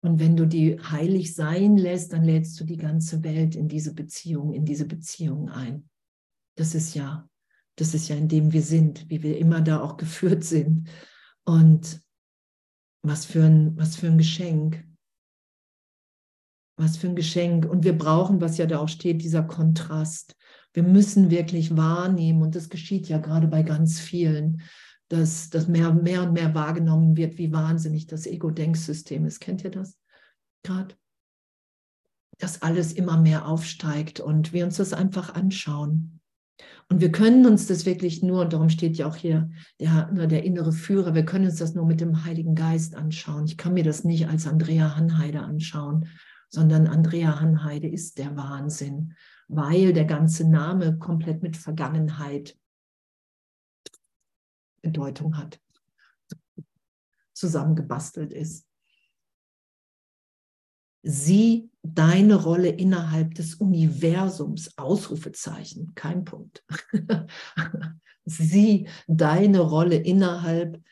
Und 0.00 0.18
wenn 0.20 0.36
du 0.36 0.46
die 0.46 0.80
heilig 0.80 1.34
sein 1.34 1.76
lässt, 1.76 2.14
dann 2.14 2.24
lädst 2.24 2.58
du 2.58 2.64
die 2.64 2.78
ganze 2.78 3.22
Welt 3.22 3.54
in 3.54 3.68
diese 3.68 3.92
Beziehung, 3.92 4.54
in 4.54 4.64
diese 4.64 4.86
Beziehung 4.86 5.50
ein. 5.50 5.88
Das 6.56 6.74
ist 6.74 6.94
ja, 6.94 7.28
das 7.76 7.92
ist 7.92 8.08
ja 8.08 8.16
in 8.16 8.28
dem 8.28 8.52
wir 8.54 8.62
sind, 8.62 9.10
wie 9.10 9.22
wir 9.22 9.36
immer 9.36 9.60
da 9.60 9.82
auch 9.82 9.98
geführt 9.98 10.44
sind. 10.44 10.88
Und 11.44 12.00
was 13.02 13.26
für 13.26 13.44
ein, 13.44 13.76
was 13.76 13.96
für 13.96 14.06
ein 14.06 14.16
Geschenk. 14.16 14.82
Was 16.82 16.96
für 16.96 17.06
ein 17.06 17.14
Geschenk. 17.14 17.64
Und 17.64 17.84
wir 17.84 17.96
brauchen, 17.96 18.40
was 18.40 18.58
ja 18.58 18.66
da 18.66 18.80
auch 18.80 18.88
steht, 18.88 19.22
dieser 19.22 19.44
Kontrast. 19.44 20.34
Wir 20.72 20.82
müssen 20.82 21.30
wirklich 21.30 21.76
wahrnehmen, 21.76 22.42
und 22.42 22.56
das 22.56 22.70
geschieht 22.70 23.08
ja 23.08 23.18
gerade 23.18 23.46
bei 23.46 23.62
ganz 23.62 24.00
vielen, 24.00 24.62
dass, 25.08 25.48
dass 25.48 25.68
mehr, 25.68 25.94
mehr 25.94 26.24
und 26.24 26.32
mehr 26.32 26.56
wahrgenommen 26.56 27.16
wird, 27.16 27.38
wie 27.38 27.52
wahnsinnig 27.52 28.08
das 28.08 28.26
Ego-Denksystem 28.26 29.24
ist. 29.26 29.40
Kennt 29.40 29.62
ihr 29.62 29.70
das 29.70 29.96
gerade? 30.64 30.96
Dass 32.38 32.62
alles 32.62 32.92
immer 32.92 33.16
mehr 33.16 33.46
aufsteigt 33.46 34.18
und 34.18 34.52
wir 34.52 34.64
uns 34.64 34.78
das 34.78 34.92
einfach 34.92 35.36
anschauen. 35.36 36.18
Und 36.88 37.00
wir 37.00 37.12
können 37.12 37.46
uns 37.46 37.68
das 37.68 37.86
wirklich 37.86 38.24
nur, 38.24 38.40
und 38.40 38.54
darum 38.54 38.70
steht 38.70 38.96
ja 38.96 39.06
auch 39.06 39.16
hier 39.16 39.50
der, 39.78 40.10
der 40.26 40.42
innere 40.42 40.72
Führer, 40.72 41.14
wir 41.14 41.24
können 41.24 41.44
uns 41.44 41.58
das 41.58 41.74
nur 41.74 41.86
mit 41.86 42.00
dem 42.00 42.24
Heiligen 42.24 42.56
Geist 42.56 42.96
anschauen. 42.96 43.44
Ich 43.44 43.56
kann 43.56 43.74
mir 43.74 43.84
das 43.84 44.02
nicht 44.02 44.26
als 44.26 44.48
Andrea 44.48 44.96
Hanheide 44.96 45.42
anschauen, 45.42 46.08
sondern 46.52 46.86
Andrea 46.86 47.40
Hanheide 47.40 47.88
ist 47.88 48.18
der 48.18 48.36
Wahnsinn, 48.36 49.16
weil 49.48 49.92
der 49.92 50.04
ganze 50.04 50.48
Name 50.48 50.98
komplett 50.98 51.42
mit 51.42 51.56
Vergangenheit 51.56 52.58
Bedeutung 54.82 55.36
hat, 55.38 55.60
zusammengebastelt 57.32 58.32
ist. 58.32 58.66
Sieh 61.04 61.70
deine 61.82 62.34
Rolle 62.34 62.68
innerhalb 62.68 63.34
des 63.34 63.54
Universums, 63.54 64.76
Ausrufezeichen, 64.76 65.94
kein 65.94 66.24
Punkt. 66.24 66.64
Sieh 68.24 68.88
deine 69.08 69.60
Rolle 69.60 69.96
innerhalb 69.96 70.82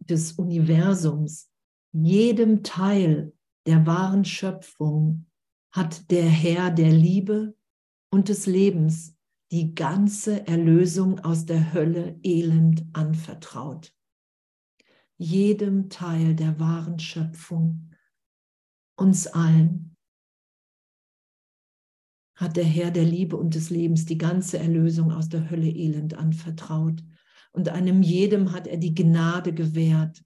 des 0.00 0.32
Universums, 0.32 1.50
jedem 1.92 2.62
Teil 2.62 3.32
der 3.68 3.84
wahren 3.84 4.24
Schöpfung 4.24 5.26
hat 5.72 6.10
der 6.10 6.26
Herr 6.26 6.70
der 6.70 6.90
Liebe 6.90 7.54
und 8.10 8.30
des 8.30 8.46
Lebens 8.46 9.14
die 9.52 9.74
ganze 9.74 10.46
Erlösung 10.46 11.20
aus 11.20 11.44
der 11.44 11.74
Hölle 11.74 12.18
elend 12.22 12.86
anvertraut. 12.94 13.94
Jedem 15.18 15.90
Teil 15.90 16.34
der 16.34 16.58
wahren 16.58 16.98
Schöpfung, 16.98 17.90
uns 18.96 19.26
allen, 19.26 19.94
hat 22.36 22.56
der 22.56 22.64
Herr 22.64 22.90
der 22.90 23.04
Liebe 23.04 23.36
und 23.36 23.54
des 23.54 23.68
Lebens 23.68 24.06
die 24.06 24.16
ganze 24.16 24.58
Erlösung 24.58 25.12
aus 25.12 25.28
der 25.28 25.50
Hölle 25.50 25.68
elend 25.68 26.14
anvertraut. 26.14 27.04
Und 27.52 27.68
einem 27.68 28.02
jedem 28.02 28.52
hat 28.52 28.66
er 28.66 28.78
die 28.78 28.94
Gnade 28.94 29.52
gewährt, 29.52 30.24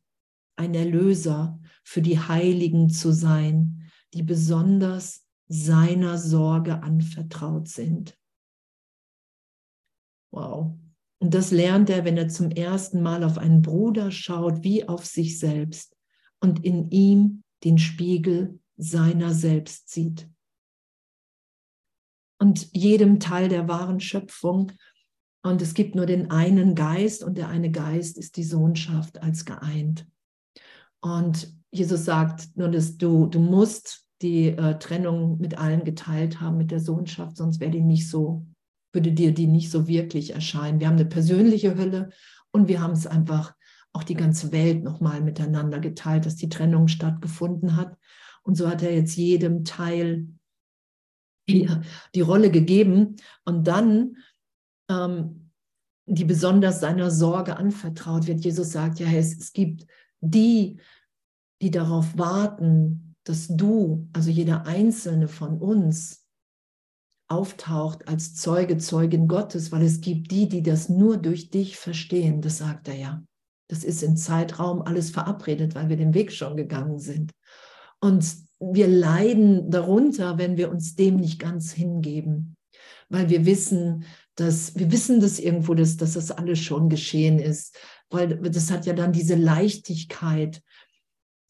ein 0.55 0.75
Erlöser 0.75 1.59
für 1.85 2.03
die 2.03 2.19
Heiligen 2.19 2.91
zu 2.91 3.13
sein, 3.13 3.91
die 4.15 4.23
besonders 4.23 5.27
seiner 5.49 6.19
Sorge 6.19 6.83
anvertraut 6.83 7.69
sind. 7.69 8.17
Wow. 10.31 10.79
Und 11.19 11.35
das 11.35 11.51
lernt 11.51 11.91
er, 11.91 12.05
wenn 12.05 12.17
er 12.17 12.29
zum 12.29 12.51
ersten 12.51 13.03
Mal 13.03 13.23
auf 13.23 13.39
einen 13.39 13.63
Bruder 13.63 14.11
schaut, 14.11 14.65
wie 14.65 14.89
auf 14.89 15.07
sich 15.07 15.39
selbst 15.39 15.97
und 16.41 16.65
in 16.65 16.91
ihm 16.91 17.45
den 17.65 17.79
Spiegel 17.79 18.59
seiner 18.77 19.33
selbst 19.33 19.91
sieht. 19.91 20.29
Und 22.41 22.73
jedem 22.73 23.21
Teil 23.21 23.49
der 23.49 23.69
wahren 23.69 24.01
Schöpfung. 24.01 24.73
Und 25.45 25.63
es 25.63 25.75
gibt 25.75 25.95
nur 25.95 26.07
den 26.07 26.33
einen 26.33 26.75
Geist 26.75 27.23
und 27.23 27.39
der 27.39 27.49
eine 27.49 27.71
Geist 27.71 28.19
ist 28.19 28.37
die 28.37 28.43
Sohnschaft 28.43 29.23
als 29.23 29.45
geeint. 29.45 30.09
Und 31.01 31.55
Jesus 31.73 32.05
sagt 32.05 32.57
nur, 32.57 32.69
dass 32.69 32.99
du, 32.99 33.27
du 33.27 33.41
musst 33.41 34.07
die 34.21 34.49
äh, 34.49 34.79
Trennung 34.79 35.39
mit 35.41 35.59
allen 35.59 35.85
geteilt 35.85 36.41
haben, 36.41 36.59
mit 36.59 36.71
der 36.71 36.81
Sohnschaft, 36.81 37.37
sonst 37.37 37.61
wäre 37.61 37.71
die 37.71 37.81
nicht 37.81 38.09
so, 38.09 38.47
würde 38.93 39.13
dir 39.13 39.33
die 39.33 39.47
nicht 39.47 39.71
so 39.71 39.89
wirklich 39.89 40.35
erscheinen. 40.35 40.81
Wir 40.81 40.87
haben 40.87 40.97
eine 40.97 41.07
persönliche 41.07 41.77
Hölle 41.77 42.11
und 42.53 42.69
wir 42.69 42.81
haben 42.81 42.93
es 42.93 43.07
einfach 43.07 43.55
auch 43.93 44.05
die 44.05 44.15
ganze 44.15 44.53
Welt 44.53 44.85
nochmal 44.85 45.21
miteinander 45.21 45.81
geteilt, 45.81 46.27
dass 46.27 46.37
die 46.37 46.49
Trennung 46.49 46.89
stattgefunden 46.89 47.77
hat. 47.77 47.97
Und 48.43 48.57
so 48.57 48.69
hat 48.69 48.83
er 48.83 48.95
jetzt 48.95 49.17
jedem 49.17 49.65
Teil 49.65 50.29
die, 51.49 51.69
die 52.15 52.21
Rolle 52.21 52.51
gegeben 52.51 53.17
und 53.45 53.67
dann 53.67 54.17
ähm, 54.89 55.51
die 56.07 56.25
besonders 56.25 56.81
seiner 56.81 57.11
Sorge 57.11 57.57
anvertraut 57.57 58.27
wird. 58.27 58.45
Jesus 58.45 58.73
sagt 58.73 58.99
ja, 58.99 59.09
es, 59.09 59.37
es 59.39 59.53
gibt 59.53 59.87
die, 60.21 60.79
die 61.63 61.71
darauf 61.71 62.19
warten, 62.19 63.15
dass 63.25 63.49
du, 63.49 64.09
also 64.13 64.31
jeder 64.31 64.67
einzelne 64.67 65.29
von 65.29 65.59
uns, 65.59 66.27
auftaucht 67.29 68.09
als 68.09 68.35
Zeuge, 68.35 68.77
Zeugin 68.77 69.27
Gottes, 69.27 69.73
weil 69.73 69.83
es 69.83 70.03
gibt 70.03 70.31
die, 70.31 70.49
die 70.49 70.63
das 70.63 70.91
nur 70.91 71.17
durch 71.17 71.49
dich 71.49 71.79
verstehen. 71.79 72.43
Das 72.43 72.59
sagt 72.59 72.89
er 72.89 72.97
ja. 72.97 73.23
Das 73.69 73.85
ist 73.85 74.03
im 74.03 74.17
Zeitraum 74.17 74.83
alles 74.83 75.11
verabredet, 75.11 75.75
weil 75.75 75.89
wir 75.89 75.97
den 75.97 76.13
Weg 76.13 76.31
schon 76.31 76.59
gegangen 76.59 76.99
sind. 76.99 77.31
Und 78.01 78.27
wir 78.61 78.87
leiden 78.87 79.71
darunter, 79.71 80.37
wenn 80.37 80.59
wir 80.59 80.71
uns 80.71 80.95
dem 80.95 81.17
nicht 81.17 81.39
ganz 81.39 81.73
hingeben, 81.73 82.57
weil 83.09 83.31
wir 83.31 83.47
wissen, 83.47 84.05
dass 84.35 84.77
wir 84.77 84.93
wissen 84.93 85.21
das 85.21 85.39
irgendwo, 85.39 85.75
dass, 85.75 85.97
dass 85.97 86.15
das 86.15 86.31
alles 86.31 86.59
schon 86.59 86.89
geschehen 86.89 87.39
ist, 87.39 87.77
weil 88.11 88.37
das 88.39 88.71
hat 88.71 88.85
ja 88.85 88.93
dann 88.93 89.13
diese 89.13 89.37
Leichtigkeit. 89.37 90.63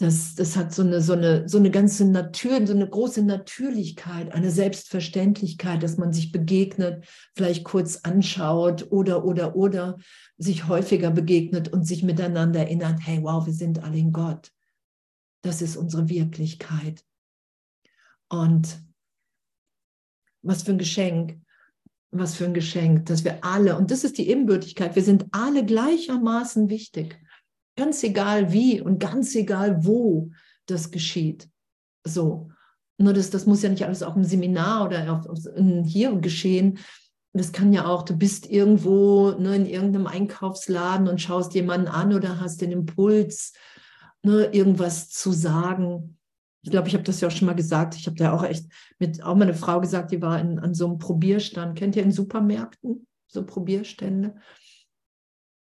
Das, 0.03 0.35
das 0.35 0.57
hat 0.57 0.75
so 0.75 0.83
eine, 0.83 1.01
so, 1.01 1.13
eine, 1.13 1.49
so 1.49 1.59
eine 1.59 1.71
ganze 1.71 2.05
Natur, 2.05 2.67
so 2.67 2.73
eine 2.73 2.91
große 2.91 3.23
Natürlichkeit, 3.23 4.33
eine 4.33 4.51
Selbstverständlichkeit, 4.51 5.81
dass 5.81 5.97
man 5.97 6.13
sich 6.13 6.33
begegnet, 6.33 7.07
vielleicht 7.37 7.63
kurz 7.63 7.99
anschaut 8.03 8.91
oder, 8.91 9.25
oder, 9.25 9.55
oder 9.55 9.99
sich 10.39 10.67
häufiger 10.67 11.13
begegnet 11.13 11.73
und 11.73 11.87
sich 11.87 12.03
miteinander 12.03 12.59
erinnert, 12.59 12.99
hey, 13.01 13.21
wow, 13.23 13.47
wir 13.47 13.53
sind 13.53 13.85
alle 13.85 13.97
in 13.97 14.11
Gott. 14.11 14.51
Das 15.43 15.63
ist 15.63 15.77
unsere 15.77 16.09
Wirklichkeit. 16.09 17.05
Und 18.29 18.83
was 20.43 20.65
für 20.65 20.73
ein 20.73 20.79
Geschenk, 20.79 21.41
was 22.11 22.35
für 22.35 22.47
ein 22.47 22.55
Geschenk, 22.55 23.07
dass 23.07 23.23
wir 23.23 23.45
alle, 23.45 23.77
und 23.77 23.93
das 23.93 24.03
ist 24.03 24.19
die 24.19 24.29
Ebenbürtigkeit, 24.29 24.97
wir 24.97 25.05
sind 25.05 25.27
alle 25.31 25.65
gleichermaßen 25.65 26.71
wichtig. 26.71 27.22
Ganz 27.77 28.03
egal 28.03 28.53
wie 28.53 28.81
und 28.81 28.99
ganz 28.99 29.35
egal 29.35 29.85
wo 29.85 30.31
das 30.67 30.91
geschieht. 30.91 31.49
So. 32.05 32.51
Nur 32.99 33.13
das, 33.15 33.31
das 33.31 33.47
muss 33.47 33.63
ja 33.63 33.69
nicht 33.69 33.85
alles 33.85 34.03
auf 34.03 34.15
dem 34.15 34.25
Seminar 34.25 34.87
oder 34.87 35.13
auf, 35.13 35.27
auf, 35.27 35.39
hier 35.87 36.15
geschehen. 36.17 36.79
Das 37.33 37.53
kann 37.53 37.73
ja 37.73 37.87
auch, 37.87 38.03
du 38.03 38.17
bist 38.17 38.49
irgendwo 38.51 39.31
ne, 39.33 39.57
in 39.57 39.67
irgendeinem 39.67 40.07
Einkaufsladen 40.07 41.09
und 41.09 41.21
schaust 41.21 41.55
jemanden 41.55 41.89
an 41.89 42.13
oder 42.13 42.41
hast 42.41 42.61
den 42.61 42.71
Impuls, 42.71 43.55
ne, 44.23 44.45
irgendwas 44.53 45.09
zu 45.09 45.33
sagen 45.33 46.19
ich 46.63 46.71
glaube, 46.71 46.89
ich 46.89 46.95
habe 46.95 47.05
das 47.05 47.21
ja 47.21 47.29
auch 47.29 47.33
schon 47.33 47.47
mal 47.47 47.55
gesagt. 47.55 47.97
Ich 47.97 48.07
habe 48.07 48.17
da 48.17 48.33
auch 48.33 48.45
echt 48.45 48.71
mit 48.99 49.23
auch 49.23 49.35
meine 49.35 49.55
Frau 49.55 49.81
gesagt, 49.81 50.13
die 50.13 50.23
war 50.23 50.41
in, 50.41 50.61
an 50.61 50.75
so 50.75 50.87
einem 50.87 50.99
Probierstand. 50.99 51.77
Kennt 51.77 51.97
ihr 51.97 52.05
in 52.05 52.13
Supermärkten 52.13 53.07
so 53.27 53.45
Probierstände? 53.45 54.37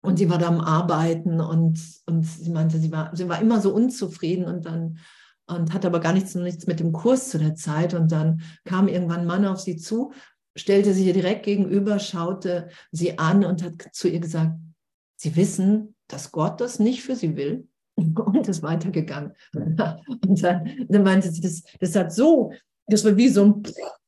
Und 0.03 0.19
sie 0.19 0.29
war 0.29 0.39
da 0.39 0.49
am 0.49 0.61
Arbeiten 0.61 1.41
und, 1.41 1.81
und 2.07 2.25
sie 2.25 2.51
meinte, 2.51 2.79
sie 2.79 2.91
war, 2.91 3.15
sie 3.15 3.29
war 3.29 3.41
immer 3.41 3.61
so 3.61 3.73
unzufrieden 3.73 4.45
und 4.45 4.67
dann 4.67 4.99
und 5.47 5.73
hatte 5.73 5.89
aber 5.89 6.01
gar 6.01 6.13
nichts, 6.13 6.35
nichts 6.35 6.67
mit 6.67 6.81
dem 6.81 6.93
Kurs 6.93 7.29
zu 7.29 7.39
der 7.39 7.55
Zeit. 7.55 7.95
Und 7.95 8.13
dann 8.13 8.43
kam 8.65 8.89
irgendwann 8.89 9.21
ein 9.21 9.27
Mann 9.27 9.45
auf 9.45 9.61
sie 9.61 9.77
zu, 9.77 10.13
stellte 10.57 10.95
sich 10.95 11.07
ihr 11.07 11.13
direkt 11.13 11.45
gegenüber, 11.45 11.99
schaute 11.99 12.69
sie 12.91 13.19
an 13.19 13.45
und 13.45 13.63
hat 13.63 13.75
zu 13.93 14.09
ihr 14.09 14.21
gesagt, 14.21 14.53
Sie 15.23 15.37
wissen, 15.37 15.95
dass 16.09 16.33
Gott 16.33 16.61
das 16.61 16.81
nicht 16.81 17.05
für 17.05 17.15
Sie 17.15 17.37
will 17.37 17.69
und 17.97 18.49
ist 18.49 18.65
weitergegangen. 18.65 19.35
Und 19.55 20.43
dann, 20.43 20.87
dann 20.89 21.03
meinte 21.05 21.31
sie, 21.31 21.41
das, 21.41 21.63
das 21.79 21.95
hat 21.95 22.13
so, 22.13 22.53
das 22.89 23.05
war 23.05 23.17
wie 23.17 23.29
so 23.29 23.45
ein, 23.45 23.63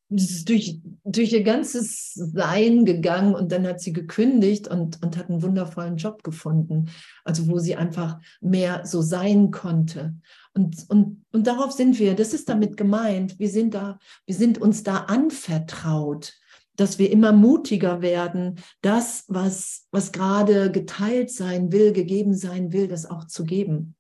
durch, 0.08 0.80
durch 1.04 1.32
ihr 1.32 1.42
ganzes 1.42 2.12
Sein 2.14 2.84
gegangen 2.84 3.34
und 3.34 3.50
dann 3.50 3.66
hat 3.66 3.80
sie 3.80 3.92
gekündigt 3.92 4.68
und, 4.68 5.02
und 5.02 5.16
hat 5.16 5.28
einen 5.28 5.42
wundervollen 5.42 5.96
Job 5.96 6.22
gefunden, 6.22 6.90
also 7.24 7.48
wo 7.48 7.58
sie 7.58 7.76
einfach 7.76 8.18
mehr 8.40 8.84
so 8.84 9.02
sein 9.02 9.50
konnte. 9.50 10.14
Und, 10.52 10.84
und, 10.88 11.24
und 11.32 11.46
darauf 11.46 11.72
sind 11.72 11.98
wir, 11.98 12.14
das 12.14 12.32
ist 12.32 12.48
damit 12.48 12.76
gemeint, 12.76 13.38
wir 13.38 13.48
sind 13.48 13.74
da, 13.74 13.98
wir 14.26 14.34
sind 14.34 14.58
uns 14.58 14.82
da 14.82 14.98
anvertraut 14.98 16.34
dass 16.76 16.98
wir 16.98 17.12
immer 17.12 17.32
mutiger 17.32 18.02
werden, 18.02 18.56
das, 18.82 19.24
was, 19.28 19.86
was 19.92 20.10
gerade 20.10 20.72
geteilt 20.72 21.30
sein 21.30 21.70
will, 21.70 21.92
gegeben 21.92 22.34
sein 22.34 22.72
will, 22.72 22.88
das 22.88 23.06
auch 23.06 23.26
zu 23.26 23.44
geben. 23.44 23.94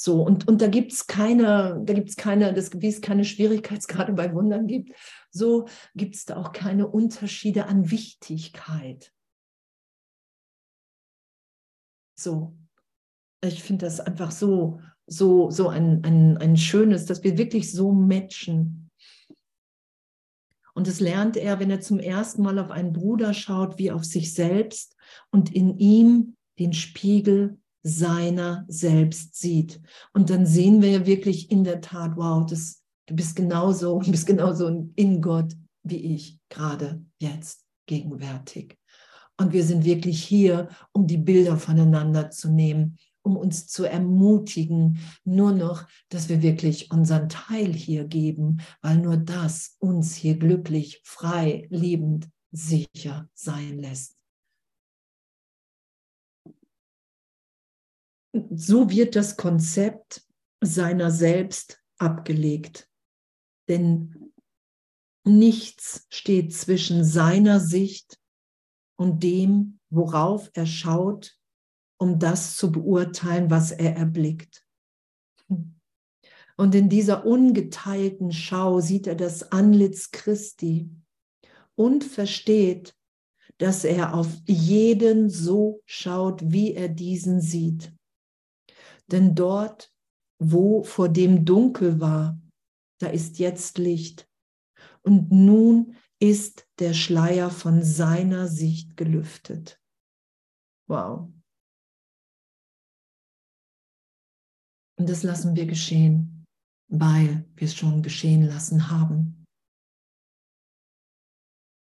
So, 0.00 0.22
und, 0.22 0.46
und 0.46 0.62
da 0.62 0.68
gibt 0.68 0.92
es 0.92 1.08
keine, 1.08 1.82
da 1.84 1.92
gibt 1.92 2.10
es 2.10 2.14
keine, 2.14 2.54
das, 2.54 2.70
wie 2.80 2.86
es 2.86 3.00
keine 3.00 3.24
Schwierigkeitsgrade 3.24 4.12
bei 4.14 4.32
Wundern 4.32 4.68
gibt, 4.68 4.94
so 5.32 5.66
gibt 5.96 6.14
es 6.14 6.24
da 6.24 6.36
auch 6.36 6.52
keine 6.52 6.86
Unterschiede 6.86 7.66
an 7.66 7.90
Wichtigkeit. 7.90 9.12
So, 12.16 12.56
ich 13.42 13.64
finde 13.64 13.86
das 13.86 13.98
einfach 13.98 14.30
so, 14.30 14.80
so, 15.08 15.50
so 15.50 15.68
ein, 15.68 16.04
ein, 16.04 16.38
ein 16.38 16.56
schönes, 16.56 17.04
dass 17.04 17.24
wir 17.24 17.36
wirklich 17.36 17.72
so 17.72 17.90
matchen. 17.90 18.92
Und 20.74 20.86
das 20.86 21.00
lernt 21.00 21.36
er, 21.36 21.58
wenn 21.58 21.72
er 21.72 21.80
zum 21.80 21.98
ersten 21.98 22.42
Mal 22.42 22.60
auf 22.60 22.70
einen 22.70 22.92
Bruder 22.92 23.34
schaut, 23.34 23.78
wie 23.78 23.90
auf 23.90 24.04
sich 24.04 24.32
selbst 24.32 24.94
und 25.32 25.52
in 25.52 25.76
ihm 25.76 26.36
den 26.60 26.72
Spiegel 26.72 27.58
seiner 27.82 28.64
selbst 28.68 29.36
sieht. 29.36 29.80
Und 30.12 30.30
dann 30.30 30.46
sehen 30.46 30.82
wir 30.82 30.90
ja 30.90 31.06
wirklich 31.06 31.50
in 31.50 31.64
der 31.64 31.80
Tat, 31.80 32.16
wow, 32.16 32.44
das, 32.44 32.82
du 33.06 33.14
bist 33.14 33.36
genauso, 33.36 34.00
du 34.04 34.10
bist 34.10 34.26
genauso 34.26 34.90
in 34.94 35.22
Gott 35.22 35.54
wie 35.84 36.14
ich 36.14 36.38
gerade 36.50 37.02
jetzt 37.18 37.64
gegenwärtig. 37.86 38.76
Und 39.38 39.52
wir 39.52 39.64
sind 39.64 39.84
wirklich 39.84 40.22
hier, 40.22 40.68
um 40.92 41.06
die 41.06 41.16
Bilder 41.16 41.56
voneinander 41.56 42.30
zu 42.30 42.50
nehmen 42.50 42.98
um 43.28 43.36
uns 43.36 43.66
zu 43.66 43.84
ermutigen, 43.84 45.00
nur 45.24 45.52
noch, 45.52 45.86
dass 46.08 46.28
wir 46.28 46.42
wirklich 46.42 46.90
unseren 46.90 47.28
Teil 47.28 47.72
hier 47.72 48.04
geben, 48.04 48.62
weil 48.80 48.96
nur 48.96 49.18
das 49.18 49.76
uns 49.78 50.14
hier 50.14 50.38
glücklich, 50.38 51.02
frei, 51.04 51.66
liebend, 51.70 52.28
sicher 52.50 53.28
sein 53.34 53.78
lässt. 53.78 54.17
So 58.54 58.90
wird 58.90 59.16
das 59.16 59.36
Konzept 59.36 60.22
seiner 60.60 61.10
selbst 61.10 61.82
abgelegt. 61.98 62.88
Denn 63.68 64.32
nichts 65.24 66.06
steht 66.10 66.54
zwischen 66.54 67.04
seiner 67.04 67.60
Sicht 67.60 68.18
und 68.96 69.22
dem, 69.22 69.78
worauf 69.90 70.50
er 70.54 70.66
schaut 70.66 71.38
um 71.98 72.18
das 72.18 72.56
zu 72.56 72.72
beurteilen, 72.72 73.50
was 73.50 73.72
er 73.72 73.96
erblickt. 73.96 74.64
Und 76.56 76.74
in 76.74 76.88
dieser 76.88 77.26
ungeteilten 77.26 78.32
Schau 78.32 78.80
sieht 78.80 79.06
er 79.06 79.14
das 79.14 79.52
Antlitz 79.52 80.10
Christi 80.10 80.90
und 81.74 82.04
versteht, 82.04 82.96
dass 83.58 83.84
er 83.84 84.14
auf 84.14 84.28
jeden 84.46 85.28
so 85.28 85.82
schaut, 85.84 86.52
wie 86.52 86.74
er 86.74 86.88
diesen 86.88 87.40
sieht. 87.40 87.92
Denn 89.10 89.34
dort, 89.34 89.92
wo 90.38 90.82
vor 90.82 91.08
dem 91.08 91.44
Dunkel 91.44 92.00
war, 92.00 92.40
da 93.00 93.08
ist 93.08 93.38
jetzt 93.38 93.78
Licht. 93.78 94.28
Und 95.02 95.30
nun 95.30 95.96
ist 96.20 96.68
der 96.78 96.94
Schleier 96.94 97.50
von 97.50 97.82
seiner 97.82 98.48
Sicht 98.48 98.96
gelüftet. 98.96 99.80
Wow. 100.88 101.32
Und 104.98 105.08
das 105.08 105.22
lassen 105.22 105.54
wir 105.54 105.66
geschehen, 105.66 106.44
weil 106.90 107.48
wir 107.54 107.66
es 107.66 107.76
schon 107.76 108.02
geschehen 108.02 108.42
lassen 108.42 108.90
haben. 108.90 109.37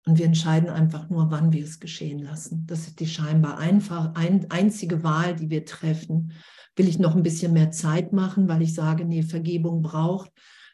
Und 0.10 0.18
wir 0.18 0.26
entscheiden 0.26 0.70
einfach 0.70 1.08
nur, 1.12 1.30
wann 1.30 1.54
wir 1.54 1.64
es 1.64 1.80
geschehen 1.80 2.18
lassen. 2.18 2.66
Das 2.66 2.88
ist 2.88 3.00
die 3.00 3.06
scheinbar 3.06 3.60
einfach 3.60 4.16
ein, 4.16 4.50
einzige 4.50 5.04
Wahl, 5.04 5.36
die 5.36 5.52
wir 5.52 5.66
treffen. 5.66 6.34
Will 6.76 6.88
ich 6.88 6.98
noch 6.98 7.16
ein 7.16 7.22
bisschen 7.22 7.54
mehr 7.54 7.70
Zeit 7.70 8.12
machen, 8.12 8.48
weil 8.48 8.64
ich 8.64 8.74
sage, 8.74 9.06
nee, 9.06 9.22
Vergebung 9.22 9.84
braucht, 9.84 10.32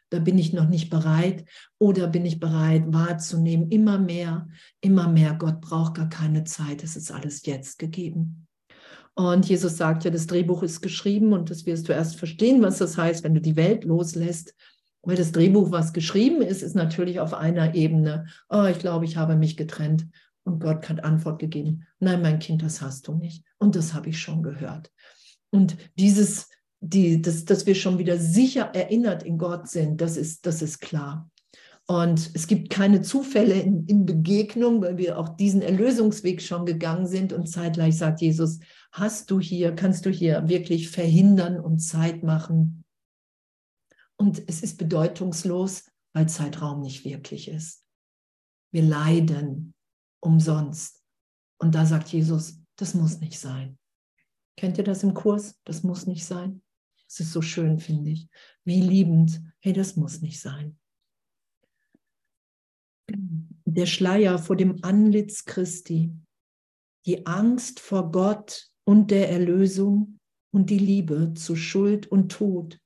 da 0.10 0.20
bin 0.20 0.38
ich 0.38 0.54
noch 0.54 0.70
nicht 0.70 0.90
bereit. 0.90 1.44
Oder 1.80 2.08
bin 2.08 2.26
ich 2.26 2.40
bereit 2.40 2.86
wahrzunehmen, 2.88 3.70
immer 3.72 4.00
mehr, 4.00 4.48
immer 4.80 5.10
mehr, 5.10 5.34
Gott 5.34 5.60
braucht 5.60 5.96
gar 5.96 6.08
keine 6.08 6.46
Zeit, 6.46 6.82
es 6.82 6.96
ist 6.96 7.12
alles 7.12 7.46
jetzt 7.46 7.78
gegeben. 7.78 8.48
Und 9.16 9.50
Jesus 9.50 9.76
sagt 9.76 10.06
ja, 10.06 10.12
das 10.12 10.28
Drehbuch 10.28 10.64
ist 10.64 10.82
geschrieben 10.82 11.34
und 11.34 11.50
das 11.50 11.66
wirst 11.66 11.90
du 11.90 11.92
erst 11.92 12.16
verstehen, 12.16 12.62
was 12.62 12.78
das 12.78 12.98
heißt, 12.98 13.26
wenn 13.26 13.34
du 13.34 13.42
die 13.42 13.58
Welt 13.58 13.84
loslässt. 13.84 14.56
Weil 15.06 15.16
das 15.16 15.32
Drehbuch, 15.32 15.72
was 15.72 15.94
geschrieben 15.94 16.42
ist, 16.42 16.64
ist 16.64 16.76
natürlich 16.76 17.20
auf 17.20 17.34
einer 17.34 17.76
Ebene, 17.76 18.26
oh, 18.50 18.66
ich 18.66 18.80
glaube, 18.80 19.06
ich 19.06 19.18
habe 19.18 19.36
mich 19.36 19.56
getrennt. 19.56 20.08
Und 20.44 20.60
Gott 20.60 20.90
hat 20.90 21.04
Antwort 21.04 21.40
gegeben, 21.40 21.88
nein, 22.00 22.22
mein 22.22 22.40
Kind, 22.40 22.62
das 22.62 22.82
hast 22.82 23.08
du 23.08 23.16
nicht. 23.16 23.44
Und 23.58 23.76
das 23.76 23.94
habe 23.94 24.10
ich 24.10 24.20
schon 24.20 24.44
gehört. 24.44 24.92
Und 25.50 25.78
dieses, 25.98 26.50
die, 26.82 27.22
das, 27.22 27.46
dass 27.46 27.66
wir 27.66 27.76
schon 27.76 27.98
wieder 27.98 28.18
sicher 28.18 28.72
erinnert 28.74 29.24
in 29.24 29.38
Gott 29.38 29.68
sind, 29.68 30.02
das 30.02 30.18
ist, 30.18 30.46
das 30.46 30.62
ist 30.62 30.82
klar. 30.82 31.30
Und 31.88 32.32
es 32.34 32.48
gibt 32.48 32.72
keine 32.72 33.02
Zufälle 33.02 33.54
in, 33.54 33.86
in, 33.86 34.06
Begegnung, 34.08 34.82
weil 34.82 34.98
wir 34.98 35.20
auch 35.20 35.30
diesen 35.30 35.62
Erlösungsweg 35.62 36.42
schon 36.42 36.66
gegangen 36.66 37.06
sind. 37.06 37.32
Und 37.32 37.48
zeitgleich 37.48 37.98
sagt 37.98 38.22
Jesus, 38.22 38.60
hast 38.92 39.30
du 39.30 39.40
hier, 39.40 39.72
kannst 39.74 40.06
du 40.08 40.10
hier 40.10 40.48
wirklich 40.48 40.90
verhindern 40.90 41.60
und 41.60 41.80
Zeit 41.80 42.24
machen. 42.24 42.85
Und 44.18 44.44
es 44.48 44.62
ist 44.62 44.78
bedeutungslos, 44.78 45.92
weil 46.14 46.30
Zeitraum 46.30 46.82
nicht 46.82 47.06
wirklich 47.06 47.48
ist. 47.48 47.84
Wir 48.72 48.84
leiden 48.84 49.74
umsonst. 50.22 51.04
Und 51.60 51.76
da 51.76 51.86
sagt 51.86 52.10
Jesus, 52.10 52.60
das 52.78 52.94
muss 52.94 53.20
nicht 53.20 53.40
sein. 53.40 53.78
Kennt 54.58 54.78
ihr 54.78 54.84
das 54.84 55.04
im 55.04 55.14
Kurs? 55.14 55.60
Das 55.66 55.84
muss 55.84 56.08
nicht 56.08 56.26
sein. 56.26 56.62
Es 57.08 57.20
ist 57.20 57.32
so 57.32 57.42
schön, 57.42 57.80
finde 57.80 58.12
ich. 58.12 58.30
Wie 58.64 58.82
liebend. 58.82 59.42
Hey, 59.60 59.74
das 59.74 59.96
muss 59.96 60.22
nicht 60.22 60.40
sein 60.40 60.78
der 63.76 63.86
Schleier 63.86 64.40
vor 64.40 64.56
dem 64.56 64.84
Antlitz 64.84 65.46
Christi, 65.46 66.12
die 67.06 67.28
Angst 67.28 67.80
vor 67.80 68.12
Gott 68.12 68.72
und 68.86 69.12
der 69.12 69.30
Erlösung 69.30 70.20
und 70.52 70.70
die 70.70 70.80
Liebe 70.80 71.34
zu 71.34 71.56
Schuld 71.56 72.08
und 72.08 72.32
Tod. 72.32 72.80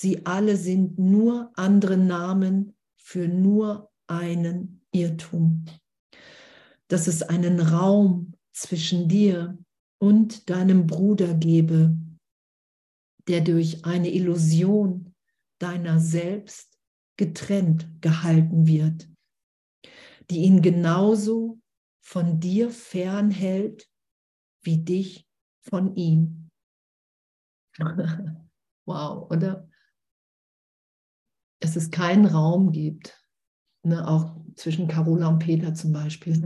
Sie 0.00 0.24
alle 0.26 0.56
sind 0.56 0.96
nur 0.96 1.50
andere 1.56 1.96
Namen 1.96 2.76
für 2.98 3.26
nur 3.26 3.90
einen 4.06 4.86
Irrtum. 4.92 5.64
Dass 6.86 7.08
es 7.08 7.24
einen 7.24 7.58
Raum 7.58 8.36
zwischen 8.52 9.08
dir 9.08 9.58
und 10.00 10.50
deinem 10.50 10.86
Bruder 10.86 11.34
gebe, 11.34 11.98
der 13.26 13.40
durch 13.40 13.84
eine 13.84 14.12
Illusion 14.12 15.16
deiner 15.58 15.98
selbst 15.98 16.78
getrennt 17.16 18.00
gehalten 18.00 18.68
wird, 18.68 19.08
die 20.30 20.44
ihn 20.44 20.62
genauso 20.62 21.58
von 22.04 22.38
dir 22.38 22.70
fernhält 22.70 23.90
wie 24.62 24.78
dich 24.78 25.26
von 25.58 25.96
ihm. 25.96 26.50
wow, 28.86 29.28
oder? 29.28 29.67
Dass 31.68 31.76
es 31.76 31.90
keinen 31.90 32.24
Raum 32.24 32.72
gibt, 32.72 33.22
ne, 33.82 34.08
auch 34.08 34.34
zwischen 34.54 34.88
Carola 34.88 35.28
und 35.28 35.38
Peter 35.38 35.74
zum 35.74 35.92
Beispiel. 35.92 36.40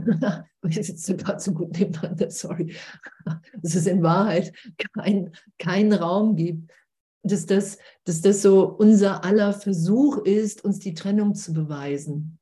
Wir 0.61 0.83
sitzen 0.83 1.15
gerade 1.15 1.39
so 1.39 1.53
gut 1.53 1.79
nebeneinander, 1.79 2.29
sorry. 2.29 2.75
Dass 3.61 3.75
es 3.75 3.87
in 3.87 4.03
Wahrheit 4.03 4.51
kein, 4.93 5.31
keinen 5.59 5.93
Raum 5.93 6.35
gibt, 6.35 6.69
dass 7.23 7.45
das, 7.45 7.77
dass 8.03 8.19
das 8.19 8.41
so 8.41 8.67
unser 8.67 9.23
aller 9.23 9.53
Versuch 9.53 10.17
ist, 10.17 10.65
uns 10.65 10.79
die 10.79 10.93
Trennung 10.93 11.35
zu 11.35 11.53
beweisen. 11.53 12.37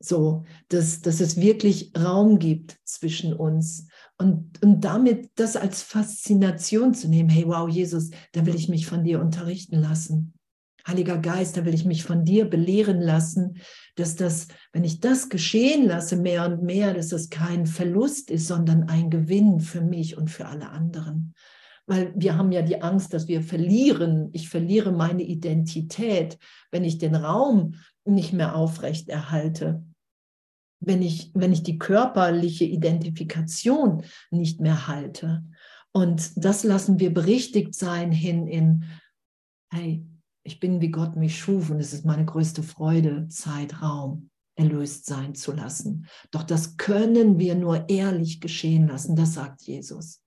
So, 0.00 0.44
dass, 0.68 1.02
dass 1.02 1.20
es 1.20 1.40
wirklich 1.40 1.92
Raum 1.96 2.40
gibt 2.40 2.76
zwischen 2.82 3.34
uns. 3.34 3.86
Und, 4.18 4.60
und 4.64 4.80
damit 4.80 5.30
das 5.36 5.54
als 5.54 5.82
Faszination 5.82 6.92
zu 6.92 7.08
nehmen, 7.08 7.28
hey, 7.28 7.46
wow, 7.46 7.68
Jesus, 7.68 8.10
da 8.32 8.44
will 8.46 8.56
ich 8.56 8.68
mich 8.68 8.88
von 8.88 9.04
dir 9.04 9.20
unterrichten 9.20 9.76
lassen. 9.76 10.35
Heiliger 10.86 11.18
Geist, 11.18 11.56
da 11.56 11.64
will 11.64 11.74
ich 11.74 11.84
mich 11.84 12.04
von 12.04 12.24
dir 12.24 12.48
belehren 12.48 13.00
lassen, 13.00 13.58
dass 13.96 14.14
das, 14.14 14.46
wenn 14.72 14.84
ich 14.84 15.00
das 15.00 15.28
geschehen 15.28 15.86
lasse, 15.86 16.16
mehr 16.16 16.46
und 16.46 16.62
mehr, 16.62 16.94
dass 16.94 17.08
das 17.08 17.28
kein 17.28 17.66
Verlust 17.66 18.30
ist, 18.30 18.46
sondern 18.46 18.88
ein 18.88 19.10
Gewinn 19.10 19.60
für 19.60 19.80
mich 19.80 20.16
und 20.16 20.30
für 20.30 20.46
alle 20.46 20.70
anderen. 20.70 21.34
Weil 21.86 22.12
wir 22.16 22.36
haben 22.36 22.52
ja 22.52 22.62
die 22.62 22.82
Angst, 22.82 23.14
dass 23.14 23.26
wir 23.26 23.42
verlieren. 23.42 24.30
Ich 24.32 24.48
verliere 24.48 24.92
meine 24.92 25.22
Identität, 25.22 26.38
wenn 26.70 26.84
ich 26.84 26.98
den 26.98 27.14
Raum 27.14 27.74
nicht 28.04 28.32
mehr 28.32 28.54
aufrecht 28.54 29.08
erhalte. 29.08 29.84
Wenn 30.80 31.02
ich, 31.02 31.30
wenn 31.34 31.52
ich 31.52 31.62
die 31.62 31.78
körperliche 31.78 32.64
Identifikation 32.64 34.02
nicht 34.30 34.60
mehr 34.60 34.88
halte. 34.88 35.44
Und 35.92 36.44
das 36.44 36.62
lassen 36.64 37.00
wir 37.00 37.14
berichtigt 37.14 37.74
sein 37.74 38.12
hin 38.12 38.46
in, 38.46 38.84
hey, 39.70 40.04
ich 40.46 40.60
bin 40.60 40.80
wie 40.80 40.90
Gott 40.90 41.16
mich 41.16 41.38
schuf 41.38 41.70
und 41.70 41.80
es 41.80 41.92
ist 41.92 42.04
meine 42.04 42.24
größte 42.24 42.62
Freude, 42.62 43.28
Zeitraum 43.28 44.30
erlöst 44.54 45.06
sein 45.06 45.34
zu 45.34 45.52
lassen. 45.52 46.06
Doch 46.30 46.42
das 46.42 46.76
können 46.76 47.38
wir 47.38 47.54
nur 47.54 47.88
ehrlich 47.88 48.40
geschehen 48.40 48.88
lassen, 48.88 49.16
das 49.16 49.34
sagt 49.34 49.62
Jesus. 49.62 50.22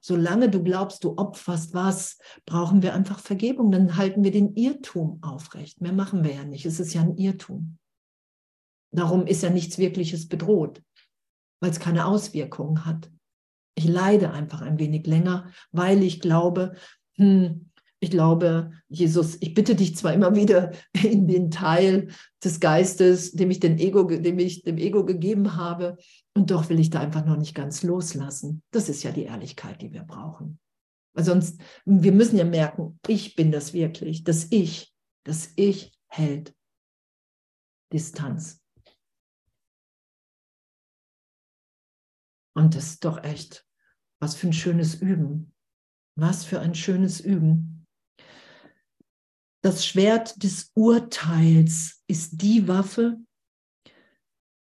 Solange 0.00 0.48
du 0.48 0.62
glaubst, 0.62 1.04
du 1.04 1.16
opferst 1.18 1.74
was, 1.74 2.18
brauchen 2.46 2.82
wir 2.82 2.94
einfach 2.94 3.18
Vergebung. 3.18 3.70
Dann 3.70 3.96
halten 3.96 4.24
wir 4.24 4.30
den 4.30 4.54
Irrtum 4.54 5.22
aufrecht. 5.22 5.82
Mehr 5.82 5.92
machen 5.92 6.24
wir 6.24 6.34
ja 6.34 6.44
nicht. 6.44 6.64
Es 6.64 6.80
ist 6.80 6.94
ja 6.94 7.02
ein 7.02 7.16
Irrtum. 7.16 7.78
Darum 8.92 9.26
ist 9.26 9.42
ja 9.42 9.50
nichts 9.50 9.78
Wirkliches 9.78 10.26
bedroht, 10.26 10.82
weil 11.60 11.70
es 11.70 11.80
keine 11.80 12.06
Auswirkungen 12.06 12.86
hat. 12.86 13.10
Ich 13.76 13.84
leide 13.84 14.30
einfach 14.32 14.62
ein 14.62 14.78
wenig 14.78 15.06
länger, 15.06 15.50
weil 15.70 16.02
ich 16.02 16.20
glaube, 16.20 16.74
hm, 17.14 17.69
ich 18.02 18.10
glaube, 18.10 18.72
Jesus, 18.88 19.36
ich 19.40 19.52
bitte 19.52 19.74
dich 19.74 19.94
zwar 19.94 20.14
immer 20.14 20.34
wieder 20.34 20.72
in 21.02 21.28
den 21.28 21.50
Teil 21.50 22.08
des 22.42 22.58
Geistes, 22.58 23.32
dem 23.32 23.50
ich, 23.50 23.62
Ego, 23.62 24.04
dem, 24.04 24.38
ich 24.38 24.62
dem 24.62 24.78
Ego 24.78 25.04
gegeben 25.04 25.56
habe, 25.56 25.98
und 26.34 26.50
doch 26.50 26.70
will 26.70 26.80
ich 26.80 26.90
da 26.90 27.00
einfach 27.00 27.26
noch 27.26 27.36
nicht 27.36 27.54
ganz 27.54 27.82
loslassen. 27.82 28.62
Das 28.70 28.88
ist 28.88 29.02
ja 29.02 29.12
die 29.12 29.24
Ehrlichkeit, 29.24 29.82
die 29.82 29.92
wir 29.92 30.02
brauchen. 30.02 30.58
Weil 31.12 31.24
sonst, 31.24 31.60
wir 31.84 32.12
müssen 32.12 32.38
ja 32.38 32.44
merken, 32.44 32.98
ich 33.06 33.34
bin 33.36 33.52
das 33.52 33.74
wirklich. 33.74 34.24
Das 34.24 34.46
Ich, 34.50 34.94
das 35.24 35.52
Ich 35.56 35.92
hält 36.06 36.54
Distanz. 37.92 38.62
Und 42.54 42.74
das 42.74 42.92
ist 42.92 43.04
doch 43.04 43.22
echt, 43.22 43.66
was 44.20 44.34
für 44.34 44.46
ein 44.46 44.52
schönes 44.52 44.94
Üben. 44.94 45.52
Was 46.16 46.44
für 46.44 46.60
ein 46.60 46.74
schönes 46.74 47.20
Üben. 47.20 47.69
Das 49.62 49.84
Schwert 49.84 50.42
des 50.42 50.70
Urteils 50.74 52.02
ist 52.06 52.40
die 52.40 52.66
Waffe, 52.66 53.18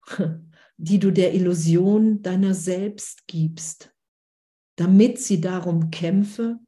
die 0.78 1.00
du 1.00 1.12
der 1.12 1.34
Illusion 1.34 2.22
deiner 2.22 2.54
selbst 2.54 3.26
gibst, 3.28 3.94
damit 4.78 5.20
sie 5.20 5.40
darum 5.40 5.90
kämpfe, 5.90 6.60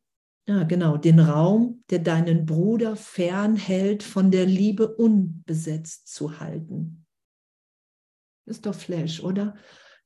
ja 0.47 0.63
genau, 0.63 0.95
den 0.95 1.19
Raum, 1.19 1.83
der 1.89 1.99
deinen 1.99 2.45
Bruder 2.45 2.95
fernhält, 2.95 4.03
von 4.03 4.31
der 4.31 4.45
Liebe 4.45 4.95
unbesetzt 4.95 6.07
zu 6.07 6.39
halten. 6.39 7.05
Ist 8.47 8.65
doch 8.65 8.75
Flash, 8.75 9.21
oder? 9.21 9.55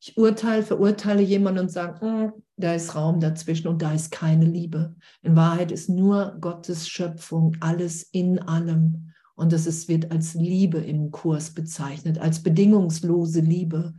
Ich 0.01 0.17
urteile, 0.17 0.63
verurteile 0.63 1.21
jemanden 1.21 1.61
und 1.61 1.71
sage, 1.71 2.05
mm, 2.05 2.31
da 2.55 2.73
ist 2.73 2.95
Raum 2.95 3.19
dazwischen 3.19 3.67
und 3.67 3.81
da 3.81 3.93
ist 3.93 4.11
keine 4.11 4.45
Liebe. 4.45 4.95
In 5.21 5.35
Wahrheit 5.35 5.71
ist 5.71 5.89
nur 5.89 6.37
Gottes 6.39 6.87
Schöpfung 6.87 7.57
alles 7.59 8.03
in 8.03 8.39
allem. 8.39 9.11
Und 9.35 9.51
das 9.51 9.65
ist, 9.65 9.89
wird 9.89 10.11
als 10.11 10.35
Liebe 10.35 10.77
im 10.79 11.11
Kurs 11.11 11.53
bezeichnet, 11.53 12.17
als 12.17 12.43
bedingungslose 12.43 13.41
Liebe, 13.41 13.93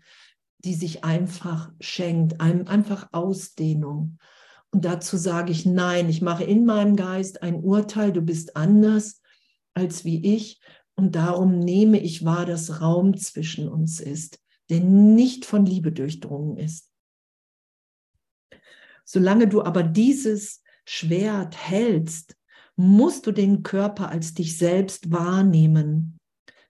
die 0.65 0.75
sich 0.75 1.05
einfach 1.05 1.71
schenkt, 1.81 2.41
einem 2.41 2.67
einfach 2.67 3.09
Ausdehnung. 3.13 4.19
Und 4.71 4.85
dazu 4.85 5.17
sage 5.17 5.53
ich, 5.53 5.67
nein, 5.67 6.09
ich 6.09 6.23
mache 6.23 6.45
in 6.45 6.65
meinem 6.65 6.97
Geist 6.97 7.43
ein 7.43 7.57
Urteil, 7.57 8.13
du 8.13 8.23
bist 8.23 8.57
anders 8.57 9.21
als 9.75 10.05
wie 10.05 10.35
ich. 10.35 10.61
Und 10.95 11.15
darum 11.15 11.59
nehme 11.59 11.99
ich 11.99 12.25
wahr, 12.25 12.47
dass 12.47 12.81
Raum 12.81 13.17
zwischen 13.17 13.69
uns 13.69 14.01
ist 14.01 14.39
der 14.71 14.81
nicht 14.81 15.45
von 15.45 15.67
Liebe 15.67 15.93
durchdrungen 15.93 16.57
ist. 16.57 16.91
Solange 19.05 19.49
du 19.49 19.63
aber 19.63 19.83
dieses 19.83 20.63
Schwert 20.87 21.57
hältst, 21.57 22.37
musst 22.77 23.27
du 23.27 23.33
den 23.33 23.63
Körper 23.63 24.09
als 24.09 24.35
dich 24.35 24.57
selbst 24.57 25.11
wahrnehmen, 25.11 26.19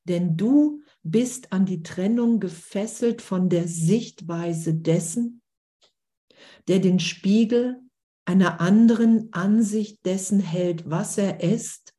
denn 0.05 0.37
du 0.37 0.83
bist 1.03 1.53
an 1.53 1.67
die 1.67 1.83
Trennung 1.83 2.41
gefesselt 2.41 3.23
von 3.23 3.49
der 3.49 3.69
Sichtweise 3.69 4.75
dessen, 4.75 5.43
der 6.69 6.79
den 6.79 6.99
Spiegel 6.99 7.81
einer 8.25 8.61
anderen 8.61 9.33
Ansicht 9.33 10.05
dessen 10.05 10.41
hält, 10.41 10.89
was 10.89 11.19
er 11.19 11.43
ist 11.43 11.95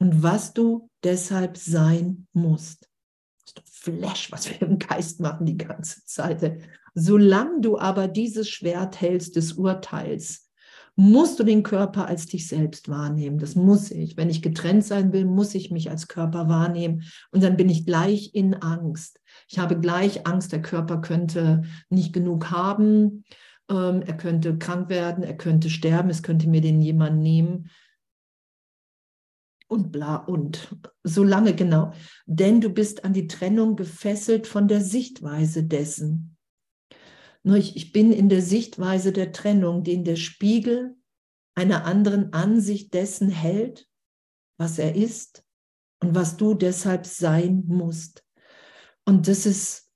und 0.00 0.22
was 0.22 0.54
du 0.54 0.88
deshalb 1.02 1.56
sein 1.56 2.26
musst. 2.32 2.87
Flash, 3.80 4.32
was 4.32 4.50
wir 4.50 4.60
im 4.66 4.78
Geist 4.78 5.20
machen 5.20 5.46
die 5.46 5.56
ganze 5.56 6.04
Zeit. 6.04 6.60
Solange 6.94 7.60
du 7.60 7.78
aber 7.78 8.08
dieses 8.08 8.48
Schwert 8.48 9.00
hältst 9.00 9.36
des 9.36 9.52
Urteils, 9.52 10.48
musst 10.96 11.38
du 11.38 11.44
den 11.44 11.62
Körper 11.62 12.08
als 12.08 12.26
dich 12.26 12.48
selbst 12.48 12.88
wahrnehmen. 12.88 13.38
Das 13.38 13.54
muss 13.54 13.92
ich. 13.92 14.16
Wenn 14.16 14.30
ich 14.30 14.42
getrennt 14.42 14.84
sein 14.84 15.12
will, 15.12 15.24
muss 15.26 15.54
ich 15.54 15.70
mich 15.70 15.90
als 15.90 16.08
Körper 16.08 16.48
wahrnehmen. 16.48 17.04
Und 17.30 17.44
dann 17.44 17.56
bin 17.56 17.68
ich 17.68 17.86
gleich 17.86 18.34
in 18.34 18.54
Angst. 18.54 19.20
Ich 19.48 19.60
habe 19.60 19.78
gleich 19.78 20.26
Angst, 20.26 20.50
der 20.50 20.60
Körper 20.60 21.00
könnte 21.00 21.62
nicht 21.88 22.12
genug 22.12 22.50
haben. 22.50 23.24
Ähm, 23.70 24.02
er 24.02 24.16
könnte 24.16 24.58
krank 24.58 24.88
werden, 24.88 25.22
er 25.22 25.36
könnte 25.36 25.70
sterben, 25.70 26.10
es 26.10 26.24
könnte 26.24 26.48
mir 26.48 26.60
den 26.60 26.80
jemand 26.82 27.20
nehmen 27.20 27.70
und 29.68 29.92
bla 29.92 30.16
und. 30.16 30.74
So 31.04 31.22
lange 31.22 31.54
genau. 31.54 31.92
Denn 32.26 32.60
du 32.60 32.70
bist 32.70 33.04
an 33.04 33.12
die 33.12 33.28
Trennung 33.28 33.76
gefesselt 33.76 34.46
von 34.46 34.66
der 34.66 34.80
Sichtweise 34.80 35.64
dessen. 35.64 36.36
Ich 37.44 37.92
bin 37.92 38.12
in 38.12 38.28
der 38.28 38.42
Sichtweise 38.42 39.12
der 39.12 39.32
Trennung, 39.32 39.84
den 39.84 40.04
der 40.04 40.16
Spiegel 40.16 40.96
einer 41.54 41.84
anderen 41.84 42.32
Ansicht 42.32 42.92
dessen 42.94 43.30
hält, 43.30 43.88
was 44.58 44.78
er 44.78 44.94
ist 44.94 45.44
und 46.00 46.14
was 46.14 46.36
du 46.36 46.54
deshalb 46.54 47.06
sein 47.06 47.64
musst. 47.66 48.24
Und 49.04 49.28
das 49.28 49.46
ist, 49.46 49.90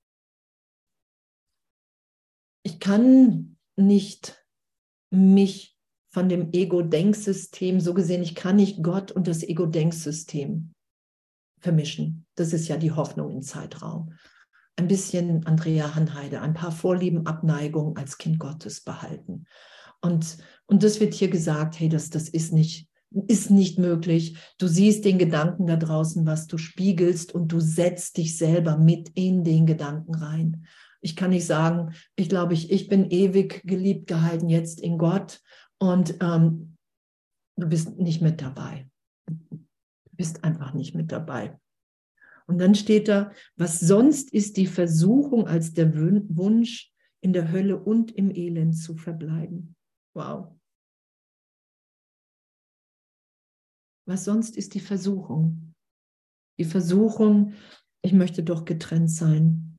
ich 2.63 2.79
kann 2.79 3.57
nicht 3.75 4.43
mich 5.11 5.72
von 6.13 6.29
dem 6.29 6.53
Ego-Denksystem. 6.53 7.79
So 7.79 7.95
gesehen, 7.95 8.21
ich 8.21 8.35
kann 8.35 8.55
nicht 8.57 8.83
Gott 8.83 9.11
und 9.11 9.27
das 9.27 9.41
Ego-Denksystem 9.41 10.71
vermischen. 11.59 12.25
Das 12.35 12.53
ist 12.53 12.67
ja 12.67 12.77
die 12.77 12.91
Hoffnung 12.91 13.31
im 13.31 13.41
Zeitraum. 13.41 14.13
ein 14.75 14.87
bisschen 14.87 15.45
Andrea 15.45 15.93
Hanheide, 15.93 16.41
ein 16.41 16.55
paar 16.55 16.71
Vorlieben, 16.71 17.27
Abneigungen 17.27 17.95
als 17.95 18.17
Kind 18.17 18.39
Gottes 18.39 18.81
behalten. 18.81 19.45
Und, 20.01 20.37
und 20.65 20.83
das 20.83 20.99
wird 20.99 21.13
hier 21.13 21.29
gesagt, 21.29 21.79
hey, 21.79 21.89
das, 21.89 22.09
das 22.09 22.27
ist 22.27 22.53
nicht, 22.53 22.89
ist 23.27 23.51
nicht 23.51 23.77
möglich. 23.77 24.37
Du 24.57 24.67
siehst 24.67 25.05
den 25.05 25.19
Gedanken 25.19 25.67
da 25.67 25.75
draußen, 25.75 26.25
was 26.25 26.47
du 26.47 26.57
spiegelst 26.57 27.35
und 27.35 27.51
du 27.51 27.59
setzt 27.59 28.17
dich 28.17 28.35
selber 28.37 28.77
mit 28.77 29.09
in 29.13 29.43
den 29.43 29.67
Gedanken 29.67 30.15
rein. 30.15 30.65
Ich 31.01 31.15
kann 31.15 31.29
nicht 31.29 31.45
sagen, 31.45 31.93
ich 32.15 32.29
glaube, 32.29 32.55
ich, 32.55 32.71
ich 32.71 32.87
bin 32.87 33.11
ewig 33.11 33.61
geliebt 33.65 34.07
gehalten 34.07 34.49
jetzt 34.49 34.81
in 34.81 34.97
Gott 34.97 35.41
und 35.83 36.15
ähm, 36.21 36.77
du 37.57 37.67
bist 37.67 37.97
nicht 37.97 38.21
mit 38.21 38.41
dabei. 38.41 38.89
Du 39.25 39.65
bist 40.13 40.45
einfach 40.45 40.73
nicht 40.73 40.95
mit 40.95 41.11
dabei. 41.11 41.59
Und 42.47 42.57
dann 42.59 42.73
steht 42.73 43.09
da, 43.09 43.33
was 43.57 43.81
sonst 43.81 44.31
ist 44.31 44.55
die 44.55 44.67
Versuchung 44.67 45.45
als 45.45 45.73
der 45.73 45.93
Wunsch, 45.93 46.93
in 47.19 47.33
der 47.33 47.51
Hölle 47.51 47.83
und 47.83 48.11
im 48.11 48.31
Elend 48.31 48.77
zu 48.77 48.95
verbleiben. 48.95 49.75
Wow. 50.15 50.57
Was 54.07 54.23
sonst 54.23 54.55
ist 54.55 54.75
die 54.75 54.79
Versuchung? 54.79 55.73
Die 56.59 56.65
Versuchung, 56.65 57.55
ich 58.01 58.13
möchte 58.13 58.41
doch 58.41 58.63
getrennt 58.63 59.11
sein. 59.11 59.72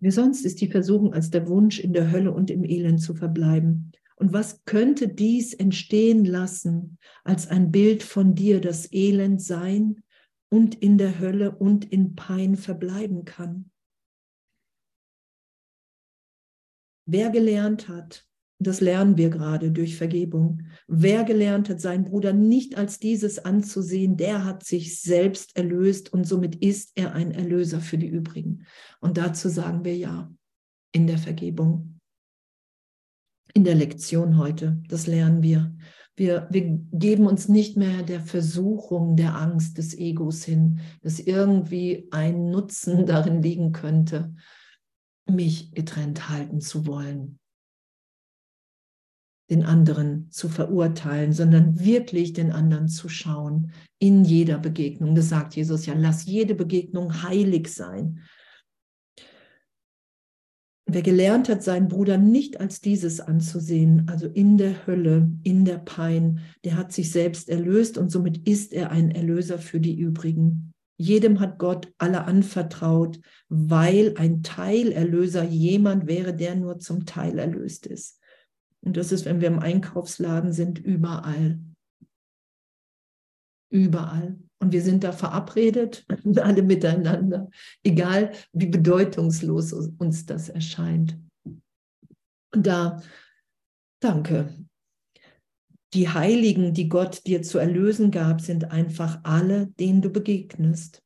Wie 0.00 0.10
sonst 0.10 0.44
ist 0.44 0.60
die 0.60 0.70
Versuchung 0.70 1.12
als 1.12 1.30
der 1.30 1.48
Wunsch, 1.48 1.80
in 1.80 1.92
der 1.92 2.12
Hölle 2.12 2.32
und 2.32 2.50
im 2.50 2.64
Elend 2.64 3.00
zu 3.00 3.14
verbleiben. 3.14 3.92
Und 4.16 4.32
was 4.32 4.64
könnte 4.64 5.08
dies 5.08 5.54
entstehen 5.54 6.24
lassen 6.24 6.98
als 7.24 7.48
ein 7.48 7.70
Bild 7.70 8.02
von 8.02 8.34
dir, 8.34 8.60
das 8.60 8.92
Elend 8.92 9.42
sein 9.42 10.02
und 10.50 10.74
in 10.76 10.98
der 10.98 11.18
Hölle 11.18 11.56
und 11.56 11.84
in 11.84 12.14
Pein 12.14 12.56
verbleiben 12.56 13.24
kann? 13.24 13.70
Wer 17.06 17.30
gelernt 17.30 17.88
hat, 17.88 18.27
das 18.58 18.80
lernen 18.80 19.16
wir 19.16 19.30
gerade 19.30 19.70
durch 19.70 19.96
Vergebung, 19.96 20.62
wer 20.88 21.24
gelernt 21.24 21.68
hat, 21.68 21.80
seinen 21.80 22.04
Bruder 22.04 22.32
nicht 22.32 22.76
als 22.76 22.98
dieses 22.98 23.44
anzusehen, 23.44 24.16
der 24.16 24.44
hat 24.44 24.64
sich 24.64 25.00
selbst 25.00 25.56
erlöst 25.56 26.12
und 26.12 26.24
somit 26.24 26.56
ist 26.56 26.92
er 26.96 27.14
ein 27.14 27.30
Erlöser 27.30 27.80
für 27.80 27.98
die 27.98 28.08
übrigen. 28.08 28.66
Und 29.00 29.16
dazu 29.16 29.48
sagen 29.48 29.84
wir 29.84 29.96
ja 29.96 30.32
in 30.92 31.06
der 31.06 31.18
Vergebung 31.18 31.98
in 33.54 33.64
der 33.64 33.74
Lektion 33.74 34.36
heute. 34.38 34.80
Das 34.88 35.06
lernen 35.06 35.42
wir. 35.42 35.74
Wir, 36.16 36.48
wir 36.50 36.62
geben 36.92 37.26
uns 37.26 37.48
nicht 37.48 37.76
mehr 37.76 38.02
der 38.02 38.20
Versuchung, 38.20 39.16
der 39.16 39.36
Angst 39.36 39.78
des 39.78 39.96
Egos 39.96 40.44
hin, 40.44 40.80
dass 41.02 41.20
irgendwie 41.20 42.08
ein 42.10 42.50
Nutzen 42.50 43.06
darin 43.06 43.42
liegen 43.42 43.72
könnte, 43.72 44.34
mich 45.28 45.72
getrennt 45.72 46.28
halten 46.28 46.60
zu 46.60 46.86
wollen, 46.86 47.38
den 49.50 49.62
anderen 49.64 50.30
zu 50.30 50.48
verurteilen, 50.48 51.32
sondern 51.32 51.80
wirklich 51.80 52.32
den 52.32 52.52
anderen 52.52 52.88
zu 52.88 53.08
schauen 53.08 53.72
in 53.98 54.24
jeder 54.24 54.58
Begegnung. 54.58 55.14
Das 55.14 55.28
sagt 55.28 55.56
Jesus 55.56 55.86
ja, 55.86 55.94
lass 55.96 56.26
jede 56.26 56.54
Begegnung 56.54 57.22
heilig 57.22 57.68
sein. 57.68 58.20
Wer 60.90 61.02
gelernt 61.02 61.50
hat, 61.50 61.62
seinen 61.62 61.88
Bruder 61.88 62.16
nicht 62.16 62.60
als 62.60 62.80
dieses 62.80 63.20
anzusehen, 63.20 64.08
also 64.08 64.26
in 64.26 64.56
der 64.56 64.86
Hölle, 64.86 65.30
in 65.42 65.66
der 65.66 65.76
Pein, 65.76 66.40
der 66.64 66.78
hat 66.78 66.92
sich 66.92 67.12
selbst 67.12 67.50
erlöst 67.50 67.98
und 67.98 68.10
somit 68.10 68.48
ist 68.48 68.72
er 68.72 68.90
ein 68.90 69.10
Erlöser 69.10 69.58
für 69.58 69.80
die 69.80 69.98
übrigen. 69.98 70.72
Jedem 70.96 71.40
hat 71.40 71.58
Gott 71.58 71.92
alle 71.98 72.24
anvertraut, 72.24 73.20
weil 73.48 74.14
ein 74.16 74.42
Teilerlöser 74.42 75.44
jemand 75.44 76.06
wäre, 76.06 76.34
der 76.34 76.56
nur 76.56 76.78
zum 76.78 77.04
Teil 77.04 77.38
erlöst 77.38 77.86
ist. 77.86 78.18
Und 78.84 78.96
das 78.96 79.12
ist, 79.12 79.24
wenn 79.24 79.40
wir 79.40 79.48
im 79.48 79.58
Einkaufsladen 79.58 80.52
sind, 80.52 80.78
überall. 80.78 81.58
Überall. 83.70 84.38
Und 84.60 84.72
wir 84.72 84.82
sind 84.82 85.04
da 85.04 85.12
verabredet, 85.12 86.06
alle 86.36 86.62
miteinander, 86.62 87.50
egal 87.84 88.32
wie 88.52 88.66
bedeutungslos 88.66 89.72
uns 89.72 90.26
das 90.26 90.48
erscheint. 90.48 91.18
Und 92.54 92.66
da, 92.66 93.02
danke. 94.00 94.54
Die 95.94 96.08
Heiligen, 96.08 96.74
die 96.74 96.88
Gott 96.88 97.26
dir 97.26 97.42
zu 97.42 97.58
erlösen 97.58 98.10
gab, 98.10 98.40
sind 98.40 98.70
einfach 98.70 99.20
alle, 99.22 99.68
denen 99.78 100.02
du 100.02 100.10
begegnest. 100.10 101.02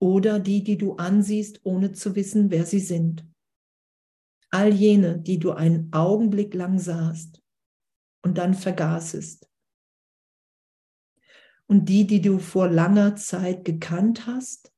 Oder 0.00 0.40
die, 0.40 0.64
die 0.64 0.78
du 0.78 0.96
ansiehst, 0.96 1.60
ohne 1.64 1.92
zu 1.92 2.16
wissen, 2.16 2.50
wer 2.50 2.64
sie 2.64 2.80
sind. 2.80 3.26
All 4.52 4.72
jene, 4.72 5.18
die 5.18 5.38
du 5.38 5.52
einen 5.52 5.92
Augenblick 5.92 6.54
lang 6.54 6.78
sahst 6.78 7.42
und 8.22 8.38
dann 8.38 8.54
vergaßest 8.54 9.48
und 11.66 11.88
die, 11.88 12.06
die 12.06 12.20
du 12.20 12.38
vor 12.38 12.68
langer 12.68 13.16
Zeit 13.16 13.64
gekannt 13.64 14.26
hast 14.26 14.70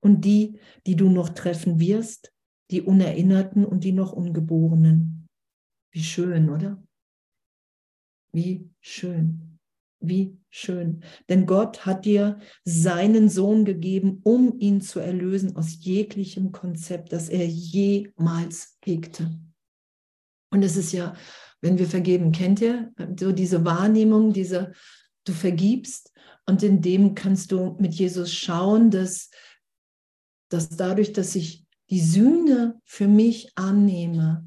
und 0.00 0.24
die, 0.24 0.58
die 0.86 0.96
du 0.96 1.10
noch 1.10 1.28
treffen 1.28 1.78
wirst, 1.80 2.32
die 2.70 2.80
Unerinnerten 2.80 3.66
und 3.66 3.84
die 3.84 3.92
noch 3.92 4.12
Ungeborenen. 4.12 5.28
Wie 5.92 6.02
schön, 6.02 6.48
oder? 6.48 6.82
Wie 8.32 8.70
schön. 8.80 9.51
Wie 10.04 10.36
schön. 10.50 11.04
Denn 11.28 11.46
Gott 11.46 11.86
hat 11.86 12.04
dir 12.04 12.40
seinen 12.64 13.28
Sohn 13.28 13.64
gegeben, 13.64 14.20
um 14.24 14.58
ihn 14.58 14.80
zu 14.80 14.98
erlösen 14.98 15.56
aus 15.56 15.76
jeglichem 15.78 16.50
Konzept, 16.50 17.12
das 17.12 17.28
er 17.28 17.46
jemals 17.46 18.76
hegte. 18.84 19.30
Und 20.50 20.62
es 20.64 20.76
ist 20.76 20.92
ja, 20.92 21.14
wenn 21.60 21.78
wir 21.78 21.86
vergeben, 21.86 22.32
kennt 22.32 22.60
ihr 22.60 22.92
so 23.18 23.30
diese 23.30 23.64
Wahrnehmung, 23.64 24.32
diese, 24.32 24.72
du 25.24 25.32
vergibst 25.32 26.12
und 26.46 26.64
in 26.64 26.82
dem 26.82 27.14
kannst 27.14 27.52
du 27.52 27.76
mit 27.78 27.94
Jesus 27.94 28.32
schauen, 28.32 28.90
dass, 28.90 29.30
dass 30.50 30.68
dadurch, 30.68 31.12
dass 31.12 31.36
ich 31.36 31.64
die 31.90 32.00
Sühne 32.00 32.80
für 32.84 33.06
mich 33.06 33.52
annehme, 33.54 34.46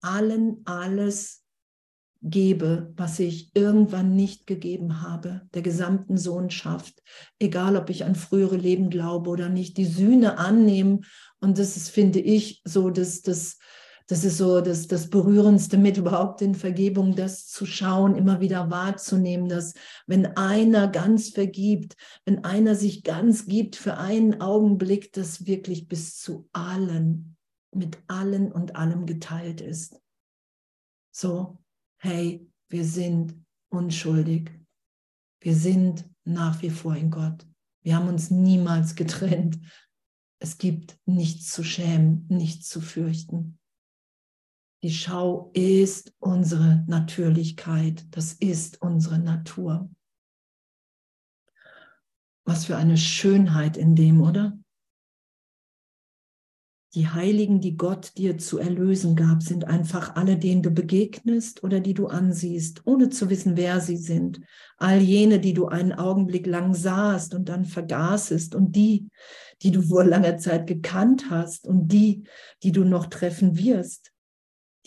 allen 0.00 0.62
alles 0.64 1.42
gebe, 2.22 2.92
was 2.96 3.18
ich 3.18 3.50
irgendwann 3.54 4.16
nicht 4.16 4.46
gegeben 4.46 5.02
habe, 5.02 5.42
der 5.54 5.62
gesamten 5.62 6.16
Sohnschaft, 6.16 7.02
egal 7.38 7.76
ob 7.76 7.90
ich 7.90 8.04
an 8.04 8.14
frühere 8.14 8.56
Leben 8.56 8.90
glaube 8.90 9.30
oder 9.30 9.48
nicht, 9.48 9.76
die 9.76 9.86
Sühne 9.86 10.38
annehmen. 10.38 11.04
Und 11.40 11.58
das 11.58 11.76
ist, 11.76 11.90
finde 11.90 12.20
ich, 12.20 12.60
so 12.64 12.90
dass 12.90 13.22
das 13.22 13.58
das 14.08 14.24
ist 14.24 14.38
so 14.38 14.62
das, 14.62 14.86
das 14.86 15.10
Berührendste 15.10 15.76
mit 15.76 15.98
überhaupt 15.98 16.40
in 16.40 16.54
Vergebung, 16.54 17.14
das 17.14 17.46
zu 17.46 17.66
schauen, 17.66 18.16
immer 18.16 18.40
wieder 18.40 18.70
wahrzunehmen, 18.70 19.50
dass 19.50 19.74
wenn 20.06 20.24
einer 20.38 20.88
ganz 20.88 21.28
vergibt, 21.28 21.94
wenn 22.24 22.42
einer 22.42 22.74
sich 22.74 23.04
ganz 23.04 23.44
gibt 23.44 23.76
für 23.76 23.98
einen 23.98 24.40
Augenblick, 24.40 25.12
das 25.12 25.46
wirklich 25.46 25.88
bis 25.88 26.16
zu 26.16 26.48
allen, 26.54 27.36
mit 27.70 27.98
allen 28.06 28.50
und 28.50 28.76
allem 28.76 29.04
geteilt 29.04 29.60
ist. 29.60 30.00
So, 31.10 31.58
hey, 31.98 32.46
wir 32.68 32.84
sind 32.84 33.34
unschuldig. 33.70 34.50
Wir 35.40 35.54
sind 35.54 36.08
nach 36.24 36.62
wie 36.62 36.70
vor 36.70 36.94
in 36.96 37.10
Gott. 37.10 37.46
Wir 37.82 37.96
haben 37.96 38.08
uns 38.08 38.30
niemals 38.30 38.94
getrennt. 38.94 39.58
Es 40.40 40.58
gibt 40.58 40.98
nichts 41.06 41.50
zu 41.52 41.64
schämen, 41.64 42.26
nichts 42.28 42.68
zu 42.68 42.80
fürchten. 42.80 43.58
Die 44.82 44.92
Schau 44.92 45.50
ist 45.54 46.14
unsere 46.20 46.84
Natürlichkeit, 46.86 48.06
das 48.12 48.32
ist 48.32 48.80
unsere 48.80 49.18
Natur. 49.18 49.90
Was 52.44 52.66
für 52.66 52.76
eine 52.76 52.96
Schönheit 52.96 53.76
in 53.76 53.96
dem, 53.96 54.20
oder? 54.20 54.56
Die 56.94 57.08
Heiligen, 57.08 57.60
die 57.60 57.76
Gott 57.76 58.12
dir 58.16 58.38
zu 58.38 58.58
erlösen 58.58 59.14
gab, 59.14 59.42
sind 59.42 59.66
einfach 59.66 60.16
alle, 60.16 60.38
denen 60.38 60.62
du 60.62 60.70
begegnest 60.70 61.62
oder 61.62 61.80
die 61.80 61.92
du 61.92 62.06
ansiehst, 62.06 62.82
ohne 62.86 63.10
zu 63.10 63.28
wissen, 63.28 63.56
wer 63.56 63.80
sie 63.80 63.98
sind. 63.98 64.40
All 64.78 65.00
jene, 65.00 65.38
die 65.38 65.52
du 65.52 65.66
einen 65.66 65.92
Augenblick 65.92 66.46
lang 66.46 66.74
sahst 66.74 67.34
und 67.34 67.48
dann 67.50 67.66
vergaßest 67.66 68.54
und 68.54 68.74
die, 68.74 69.08
die 69.62 69.70
du 69.70 69.82
vor 69.82 70.04
langer 70.04 70.38
Zeit 70.38 70.66
gekannt 70.66 71.26
hast 71.28 71.66
und 71.66 71.88
die, 71.88 72.24
die 72.62 72.72
du 72.72 72.84
noch 72.84 73.06
treffen 73.06 73.58
wirst 73.58 74.12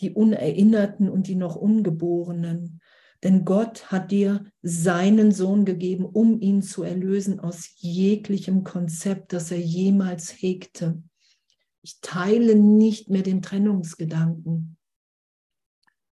die 0.02 0.10
Unerinnerten 0.10 1.08
und 1.08 1.28
die 1.28 1.36
noch 1.36 1.56
Ungeborenen. 1.56 2.80
Denn 3.22 3.44
Gott 3.44 3.92
hat 3.92 4.10
dir 4.10 4.44
seinen 4.62 5.30
Sohn 5.30 5.64
gegeben, 5.64 6.04
um 6.04 6.40
ihn 6.40 6.60
zu 6.60 6.82
erlösen 6.82 7.38
aus 7.38 7.70
jeglichem 7.76 8.64
Konzept, 8.64 9.32
das 9.32 9.52
er 9.52 9.60
jemals 9.60 10.30
hegte. 10.42 11.00
Ich 11.82 12.00
teile 12.00 12.54
nicht 12.54 13.10
mehr 13.10 13.22
den 13.22 13.42
Trennungsgedanken. 13.42 14.76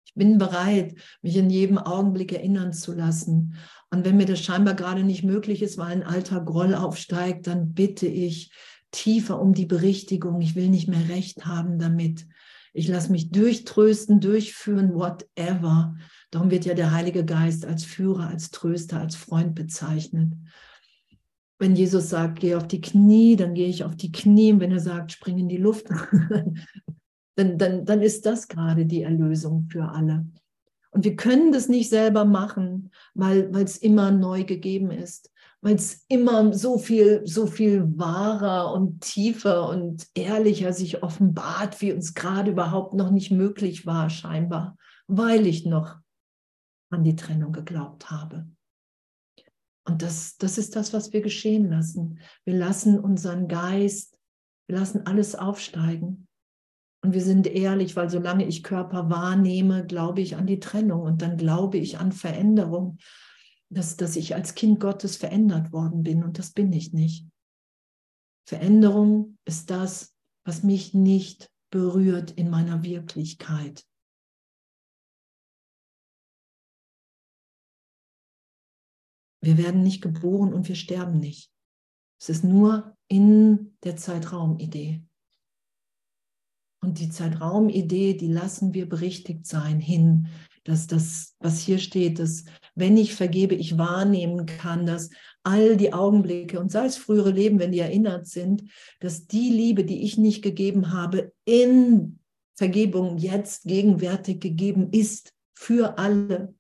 Ich 0.05 0.15
bin 0.15 0.39
bereit, 0.39 0.97
mich 1.23 1.37
in 1.37 1.51
jedem 1.51 1.79
Augenblick 1.79 2.33
erinnern 2.33 2.73
zu 2.73 2.93
lassen. 2.93 3.55
Und 3.91 4.05
wenn 4.05 4.17
mir 4.17 4.27
das 4.27 4.41
scheinbar 4.41 4.75
gerade 4.75 5.05
nicht 5.05 5.23
möglich 5.23 5.63
ist, 5.63 5.79
weil 5.79 5.93
ein 5.93 6.03
alter 6.03 6.41
Groll 6.41 6.75
aufsteigt, 6.75 7.47
dann 7.47 7.75
bitte 7.75 8.09
ich 8.09 8.53
tiefer 8.91 9.41
um 9.41 9.55
die 9.55 9.67
Berichtigung. 9.67 10.41
Ich 10.41 10.57
will 10.57 10.69
nicht 10.69 10.89
mehr 10.89 11.09
recht 11.09 11.47
haben 11.47 11.79
damit. 11.79 12.27
Ich 12.73 12.89
lasse 12.89 13.13
mich 13.13 13.31
durchtrösten, 13.31 14.21
durchführen, 14.21 14.95
whatever. 14.95 15.97
Darum 16.31 16.51
wird 16.51 16.65
ja 16.65 16.75
der 16.75 16.93
Heilige 16.93 17.25
Geist 17.25 17.65
als 17.65 17.85
Führer, 17.85 18.29
als 18.29 18.51
Tröster, 18.51 19.01
als 19.01 19.15
Freund 19.17 19.55
bezeichnet. 19.55 20.33
Wenn 21.61 21.77
Jesus 21.77 22.09
sagt, 22.09 22.41
geh 22.41 22.55
auf 22.55 22.67
die 22.67 22.81
Knie, 22.81 23.37
dann 23.37 23.55
gehe 23.55 23.69
ich 23.69 23.85
auf 23.85 23.95
die 23.95 24.11
Knie. 24.11 24.53
Und 24.53 24.61
wenn 24.61 24.73
er 24.73 24.81
sagt, 24.81 25.13
spring 25.13 25.39
in 25.39 25.49
die 25.49 25.59
Luft, 25.59 25.89
dann, 27.37 27.59
dann, 27.59 27.85
dann 27.85 28.03
ist 28.03 28.25
das 28.25 28.49
gerade 28.49 28.87
die 28.87 29.03
Erlösung 29.03 29.69
für 29.71 29.85
alle. 29.85 30.27
Und 30.91 31.05
wir 31.05 31.17
können 31.17 31.53
das 31.53 31.69
nicht 31.69 31.91
selber 31.91 32.25
machen, 32.25 32.91
weil 33.15 33.51
es 33.57 33.77
immer 33.77 34.11
neu 34.11 34.45
gegeben 34.45 34.91
ist, 34.91 35.31
weil 35.61 35.75
es 35.75 36.05
immer 36.09 36.53
so 36.55 36.79
viel, 36.79 37.23
so 37.27 37.47
viel 37.47 37.87
wahrer 37.97 38.73
und 38.73 39.03
tiefer 39.03 39.69
und 39.69 40.07
ehrlicher 40.15 40.73
sich 40.73 41.03
offenbart, 41.03 41.81
wie 41.81 41.93
uns 41.93 42.15
gerade 42.15 42.53
überhaupt 42.53 42.95
noch 42.95 43.11
nicht 43.11 43.31
möglich 43.31 43.87
war, 43.87 44.11
scheinbar, 44.11 44.77
weil 45.07 45.47
ich 45.47 45.67
noch 45.67 45.97
an 46.91 47.05
die 47.05 47.17
Trennung 47.17 47.53
geglaubt 47.53 48.11
habe. 48.11 48.47
Und 49.91 50.03
das, 50.03 50.37
das 50.37 50.57
ist 50.57 50.77
das, 50.77 50.93
was 50.93 51.13
wir 51.13 51.21
geschehen 51.21 51.69
lassen. 51.69 52.21
Wir 52.45 52.55
lassen 52.55 52.99
unseren 53.01 53.49
Geist, 53.49 54.17
wir 54.69 54.79
lassen 54.79 55.05
alles 55.07 55.35
aufsteigen. 55.35 56.29
Und 57.03 57.13
wir 57.13 57.23
sind 57.23 57.49
ehrlich, 57.49 57.97
weil 57.97 58.09
solange 58.09 58.47
ich 58.47 58.63
Körper 58.63 59.11
wahrnehme, 59.11 59.85
glaube 59.85 60.21
ich 60.21 60.37
an 60.37 60.47
die 60.47 60.61
Trennung 60.61 61.01
und 61.01 61.23
dann 61.23 61.37
glaube 61.37 61.79
ich 61.79 61.99
an 61.99 62.13
Veränderung, 62.13 62.99
dass, 63.69 63.97
dass 63.97 64.15
ich 64.15 64.37
als 64.37 64.55
Kind 64.55 64.79
Gottes 64.79 65.17
verändert 65.17 65.73
worden 65.73 66.05
bin 66.05 66.23
und 66.23 66.39
das 66.39 66.53
bin 66.53 66.73
ich 66.73 66.93
nicht. 66.93 67.27
Veränderung 68.47 69.39
ist 69.45 69.71
das, 69.71 70.15
was 70.45 70.63
mich 70.63 70.95
nicht 70.95 71.51
berührt 71.71 72.31
in 72.31 72.49
meiner 72.49 72.85
Wirklichkeit. 72.85 73.85
Wir 79.41 79.59
werden 79.59 79.83
nicht 79.83 80.03
geboren 80.03 80.53
und 80.53 80.69
wir 80.69 80.77
sterben 80.77 81.19
nicht. 81.19 81.51
Es 82.21 82.29
ist 82.29 82.45
nur 82.45 82.97
in 83.09 83.77
der 83.83 83.97
Zeitraumidee. 83.97 85.03
Und 86.83 86.99
die 86.99 87.11
Zeitraumidee, 87.11 88.15
die 88.15 88.29
lassen 88.29 88.75
wir 88.75 88.89
berichtigt 88.89 89.47
sein 89.47 89.81
hin, 89.81 90.29
dass 90.65 90.87
das, 90.87 91.35
was 91.39 91.61
hier 91.61 91.79
steht, 91.79 92.19
dass 92.19 92.45
wenn 92.75 92.97
ich 92.97 93.15
vergebe, 93.15 93.55
ich 93.55 93.79
wahrnehmen 93.79 94.47
kann, 94.47 94.87
dass 94.87 95.11
all 95.43 95.77
die 95.77 95.93
Augenblicke 95.93 96.61
und 96.61 96.71
sei 96.71 96.87
es 96.87 96.97
frühere 96.97 97.31
Leben, 97.31 97.59
wenn 97.59 97.73
die 97.73 97.79
erinnert 97.79 98.27
sind, 98.27 98.65
dass 99.01 99.27
die 99.27 99.51
Liebe, 99.51 99.85
die 99.85 100.03
ich 100.05 100.19
nicht 100.19 100.43
gegeben 100.43 100.93
habe, 100.93 101.33
in 101.45 102.19
Vergebung 102.57 103.17
jetzt 103.17 103.65
gegenwärtig 103.65 104.41
gegeben 104.41 104.91
ist 104.93 105.33
für 105.55 105.99
alle. 105.99 106.55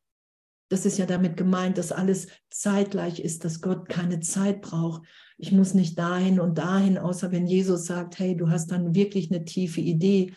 Das 0.71 0.87
ist 0.87 0.99
ja 0.99 1.07
damit 1.07 1.37
gemeint, 1.37 1.79
dass 1.79 1.91
alles 1.91 2.29
zeitgleich 2.49 3.19
ist, 3.19 3.45
dass 3.45 3.61
Gott 3.61 3.89
keine 3.89 4.21
Zeit 4.21 4.63
braucht. 4.63 5.03
Ich 5.37 5.51
muss 5.51 5.75
nicht 5.75 5.99
dahin 5.99 6.39
und 6.39 6.59
dahin, 6.59 6.97
außer 6.97 7.33
wenn 7.33 7.49
Jesus 7.49 7.87
sagt, 7.87 8.19
hey, 8.21 8.37
du 8.37 8.51
hast 8.51 8.71
dann 8.71 8.95
wirklich 8.95 9.31
eine 9.31 9.45
tiefe 9.45 9.81
Idee 9.81 10.33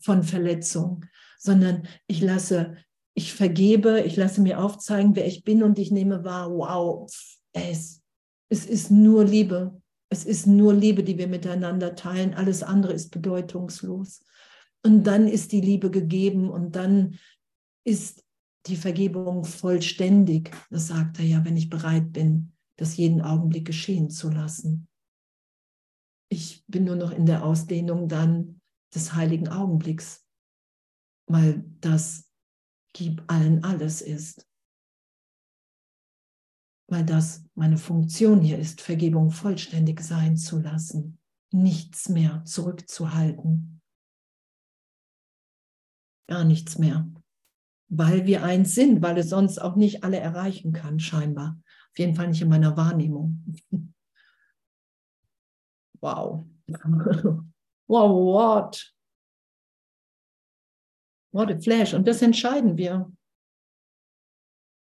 von 0.00 0.24
Verletzung, 0.24 1.04
sondern 1.38 1.86
ich 2.08 2.20
lasse, 2.20 2.76
ich 3.14 3.32
vergebe, 3.32 4.00
ich 4.00 4.16
lasse 4.16 4.40
mir 4.40 4.60
aufzeigen, 4.60 5.14
wer 5.14 5.26
ich 5.26 5.44
bin 5.44 5.62
und 5.62 5.78
ich 5.78 5.92
nehme 5.92 6.24
wahr, 6.24 6.50
wow, 6.50 7.08
es, 7.52 8.02
es 8.48 8.66
ist 8.66 8.90
nur 8.90 9.24
Liebe. 9.24 9.80
Es 10.08 10.24
ist 10.24 10.48
nur 10.48 10.74
Liebe, 10.74 11.04
die 11.04 11.16
wir 11.16 11.28
miteinander 11.28 11.94
teilen. 11.94 12.34
Alles 12.34 12.64
andere 12.64 12.92
ist 12.92 13.10
bedeutungslos. 13.10 14.24
Und 14.84 15.04
dann 15.04 15.28
ist 15.28 15.52
die 15.52 15.60
Liebe 15.60 15.90
gegeben 15.90 16.50
und 16.50 16.74
dann 16.74 17.18
ist 17.84 18.24
die 18.66 18.76
Vergebung 18.76 19.44
vollständig. 19.44 20.50
Das 20.70 20.88
sagt 20.88 21.18
er 21.18 21.24
ja, 21.24 21.44
wenn 21.44 21.56
ich 21.56 21.70
bereit 21.70 22.12
bin, 22.12 22.52
das 22.76 22.96
jeden 22.96 23.22
Augenblick 23.22 23.66
geschehen 23.66 24.10
zu 24.10 24.30
lassen. 24.30 24.88
Ich 26.30 26.64
bin 26.66 26.84
nur 26.84 26.96
noch 26.96 27.10
in 27.10 27.26
der 27.26 27.44
Ausdehnung 27.44 28.08
dann 28.08 28.60
des 28.94 29.14
heiligen 29.14 29.48
Augenblicks, 29.48 30.26
weil 31.26 31.64
das 31.80 32.30
Gib 32.92 33.22
allen 33.28 33.62
alles 33.62 34.02
ist. 34.02 34.48
Weil 36.88 37.04
das 37.04 37.44
meine 37.54 37.78
Funktion 37.78 38.40
hier 38.40 38.58
ist, 38.58 38.80
Vergebung 38.80 39.30
vollständig 39.30 40.00
sein 40.00 40.36
zu 40.36 40.58
lassen, 40.58 41.20
nichts 41.52 42.08
mehr 42.08 42.44
zurückzuhalten. 42.44 43.80
Gar 46.26 46.44
nichts 46.44 46.78
mehr 46.78 47.08
weil 47.90 48.24
wir 48.24 48.44
eins 48.44 48.74
sind, 48.74 49.02
weil 49.02 49.18
es 49.18 49.28
sonst 49.28 49.58
auch 49.58 49.76
nicht 49.76 50.04
alle 50.04 50.18
erreichen 50.18 50.72
kann, 50.72 51.00
scheinbar. 51.00 51.60
Auf 51.90 51.98
jeden 51.98 52.14
Fall 52.14 52.28
nicht 52.28 52.40
in 52.40 52.48
meiner 52.48 52.76
Wahrnehmung. 52.76 53.44
Wow. 56.02 56.46
Wow, 57.86 58.08
what? 58.10 58.94
What 61.32 61.50
a 61.50 61.58
flash. 61.60 61.92
Und 61.92 62.06
das 62.06 62.22
entscheiden 62.22 62.78
wir. 62.78 63.12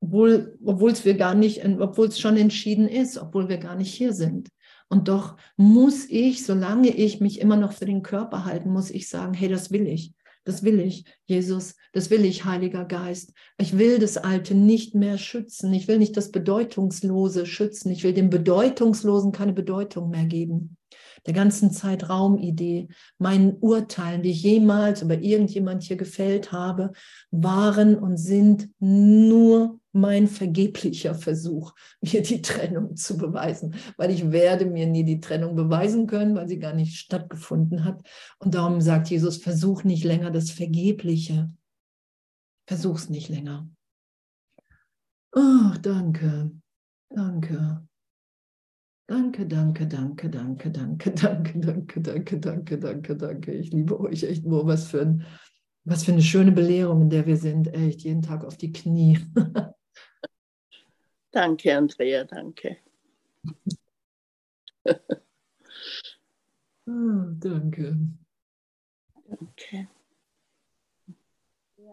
Obwohl, 0.04 0.58
es 0.92 1.04
wir 1.04 1.18
gar 1.18 1.34
nicht, 1.34 1.66
obwohl 1.66 2.08
es 2.08 2.20
schon 2.20 2.38
entschieden 2.38 2.88
ist, 2.88 3.18
obwohl 3.18 3.50
wir 3.50 3.58
gar 3.58 3.76
nicht 3.76 3.92
hier 3.92 4.14
sind. 4.14 4.50
Und 4.88 5.08
doch 5.08 5.36
muss 5.58 6.06
ich, 6.10 6.46
solange 6.46 6.90
ich 6.90 7.20
mich 7.22 7.42
immer 7.42 7.58
noch 7.58 7.74
für 7.74 7.86
den 7.86 8.04
Körper 8.04 8.46
halten, 8.46 8.70
muss 8.70 8.92
ich 8.92 9.10
sagen, 9.10 9.34
hey, 9.34 9.50
das 9.50 9.72
will 9.72 9.88
ich. 9.88 10.14
Das 10.44 10.64
will 10.64 10.80
ich, 10.80 11.06
Jesus, 11.26 11.76
das 11.94 12.10
will 12.10 12.26
ich, 12.26 12.46
Heiliger 12.46 12.86
Geist. 12.86 13.34
Ich 13.58 13.78
will 13.78 14.00
das 14.00 14.18
Alte 14.18 14.56
nicht 14.56 14.96
mehr 14.96 15.18
schützen. 15.18 15.74
Ich 15.74 15.88
will 15.88 16.00
nicht 16.00 16.18
das 16.18 16.32
Bedeutungslose 16.32 17.46
schützen. 17.46 17.92
Ich 17.92 18.04
will 18.04 18.14
dem 18.14 18.30
Bedeutungslosen 18.30 19.32
keine 19.32 19.54
Bedeutung 19.54 20.10
mehr 20.10 20.26
geben. 20.26 20.78
Der 21.28 21.34
ganzen 21.34 21.72
Zeitraumidee, 21.72 22.88
meinen 23.20 23.58
Urteilen, 23.60 24.24
die 24.24 24.32
ich 24.32 24.42
jemals 24.42 25.04
über 25.04 25.20
irgendjemand 25.20 25.84
hier 25.84 25.98
gefällt 25.98 26.52
habe, 26.52 26.94
waren 27.30 27.96
und 27.96 28.18
sind 28.18 28.70
nur 28.80 29.81
mein 29.94 30.28
vergeblicher 30.28 31.16
Versuch, 31.16 31.74
mir 32.02 32.22
die 32.22 32.42
Trennung 32.42 32.96
zu 32.96 33.18
beweisen, 33.18 33.76
weil 33.98 34.12
ich 34.12 34.32
werde 34.32 34.66
mir 34.66 34.88
nie 34.88 35.04
die 35.04 35.20
Trennung 35.20 35.56
beweisen 35.56 36.08
können, 36.08 36.36
weil 36.36 36.48
sie 36.48 36.60
gar 36.60 36.74
nicht 36.74 36.98
stattgefunden 36.98 37.84
hat. 37.84 38.02
Und 38.40 38.56
darum 38.56 38.82
sagt 38.82 39.10
Jesus, 39.10 39.38
versuch 39.38 39.84
nicht 39.84 40.04
länger 40.04 40.32
das 40.32 40.52
Vergebliche. 40.52 41.52
Versuch's 42.68 43.10
nicht 43.10 43.30
länger. 43.30 43.70
Oh, 45.34 45.74
danke, 45.82 46.52
danke. 47.10 47.88
Danke, 49.08 49.46
danke, 49.46 49.88
danke, 49.88 50.30
danke, 50.30 50.70
danke, 50.70 51.12
danke, 51.12 51.60
danke, 51.60 52.00
danke, 52.00 52.40
danke, 52.40 52.78
danke, 52.80 53.16
danke. 53.18 53.52
Ich 53.52 53.72
liebe 53.72 54.00
euch 54.00 54.24
echt 54.24 54.46
nur. 54.46 54.66
Was 54.68 54.88
für, 54.88 55.02
ein, 55.02 55.26
was 55.84 56.06
für 56.06 56.14
eine 56.14 56.22
schöne 56.22 56.54
Belehrung, 56.54 57.02
in 57.02 57.10
der 57.10 57.26
wir 57.26 57.36
sind. 57.36 57.74
Echt 57.74 58.04
jeden 58.04 58.22
Tag 58.22 58.46
auf 58.46 58.56
die 58.56 58.72
Knie. 58.72 59.20
Danke, 61.32 61.78
Andrea, 61.78 62.26
danke. 62.26 62.78
oh, 66.88 67.32
danke. 67.40 67.96
Danke. 69.30 69.88